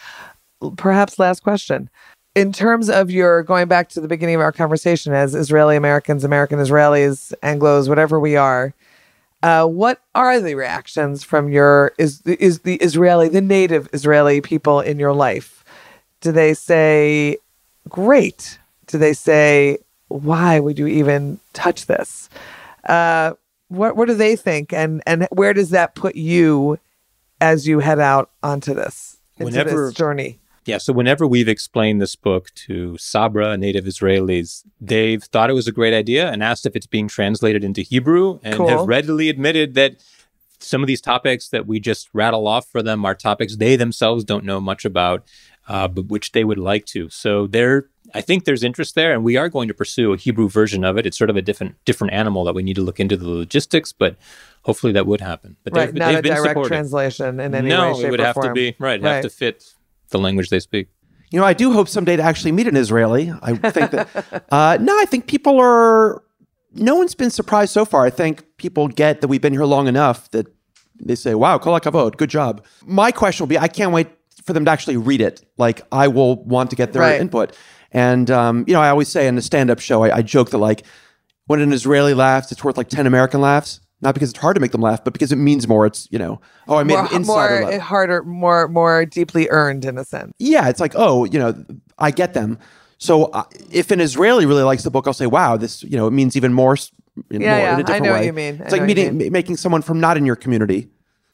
Perhaps 0.77 1.19
last 1.19 1.43
question. 1.43 1.91
In 2.35 2.53
terms 2.53 2.89
of 2.89 3.11
your 3.11 3.43
going 3.43 3.69
back 3.69 3.89
to 3.91 4.01
the 4.01 4.09
beginning 4.09 4.37
of 4.37 4.41
our 4.41 4.53
conversation 4.53 5.13
as 5.13 5.35
Israeli 5.35 5.77
Americans, 5.77 6.25
American 6.25 6.59
Israelis, 6.59 7.33
Anglos, 7.43 7.89
whatever 7.89 8.21
we 8.21 8.37
are, 8.37 8.75
uh, 9.43 9.65
what 9.67 10.03
are 10.15 10.41
the 10.41 10.55
reactions 10.55 11.23
from 11.23 11.49
your 11.49 11.93
is 11.99 12.23
is 12.23 12.61
the 12.61 12.77
Israeli, 12.77 13.29
the 13.29 13.41
native 13.41 13.89
Israeli 13.93 14.41
people 14.41 14.81
in 14.81 14.99
your 14.99 15.13
life? 15.13 15.65
Do 16.21 16.33
they 16.33 16.55
say, 16.55 17.39
"Great"? 17.89 18.59
Do 18.87 18.99
they 18.99 19.13
say, 19.13 19.79
"Why 20.09 20.59
would 20.59 20.79
you 20.79 20.87
even 20.87 21.39
touch 21.53 21.87
this"? 21.87 22.29
Uh, 22.89 23.35
what 23.69 23.97
what 23.97 24.09
do 24.09 24.15
they 24.15 24.35
think, 24.35 24.73
and 24.73 25.03
and 25.07 25.29
where 25.31 25.55
does 25.55 25.71
that 25.71 25.95
put 25.95 26.17
you 26.17 26.79
as 27.41 27.69
you 27.69 27.79
head 27.79 28.01
out 28.01 28.31
onto 28.43 28.75
this 28.75 29.19
Whenever- 29.37 29.87
this 29.87 29.95
journey? 29.95 30.41
Yeah, 30.69 30.77
so 30.77 30.93
whenever 30.93 31.27
we've 31.27 31.49
explained 31.49 31.99
this 31.99 32.15
book 32.15 32.53
to 32.67 32.99
Sabra, 32.99 33.57
native 33.57 33.87
Israelis, 33.87 34.65
they've 34.79 35.23
thought 35.23 35.49
it 35.49 35.55
was 35.55 35.67
a 35.67 35.73
great 35.73 35.95
idea 35.95 36.31
and 36.31 36.43
asked 36.43 36.67
if 36.67 36.77
it's 36.77 36.87
being 36.87 37.09
translated 37.09 37.65
into 37.65 37.81
Hebrew 37.81 38.39
and 38.43 38.57
Cool. 38.57 38.69
have 38.69 38.87
readily 38.87 39.31
admitted 39.31 39.73
that 39.77 39.97
some 40.59 40.83
of 40.83 40.87
these 40.87 41.01
topics 41.01 41.49
that 41.49 41.67
we 41.67 41.81
just 41.81 42.11
rattle 42.13 42.47
off 42.47 42.69
for 42.69 42.83
them 42.83 43.07
are 43.07 43.15
topics 43.15 43.57
they 43.57 43.77
themselves 43.77 44.25
don't 44.25 44.45
know 44.45 44.61
much 44.61 44.85
about, 44.85 45.25
uh, 45.69 45.89
but 45.89 46.09
which 46.09 46.33
they 46.33 46.45
would 46.45 46.59
like 46.59 46.85
to. 46.87 47.09
So 47.09 47.47
there, 47.47 47.87
I 48.13 48.21
think 48.21 48.45
there's 48.45 48.63
interest 48.63 48.95
there, 48.95 49.15
and 49.15 49.25
we 49.25 49.39
are 49.39 49.49
going 49.49 49.69
to 49.69 49.75
pursue 49.75 50.13
a 50.13 50.19
Hebrew 50.19 50.51
version 50.51 50.85
of 50.85 50.99
it. 50.99 51.07
It's 51.07 51.17
sort 51.17 51.31
of 51.31 51.37
a 51.37 51.43
different 51.43 51.83
different 51.87 52.13
animal 52.13 52.45
that 52.45 52.55
we 52.55 52.63
need 52.63 52.77
to 52.77 52.83
look 52.83 53.01
into 53.01 53.17
the 53.17 53.27
logistics, 53.29 53.93
but 53.93 54.17
hopefully 54.65 54.93
that 54.93 55.07
would 55.07 55.23
happen. 55.23 55.57
But 55.65 55.73
Right, 55.73 55.87
they've, 55.87 55.95
not 55.95 56.23
they've 56.23 56.33
a 56.33 56.43
direct 56.43 56.65
translation 56.67 57.41
in 57.41 57.55
any 57.55 57.71
no, 57.71 57.93
way, 57.93 57.95
shape, 57.95 58.05
it 58.05 58.11
would 58.11 58.21
or 58.21 58.25
have 58.25 58.41
to 58.43 58.53
be 58.53 58.77
right. 58.79 59.01
Right. 59.01 59.15
Have 59.15 59.23
to 59.23 59.31
fit 59.31 59.75
the 60.11 60.19
language 60.19 60.51
they 60.51 60.61
speak. 60.61 60.89
You 61.31 61.39
know, 61.39 61.45
I 61.47 61.53
do 61.53 61.73
hope 61.73 61.89
someday 61.89 62.17
to 62.17 62.23
actually 62.23 62.53
meet 62.53 62.67
an 62.67 62.77
Israeli. 62.77 63.33
I 63.43 63.55
think 63.55 63.91
that, 63.91 64.45
uh, 64.51 64.79
no, 64.81 64.99
I 64.99 65.05
think 65.05 65.27
people 65.27 65.61
are, 65.61 66.23
no 66.75 66.95
one's 66.95 67.15
been 67.15 67.31
surprised 67.31 67.73
so 67.73 67.85
far. 67.85 68.05
I 68.07 68.11
think 68.11 68.45
people 68.57 68.89
get 68.89 69.21
that 69.21 69.29
we've 69.29 69.41
been 69.43 69.53
here 69.53 69.65
long 69.65 69.89
enough 69.89 70.31
that 70.31 70.47
they 71.01 71.15
say, 71.15 71.35
wow, 71.35 71.59
kol 71.59 71.79
hakavod, 71.79 72.17
good 72.17 72.31
job. 72.31 72.65
My 72.87 73.13
question 73.13 73.45
will 73.45 73.49
be, 73.49 73.59
I 73.59 73.69
can't 73.69 73.93
wait 73.93 74.09
for 74.43 74.53
them 74.55 74.65
to 74.65 74.71
actually 74.71 74.97
read 74.97 75.21
it. 75.21 75.45
Like, 75.59 75.83
I 75.93 76.09
will 76.09 76.43
want 76.45 76.71
to 76.71 76.77
get 76.77 76.93
their 76.95 77.03
Right. 77.03 77.21
input. 77.21 77.55
And, 77.93 78.31
um, 78.31 78.65
you 78.67 78.73
know, 78.73 78.81
I 78.81 78.89
always 78.89 79.09
say 79.09 79.29
in 79.29 79.37
a 79.39 79.43
stand 79.43 79.71
up 79.71 79.79
show, 79.81 80.05
I, 80.05 80.17
I 80.19 80.23
joke 80.23 80.51
that, 80.51 80.59
like, 80.59 80.85
when 81.47 81.61
an 81.61 81.73
Israeli 81.73 82.15
laughs, 82.15 82.53
it's 82.53 82.65
worth 82.65 82.77
like 82.77 82.89
10 82.89 83.07
American 83.07 83.41
laughs. 83.41 83.81
Not 84.01 84.15
because 84.15 84.31
it's 84.31 84.39
hard 84.39 84.55
to 84.55 84.61
make 84.61 84.71
them 84.71 84.81
laugh, 84.81 85.03
but 85.03 85.13
because 85.13 85.33
it 85.33 85.37
means 85.37 85.67
more. 85.67 85.85
It's, 85.85 86.07
you 86.13 86.19
know, 86.21 86.41
oh, 86.69 86.77
I 86.77 86.85
made 86.85 86.95
More, 86.95 87.07
an 87.07 87.15
insider 87.17 87.61
more 87.63 87.71
laugh. 87.73 87.81
harder, 87.81 88.23
more 88.23 88.69
more 88.69 89.05
deeply 89.05 89.49
earned 89.51 89.85
in 89.85 89.99
a 89.99 90.05
sense. 90.05 90.33
yeah, 90.39 90.69
it's 90.69 90.79
like, 90.81 90.93
oh, 90.95 91.25
you 91.25 91.39
know, 91.39 91.65
I 91.99 92.13
get 92.13 92.33
them. 92.33 92.59
So 92.99 93.25
uh, 93.27 93.43
if 93.73 93.91
an 93.91 94.01
Israeli 94.01 94.47
really 94.47 94.63
likes 94.63 94.83
the 94.85 94.91
book, 94.91 95.07
I'll 95.09 95.13
say, 95.13 95.27
wow, 95.27 95.57
this, 95.57 95.83
you 95.83 95.97
know, 95.97 96.07
it 96.07 96.13
means 96.13 96.37
even 96.37 96.53
more, 96.53 96.75
s- 96.75 96.93
in- 97.31 97.41
Yeah, 97.41 97.51
more 97.51 97.59
yeah, 97.59 97.69
in 97.73 97.77
I 97.77 97.81
a 97.81 97.83
different 97.83 98.05
know 98.05 98.13
what 98.13 98.21
way. 98.21 98.27
you 98.27 98.33
mean. 98.33 98.55
It's 98.61 98.71
know 98.73 98.79
like 98.79 98.83
meeting, 98.87 99.19
ma- 99.19 99.31
making 99.31 99.57
someone 99.57 99.83
from 99.83 99.99
not 100.01 100.17
in 100.17 100.25
your 100.27 100.37
community. 100.37 100.89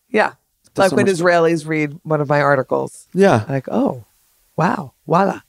Yeah, 0.09 0.33
like 0.77 0.93
when 0.93 1.07
someone's- 1.07 1.21
Israelis 1.21 1.67
read 1.67 1.99
one 2.03 2.21
of 2.23 2.29
my 2.31 2.41
articles, 2.41 3.09
Yeah. 3.13 3.45
like, 3.49 3.69
oh, 3.71 4.05
wow, 4.57 4.93
voila. 5.07 5.41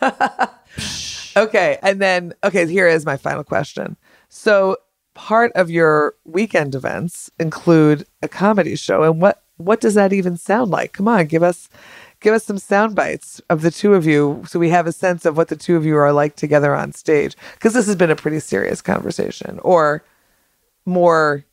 okay, 1.36 1.78
and 1.82 2.00
then 2.00 2.32
okay, 2.44 2.66
here 2.66 2.88
is 2.88 3.04
my 3.06 3.16
final 3.16 3.44
question. 3.44 3.96
So 4.28 4.76
part 5.14 5.52
of 5.54 5.70
your 5.70 6.14
weekend 6.24 6.74
events 6.74 7.30
include 7.38 8.06
a 8.22 8.28
comedy 8.28 8.76
show, 8.76 9.02
and 9.02 9.20
what 9.20 9.42
what 9.56 9.80
does 9.80 9.94
that 9.94 10.12
even 10.12 10.36
sound 10.36 10.70
like? 10.70 10.92
Come 10.92 11.08
on, 11.08 11.26
give 11.26 11.42
us 11.42 11.68
give 12.20 12.32
us 12.34 12.44
some 12.44 12.58
sound 12.58 12.94
bites 12.94 13.40
of 13.50 13.62
the 13.62 13.70
two 13.70 13.94
of 13.94 14.06
you, 14.06 14.42
so 14.46 14.58
we 14.58 14.68
have 14.70 14.86
a 14.86 14.92
sense 14.92 15.24
of 15.26 15.36
what 15.36 15.48
the 15.48 15.56
two 15.56 15.76
of 15.76 15.84
you 15.86 15.96
are 15.96 16.12
like 16.12 16.36
together 16.36 16.74
on 16.74 16.92
stage. 16.92 17.36
Because 17.54 17.72
this 17.74 17.86
has 17.86 17.96
been 17.96 18.10
a 18.10 18.16
pretty 18.16 18.40
serious 18.40 18.80
conversation, 18.82 19.58
or 19.62 20.02
more 20.86 21.44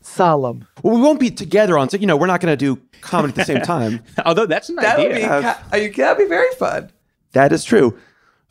solemn. 0.00 0.66
Well, 0.82 0.94
we 0.96 1.02
won't 1.02 1.20
be 1.20 1.30
together 1.30 1.76
on, 1.78 1.88
so, 1.90 1.96
you 1.96 2.06
know, 2.06 2.16
we're 2.16 2.26
not 2.26 2.40
going 2.40 2.52
to 2.52 2.56
do 2.56 2.80
comedy 3.00 3.32
at 3.32 3.34
the 3.36 3.44
same 3.44 3.62
time. 3.62 4.02
Although 4.24 4.46
that's 4.46 4.68
an 4.68 4.76
That 4.76 4.98
idea. 4.98 5.08
would 5.08 5.14
be 5.16 5.22
ca- 5.22 5.62
are 5.72 5.78
you 5.78 5.92
that'd 5.92 6.18
be 6.18 6.28
very 6.28 6.54
fun. 6.54 6.90
That 7.32 7.52
is 7.52 7.64
true. 7.64 7.98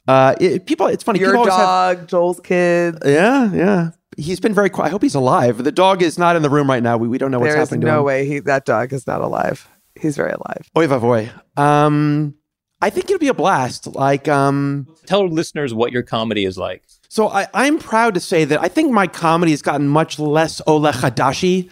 Uh, 0.07 0.35
it, 0.39 0.65
people, 0.65 0.87
it's 0.87 1.03
funny. 1.03 1.19
Your 1.19 1.29
people 1.29 1.39
always 1.49 1.53
have- 1.55 1.97
dog, 1.99 2.07
Joel's 2.07 2.39
kids. 2.41 2.97
yeah, 3.05 3.51
yeah. 3.53 3.89
He's 4.17 4.39
been 4.39 4.53
very 4.53 4.69
quiet. 4.69 4.87
I 4.87 4.91
hope 4.91 5.01
he's 5.01 5.15
alive. 5.15 5.63
The 5.63 5.71
dog 5.71 6.01
is 6.01 6.17
not 6.17 6.35
in 6.35 6.41
the 6.41 6.49
room 6.49 6.69
right 6.69 6.81
now. 6.83 6.97
We, 6.97 7.07
we 7.07 7.17
don't 7.17 7.31
know 7.31 7.39
what's 7.39 7.53
There 7.53 7.61
is 7.61 7.69
happening 7.69 7.81
to 7.81 7.87
no 7.87 7.99
him. 7.99 8.05
way 8.05 8.25
he 8.25 8.39
that 8.39 8.65
dog 8.65 8.93
is 8.93 9.05
not 9.07 9.21
alive. 9.21 9.67
He's 9.99 10.15
very 10.15 10.31
alive. 10.31 10.69
Oy 10.77 10.87
vavoy. 10.87 11.29
Um, 11.59 12.35
I 12.81 12.89
think 12.89 13.05
it'll 13.05 13.19
be 13.19 13.27
a 13.29 13.33
blast. 13.33 13.87
Like, 13.87 14.27
um, 14.27 14.87
Tell 15.05 15.27
listeners 15.27 15.73
what 15.73 15.91
your 15.91 16.03
comedy 16.03 16.45
is 16.45 16.57
like. 16.57 16.83
So 17.07 17.29
I, 17.29 17.47
I'm 17.53 17.77
proud 17.79 18.13
to 18.15 18.19
say 18.19 18.45
that 18.45 18.61
I 18.61 18.67
think 18.67 18.91
my 18.91 19.07
comedy 19.07 19.51
has 19.51 19.61
gotten 19.61 19.87
much 19.87 20.19
less 20.19 20.61
Ole 20.67 20.81
Hadashi. 20.91 21.69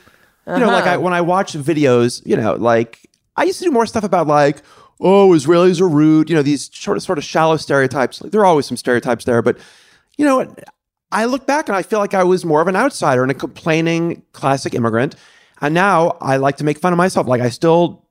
You 0.48 0.60
know, 0.60 0.68
like 0.68 0.86
I, 0.86 0.98
when 0.98 1.14
I 1.14 1.22
watch 1.22 1.54
videos, 1.54 2.26
you 2.26 2.36
know, 2.36 2.56
like 2.56 3.00
I 3.38 3.44
used 3.44 3.60
to 3.60 3.66
do 3.66 3.72
more 3.72 3.86
stuff 3.86 4.04
about 4.04 4.28
like, 4.28 4.62
oh, 5.00 5.30
Israelis 5.30 5.80
are 5.82 5.88
rude. 5.88 6.30
You 6.30 6.36
know, 6.36 6.42
these 6.42 6.70
sort 6.74 6.98
of 6.98 7.04
sort 7.04 7.18
of 7.18 7.24
shallow 7.24 7.58
stereotypes. 7.58 8.22
Like 8.22 8.32
there 8.32 8.42
are 8.42 8.46
always 8.46 8.66
some 8.66 8.76
stereotypes 8.78 9.26
there, 9.26 9.42
but 9.42 9.58
you 10.18 10.26
know, 10.26 10.54
I 11.14 11.26
look 11.26 11.46
back 11.46 11.70
and 11.70 11.76
I 11.76 11.84
feel 11.84 12.00
like 12.00 12.14
I 12.14 12.24
was 12.24 12.44
more 12.44 12.62
of 12.62 12.68
an 12.68 12.76
outsider 12.76 13.22
and 13.22 13.32
a 13.32 13.36
complaining 13.36 14.24
classic 14.34 14.74
immigrant. 14.74 15.16
And 15.62 15.74
now 15.74 16.18
I 16.20 16.38
like 16.38 16.58
to 16.58 16.64
make 16.64 16.80
fun 16.80 16.92
of 16.92 16.98
myself. 16.98 17.28
Like 17.28 17.42
I 17.42 17.50
still 17.50 18.04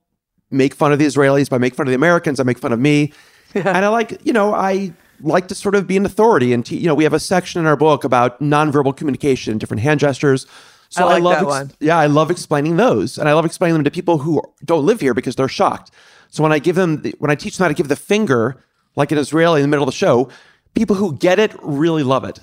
make 0.49 0.73
fun 0.73 0.93
of 0.93 0.99
the 0.99 1.05
Israelis, 1.05 1.49
but 1.49 1.57
I 1.57 1.59
make 1.59 1.75
fun 1.75 1.85
of 1.87 1.91
the 1.91 1.95
Americans. 1.95 2.39
I 2.39 2.43
make 2.43 2.57
fun 2.57 2.73
of 2.73 2.79
me. 2.79 3.13
And 3.55 3.85
I 3.85 3.89
like, 3.89 4.25
you 4.25 4.33
know, 4.33 4.55
I 4.55 4.93
like 5.19 5.47
to 5.49 5.53
sort 5.53 5.75
of 5.75 5.85
be 5.85 5.95
an 5.95 6.07
authority. 6.07 6.53
And, 6.53 6.65
te- 6.65 6.77
you 6.77 6.87
know, 6.87 6.95
we 6.95 7.03
have 7.03 7.13
a 7.13 7.19
section 7.19 7.61
in 7.61 7.67
our 7.67 7.75
book 7.75 8.03
about 8.03 8.41
nonverbal 8.41 8.97
communication, 8.97 9.59
different 9.59 9.83
hand 9.83 9.99
gestures. 9.99 10.47
So 10.89 11.07
I 11.07 11.13
like 11.13 11.23
love 11.23 11.39
that 11.39 11.45
one. 11.45 11.71
Yeah, 11.79 11.99
I 11.99 12.07
love 12.07 12.31
explaining 12.31 12.77
those. 12.77 13.19
And 13.19 13.29
I 13.29 13.33
love 13.33 13.45
explaining 13.45 13.75
them 13.75 13.83
to 13.83 13.91
people 13.91 14.17
who 14.17 14.41
don't 14.65 14.87
live 14.87 15.01
here 15.01 15.13
because 15.13 15.35
they're 15.35 15.47
shocked. 15.47 15.91
So 16.31 16.41
when 16.41 16.51
I 16.51 16.57
give 16.57 16.75
them, 16.75 17.03
the, 17.03 17.13
when 17.19 17.29
I 17.29 17.35
teach 17.35 17.57
them 17.57 17.65
how 17.65 17.67
to 17.67 17.75
give 17.75 17.89
the 17.89 17.95
finger, 17.95 18.57
like 18.95 19.11
an 19.11 19.19
Israeli 19.19 19.59
in 19.61 19.63
the 19.63 19.67
middle 19.67 19.83
of 19.83 19.93
the 19.93 19.95
show, 19.95 20.29
people 20.73 20.95
who 20.95 21.15
get 21.15 21.37
it 21.37 21.53
really 21.61 22.01
love 22.01 22.23
it. 22.23 22.39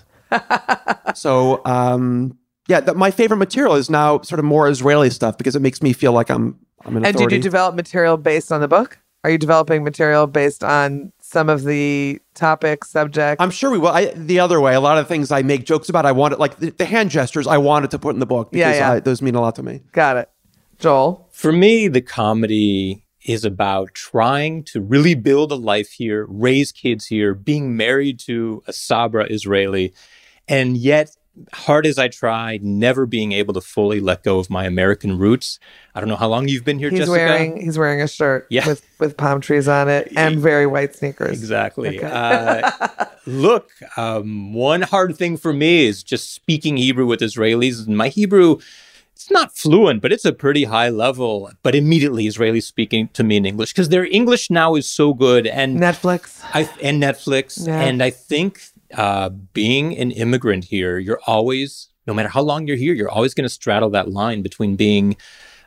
So, 1.14 1.60
um, 1.64 2.36
yeah, 2.68 2.80
that 2.80 2.96
my 2.96 3.10
favorite 3.10 3.38
material 3.38 3.74
is 3.74 3.90
now 3.90 4.20
sort 4.20 4.38
of 4.38 4.44
more 4.44 4.68
Israeli 4.68 5.10
stuff 5.10 5.36
because 5.38 5.56
it 5.56 5.60
makes 5.62 5.82
me 5.82 5.92
feel 5.92 6.12
like 6.12 6.30
I'm 6.30 6.58
I'm 6.84 6.96
an 6.96 7.04
And 7.04 7.14
authority. 7.16 7.36
did 7.36 7.44
you 7.44 7.50
develop 7.50 7.74
material 7.74 8.16
based 8.16 8.52
on 8.52 8.60
the 8.60 8.68
book? 8.68 8.98
Are 9.22 9.30
you 9.30 9.36
developing 9.36 9.84
material 9.84 10.26
based 10.26 10.64
on 10.64 11.12
some 11.20 11.50
of 11.50 11.64
the 11.64 12.20
topics, 12.34 12.88
subjects? 12.90 13.42
I'm 13.42 13.50
sure 13.50 13.70
we 13.70 13.76
will. 13.76 13.88
I, 13.88 14.06
the 14.14 14.40
other 14.40 14.60
way, 14.62 14.74
a 14.74 14.80
lot 14.80 14.96
of 14.96 15.08
things 15.08 15.30
I 15.30 15.42
make 15.42 15.66
jokes 15.66 15.90
about, 15.90 16.06
I 16.06 16.12
wanted 16.12 16.38
like 16.38 16.56
the, 16.56 16.70
the 16.70 16.86
hand 16.86 17.10
gestures. 17.10 17.46
I 17.46 17.58
wanted 17.58 17.90
to 17.90 17.98
put 17.98 18.14
in 18.14 18.20
the 18.20 18.26
book 18.26 18.48
Yeah, 18.52 18.68
because 18.68 18.78
yeah. 18.78 18.92
I, 18.92 19.00
those 19.00 19.20
mean 19.20 19.34
a 19.34 19.40
lot 19.42 19.56
to 19.56 19.62
me. 19.62 19.82
Got 19.92 20.16
it. 20.16 20.30
Joel. 20.78 21.28
For 21.32 21.52
me, 21.52 21.88
the 21.88 22.00
comedy 22.00 23.04
is 23.26 23.44
about 23.44 23.92
trying 23.92 24.64
to 24.64 24.80
really 24.80 25.14
build 25.14 25.52
a 25.52 25.56
life 25.56 25.90
here, 25.90 26.24
raise 26.30 26.72
kids 26.72 27.06
here, 27.06 27.34
being 27.34 27.76
married 27.76 28.18
to 28.20 28.62
a 28.66 28.72
Sabra 28.72 29.26
Israeli, 29.30 29.92
and 30.50 30.76
yet, 30.76 31.16
hard 31.54 31.86
as 31.86 31.96
I 31.98 32.08
try, 32.08 32.58
never 32.60 33.06
being 33.06 33.32
able 33.32 33.54
to 33.54 33.60
fully 33.62 34.00
let 34.00 34.22
go 34.24 34.38
of 34.40 34.50
my 34.50 34.66
American 34.66 35.16
roots. 35.16 35.58
I 35.94 36.00
don't 36.00 36.08
know 36.08 36.16
how 36.16 36.28
long 36.28 36.48
you've 36.48 36.64
been 36.64 36.78
here, 36.78 36.90
He's 36.90 36.98
Jessica. 37.00 37.12
wearing 37.12 37.60
he's 37.60 37.78
wearing 37.78 38.02
a 38.02 38.08
shirt 38.08 38.46
Yeah. 38.50 38.66
with 38.66 38.84
with 38.98 39.16
palm 39.16 39.40
trees 39.40 39.68
on 39.68 39.88
it 39.88 40.12
and 40.16 40.38
very 40.38 40.66
white 40.66 40.94
sneakers. 40.94 41.30
Exactly. 41.30 42.02
Uh, 42.02 42.70
look, 43.26 43.70
um, 43.96 44.52
one 44.52 44.82
hard 44.82 45.16
thing 45.16 45.36
for 45.38 45.52
me 45.52 45.86
is 45.86 46.02
just 46.02 46.34
speaking 46.34 46.76
Hebrew 46.76 47.06
with 47.06 47.20
Israelis. 47.20 47.86
My 47.88 48.08
Hebrew 48.08 48.58
it's 49.14 49.30
not 49.30 49.54
fluent, 49.54 50.00
but 50.00 50.12
it's 50.12 50.24
a 50.24 50.32
pretty 50.32 50.64
high 50.64 50.88
level, 50.88 51.50
but 51.62 51.74
immediately 51.74 52.26
Israeli 52.26 52.62
speaking 52.62 53.08
to 53.12 53.22
me 53.22 53.36
in 53.36 53.44
English 53.44 53.70
because 53.74 53.90
their 53.90 54.06
English 54.06 54.48
now 54.48 54.76
is 54.76 54.88
so 54.88 55.12
good 55.12 55.46
and 55.46 55.78
Netflix. 55.78 56.40
I 56.54 56.60
and 56.82 57.02
Netflix. 57.02 57.66
Yeah. 57.66 57.82
And 57.82 58.02
I 58.02 58.08
think 58.08 58.62
uh, 58.94 59.28
being 59.28 59.96
an 59.96 60.10
immigrant 60.10 60.64
here, 60.64 60.98
you're 60.98 61.20
always, 61.26 61.88
no 62.06 62.14
matter 62.14 62.28
how 62.28 62.42
long 62.42 62.66
you're 62.66 62.76
here, 62.76 62.94
you're 62.94 63.10
always 63.10 63.34
going 63.34 63.44
to 63.44 63.54
straddle 63.54 63.90
that 63.90 64.10
line 64.10 64.42
between 64.42 64.76
being 64.76 65.16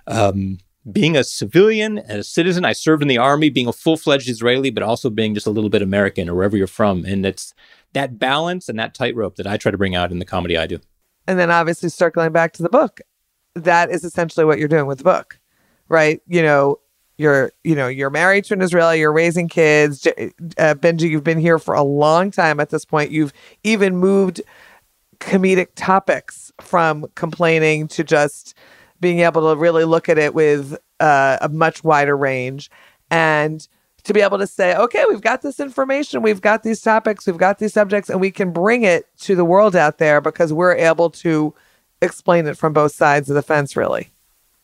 um, 0.07 0.57
being 0.91 1.15
a 1.15 1.24
civilian 1.24 1.97
and 1.97 2.19
a 2.19 2.24
citizen. 2.24 2.65
I 2.65 2.74
served 2.74 3.01
in 3.01 3.07
the 3.07 3.17
army, 3.17 3.49
being 3.49 3.67
a 3.67 3.74
full 3.74 3.95
fledged 3.95 4.30
Israeli, 4.30 4.69
but 4.69 4.84
also 4.84 5.09
being 5.09 5.34
just 5.34 5.47
a 5.47 5.49
little 5.49 5.69
bit 5.69 5.82
American 5.82 6.28
or 6.28 6.36
wherever 6.36 6.57
you're 6.57 6.67
from. 6.67 7.05
And 7.05 7.26
it's 7.26 7.53
that 7.93 8.19
balance 8.19 8.67
and 8.67 8.78
that 8.80 8.93
tightrope 8.93 9.38
that 9.38 9.47
I 9.47 9.57
try 9.57 9.71
to 9.71 9.78
bring 9.78 9.95
out 9.95 10.11
in 10.11 10.19
the 10.19 10.26
comedy 10.26 10.57
I 10.57 10.67
do. 10.67 10.80
And 11.26 11.39
then 11.39 11.51
obviously 11.51 11.88
circling 11.88 12.34
back 12.34 12.51
to 12.53 12.63
the 12.63 12.69
book, 12.69 12.99
that 13.55 13.91
is 13.91 14.03
essentially 14.03 14.45
what 14.45 14.59
you're 14.59 14.67
doing 14.67 14.88
with 14.88 14.97
the 14.97 15.03
book, 15.05 15.39
right? 15.88 16.21
You 16.28 16.41
know, 16.41 16.80
you're 17.18 17.51
you 17.64 17.76
know 17.76 17.88
you're 17.88 18.09
married 18.09 18.45
to 18.45 18.53
an 18.53 18.61
Israeli, 18.61 18.99
you're 18.99 19.14
raising 19.14 19.47
kids. 19.47 20.07
Uh, 20.07 20.76
Benji, 20.76 21.09
you've 21.09 21.24
been 21.24 21.39
here 21.39 21.59
for 21.59 21.74
a 21.74 21.84
long 21.84 22.32
time 22.32 22.59
at 22.59 22.70
this 22.70 22.86
point. 22.86 23.11
You've 23.11 23.34
even 23.64 23.97
moved 23.97 24.41
comedic 25.20 25.70
topics 25.76 26.51
from 26.59 27.05
complaining 27.16 27.88
to 27.88 28.03
just 28.03 28.55
being 28.99 29.20
able 29.20 29.53
to 29.53 29.59
really 29.59 29.86
look 29.86 30.09
at 30.09 30.18
it 30.18 30.34
with 30.34 30.78
uh, 30.99 31.38
a 31.41 31.49
much 31.49 31.84
wider 31.84 32.16
range 32.16 32.70
and 33.11 33.68
to 34.03 34.14
be 34.14 34.22
able 34.22 34.38
to 34.38 34.47
say, 34.47 34.76
okay, 34.76 35.05
we've 35.09 35.22
got 35.22 35.41
this 35.41 35.59
information, 35.59 36.22
we've 36.22 36.41
got 36.41 36.64
these 36.64 36.82
topics, 36.82 37.26
we've 37.26 37.38
got 37.38 37.59
these 37.59 37.74
subjects, 37.74 38.09
and 38.09 38.20
we 38.20 38.32
can 38.32 38.51
bring 38.51 38.84
it 38.84 39.07
to 39.20 39.36
the 39.36 39.45
world 39.45 39.76
out 39.76 39.97
there 39.97 40.20
because 40.20 40.51
we're 40.51 40.76
able 40.76 41.09
to 41.09 41.53
explain 42.01 42.45
it 42.47 42.57
from 42.57 42.74
both 42.74 42.91
sides 42.91 43.30
of 43.30 43.36
the 43.36 43.41
fence, 43.41 43.78
really. 43.78 44.11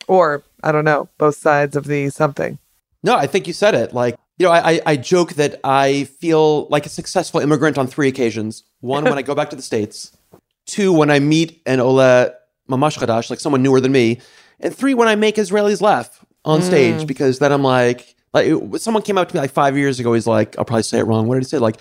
Or, 0.09 0.43
I 0.63 0.71
don't 0.71 0.85
know, 0.85 1.07
both 1.19 1.35
sides 1.35 1.75
of 1.75 1.85
the 1.85 2.09
something. 2.09 2.57
No, 3.03 3.15
I 3.15 3.27
think 3.27 3.45
you 3.45 3.53
said 3.53 3.75
it. 3.75 3.93
Like, 3.93 4.17
you 4.39 4.47
know, 4.47 4.51
I, 4.51 4.81
I, 4.83 4.95
joke 4.95 5.33
that 5.33 5.59
I 5.63 6.05
feel 6.05 6.65
like 6.69 6.87
a 6.87 6.89
successful 6.89 7.39
immigrant 7.41 7.77
on 7.77 7.85
three 7.85 8.07
occasions. 8.07 8.63
One, 8.79 9.03
when 9.03 9.19
I 9.19 9.21
go 9.21 9.35
back 9.35 9.51
to 9.51 9.55
the 9.55 9.61
States. 9.61 10.17
Two, 10.65 10.91
when 10.91 11.11
I 11.11 11.19
meet 11.19 11.61
an 11.67 11.79
Ola 11.79 12.33
Mamash 12.67 13.29
like 13.29 13.39
someone 13.39 13.61
newer 13.61 13.79
than 13.79 13.91
me. 13.91 14.19
And 14.59 14.75
three, 14.75 14.95
when 14.95 15.07
I 15.07 15.15
make 15.15 15.35
Israelis 15.35 15.79
laugh 15.79 16.25
on 16.43 16.63
stage, 16.63 17.05
because 17.05 17.37
then 17.37 17.51
I'm 17.51 17.63
like, 17.63 18.15
like 18.33 18.47
it- 18.47 18.81
someone 18.81 19.03
came 19.03 19.17
up 19.17 19.29
to 19.29 19.35
me 19.35 19.41
like 19.41 19.51
five 19.51 19.77
years 19.77 19.99
ago. 19.99 20.13
He's 20.13 20.27
like, 20.27 20.57
I'll 20.57 20.65
probably 20.65 20.83
say 20.83 20.97
it 20.97 21.03
wrong. 21.03 21.27
What 21.27 21.35
did 21.35 21.43
he 21.43 21.49
say? 21.49 21.59
Like, 21.59 21.79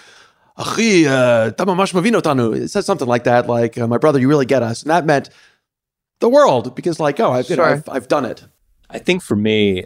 "Achi, 0.58 1.06
uh, 1.06 1.50
ta 1.52 1.64
mamash 1.64 1.94
mavin. 1.94 2.56
It 2.62 2.68
says 2.68 2.84
something 2.84 3.08
like 3.08 3.24
that, 3.24 3.46
like, 3.46 3.78
uh, 3.78 3.86
my 3.86 3.96
brother, 3.96 4.18
you 4.18 4.28
really 4.28 4.46
get 4.46 4.62
us. 4.62 4.82
And 4.82 4.90
that 4.90 5.06
meant 5.06 5.30
the 6.20 6.28
world, 6.28 6.74
because 6.74 6.98
like, 7.00 7.20
oh, 7.20 7.32
I've, 7.32 7.48
you 7.48 7.56
know, 7.56 7.64
I've, 7.64 7.88
I've 7.88 8.08
done 8.08 8.24
it. 8.24 8.44
I 8.90 8.98
think 8.98 9.22
for 9.22 9.36
me, 9.36 9.84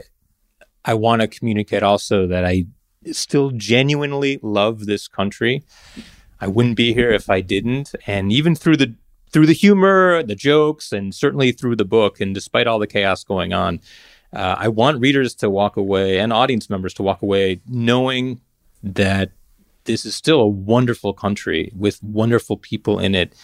I 0.84 0.94
want 0.94 1.22
to 1.22 1.28
communicate 1.28 1.82
also 1.82 2.26
that 2.26 2.44
I 2.44 2.66
still 3.10 3.50
genuinely 3.50 4.38
love 4.42 4.86
this 4.86 5.08
country. 5.08 5.64
I 6.40 6.46
wouldn't 6.46 6.76
be 6.76 6.92
here 6.92 7.10
if 7.10 7.30
I 7.30 7.40
didn't. 7.40 7.94
And 8.06 8.32
even 8.32 8.54
through 8.54 8.76
the 8.76 8.94
through 9.30 9.46
the 9.46 9.54
humor, 9.54 10.22
the 10.22 10.34
jokes, 10.34 10.92
and 10.92 11.14
certainly 11.14 11.52
through 11.52 11.76
the 11.76 11.86
book, 11.86 12.20
and 12.20 12.34
despite 12.34 12.66
all 12.66 12.78
the 12.78 12.86
chaos 12.86 13.24
going 13.24 13.52
on, 13.54 13.80
uh, 14.32 14.56
I 14.58 14.68
want 14.68 15.00
readers 15.00 15.34
to 15.36 15.48
walk 15.48 15.76
away 15.76 16.18
and 16.18 16.32
audience 16.32 16.68
members 16.68 16.92
to 16.94 17.02
walk 17.02 17.22
away 17.22 17.60
knowing 17.66 18.40
that 18.82 19.30
this 19.84 20.04
is 20.04 20.14
still 20.14 20.40
a 20.40 20.46
wonderful 20.46 21.12
country 21.12 21.72
with 21.74 22.02
wonderful 22.02 22.56
people 22.56 22.98
in 22.98 23.14
it. 23.14 23.34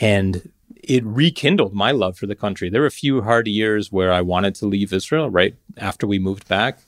And 0.00 0.50
it 0.88 1.04
rekindled 1.04 1.74
my 1.74 1.90
love 1.90 2.16
for 2.16 2.26
the 2.26 2.34
country. 2.34 2.68
There 2.68 2.80
were 2.80 2.86
a 2.86 2.90
few 2.90 3.22
hard 3.22 3.46
years 3.46 3.90
where 3.90 4.12
I 4.12 4.20
wanted 4.20 4.54
to 4.56 4.66
leave 4.66 4.92
Israel 4.92 5.30
right 5.30 5.54
after 5.76 6.06
we 6.06 6.18
moved 6.18 6.48
back. 6.48 6.78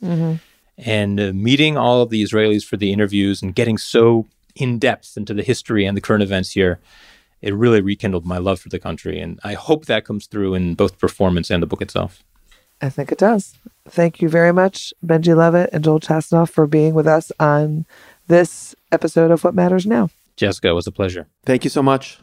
And 0.78 1.18
uh, 1.20 1.32
meeting 1.32 1.76
all 1.78 2.02
of 2.02 2.10
the 2.10 2.22
Israelis 2.22 2.64
for 2.64 2.76
the 2.76 2.92
interviews 2.92 3.42
and 3.42 3.54
getting 3.54 3.78
so 3.78 4.26
in 4.54 4.78
depth 4.78 5.16
into 5.16 5.32
the 5.32 5.42
history 5.42 5.86
and 5.86 5.96
the 5.96 6.02
current 6.02 6.22
events 6.22 6.50
here, 6.50 6.80
it 7.40 7.54
really 7.54 7.80
rekindled 7.80 8.26
my 8.26 8.38
love 8.38 8.60
for 8.60 8.68
the 8.68 8.78
country. 8.78 9.18
And 9.18 9.40
I 9.42 9.54
hope 9.54 9.86
that 9.86 10.04
comes 10.04 10.26
through 10.26 10.54
in 10.54 10.74
both 10.74 10.98
performance 10.98 11.50
and 11.50 11.62
the 11.62 11.66
book 11.66 11.82
itself. 11.82 12.22
I 12.80 12.90
think 12.90 13.10
it 13.10 13.18
does. 13.18 13.54
Thank 13.88 14.20
you 14.20 14.28
very 14.28 14.52
much, 14.52 14.92
Benji 15.04 15.34
Lovitt 15.34 15.70
and 15.72 15.82
Joel 15.82 16.00
Chasnoff, 16.00 16.50
for 16.50 16.66
being 16.66 16.92
with 16.92 17.06
us 17.06 17.32
on 17.40 17.86
this 18.26 18.74
episode 18.92 19.30
of 19.30 19.44
What 19.44 19.54
Matters 19.54 19.86
Now. 19.86 20.10
Jessica, 20.36 20.68
it 20.68 20.72
was 20.72 20.86
a 20.86 20.92
pleasure. 20.92 21.26
Thank 21.46 21.64
you 21.64 21.70
so 21.70 21.82
much. 21.82 22.18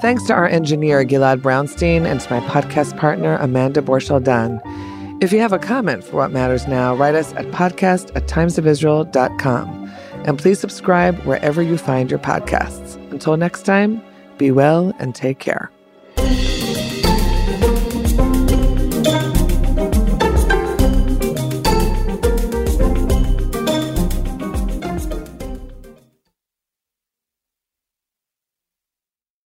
Thanks 0.00 0.22
to 0.24 0.34
our 0.34 0.46
engineer, 0.46 1.04
Gilad 1.04 1.40
Brownstein, 1.40 2.06
and 2.06 2.20
to 2.20 2.32
my 2.32 2.46
podcast 2.46 2.96
partner, 2.96 3.36
Amanda 3.40 3.82
Borschel-Dan. 3.82 4.60
If 5.20 5.32
you 5.32 5.40
have 5.40 5.52
a 5.52 5.58
comment 5.58 6.04
for 6.04 6.16
What 6.16 6.30
Matters 6.30 6.68
Now, 6.68 6.94
write 6.94 7.14
us 7.14 7.32
at 7.34 7.46
podcast 7.46 8.14
at 8.14 8.26
timesofisrael.com. 8.28 9.92
And 10.24 10.38
please 10.38 10.60
subscribe 10.60 11.18
wherever 11.20 11.62
you 11.62 11.78
find 11.78 12.10
your 12.10 12.20
podcasts. 12.20 12.94
Until 13.10 13.36
next 13.36 13.62
time, 13.62 14.02
be 14.38 14.50
well 14.50 14.92
and 14.98 15.14
take 15.14 15.38
care. 15.38 15.70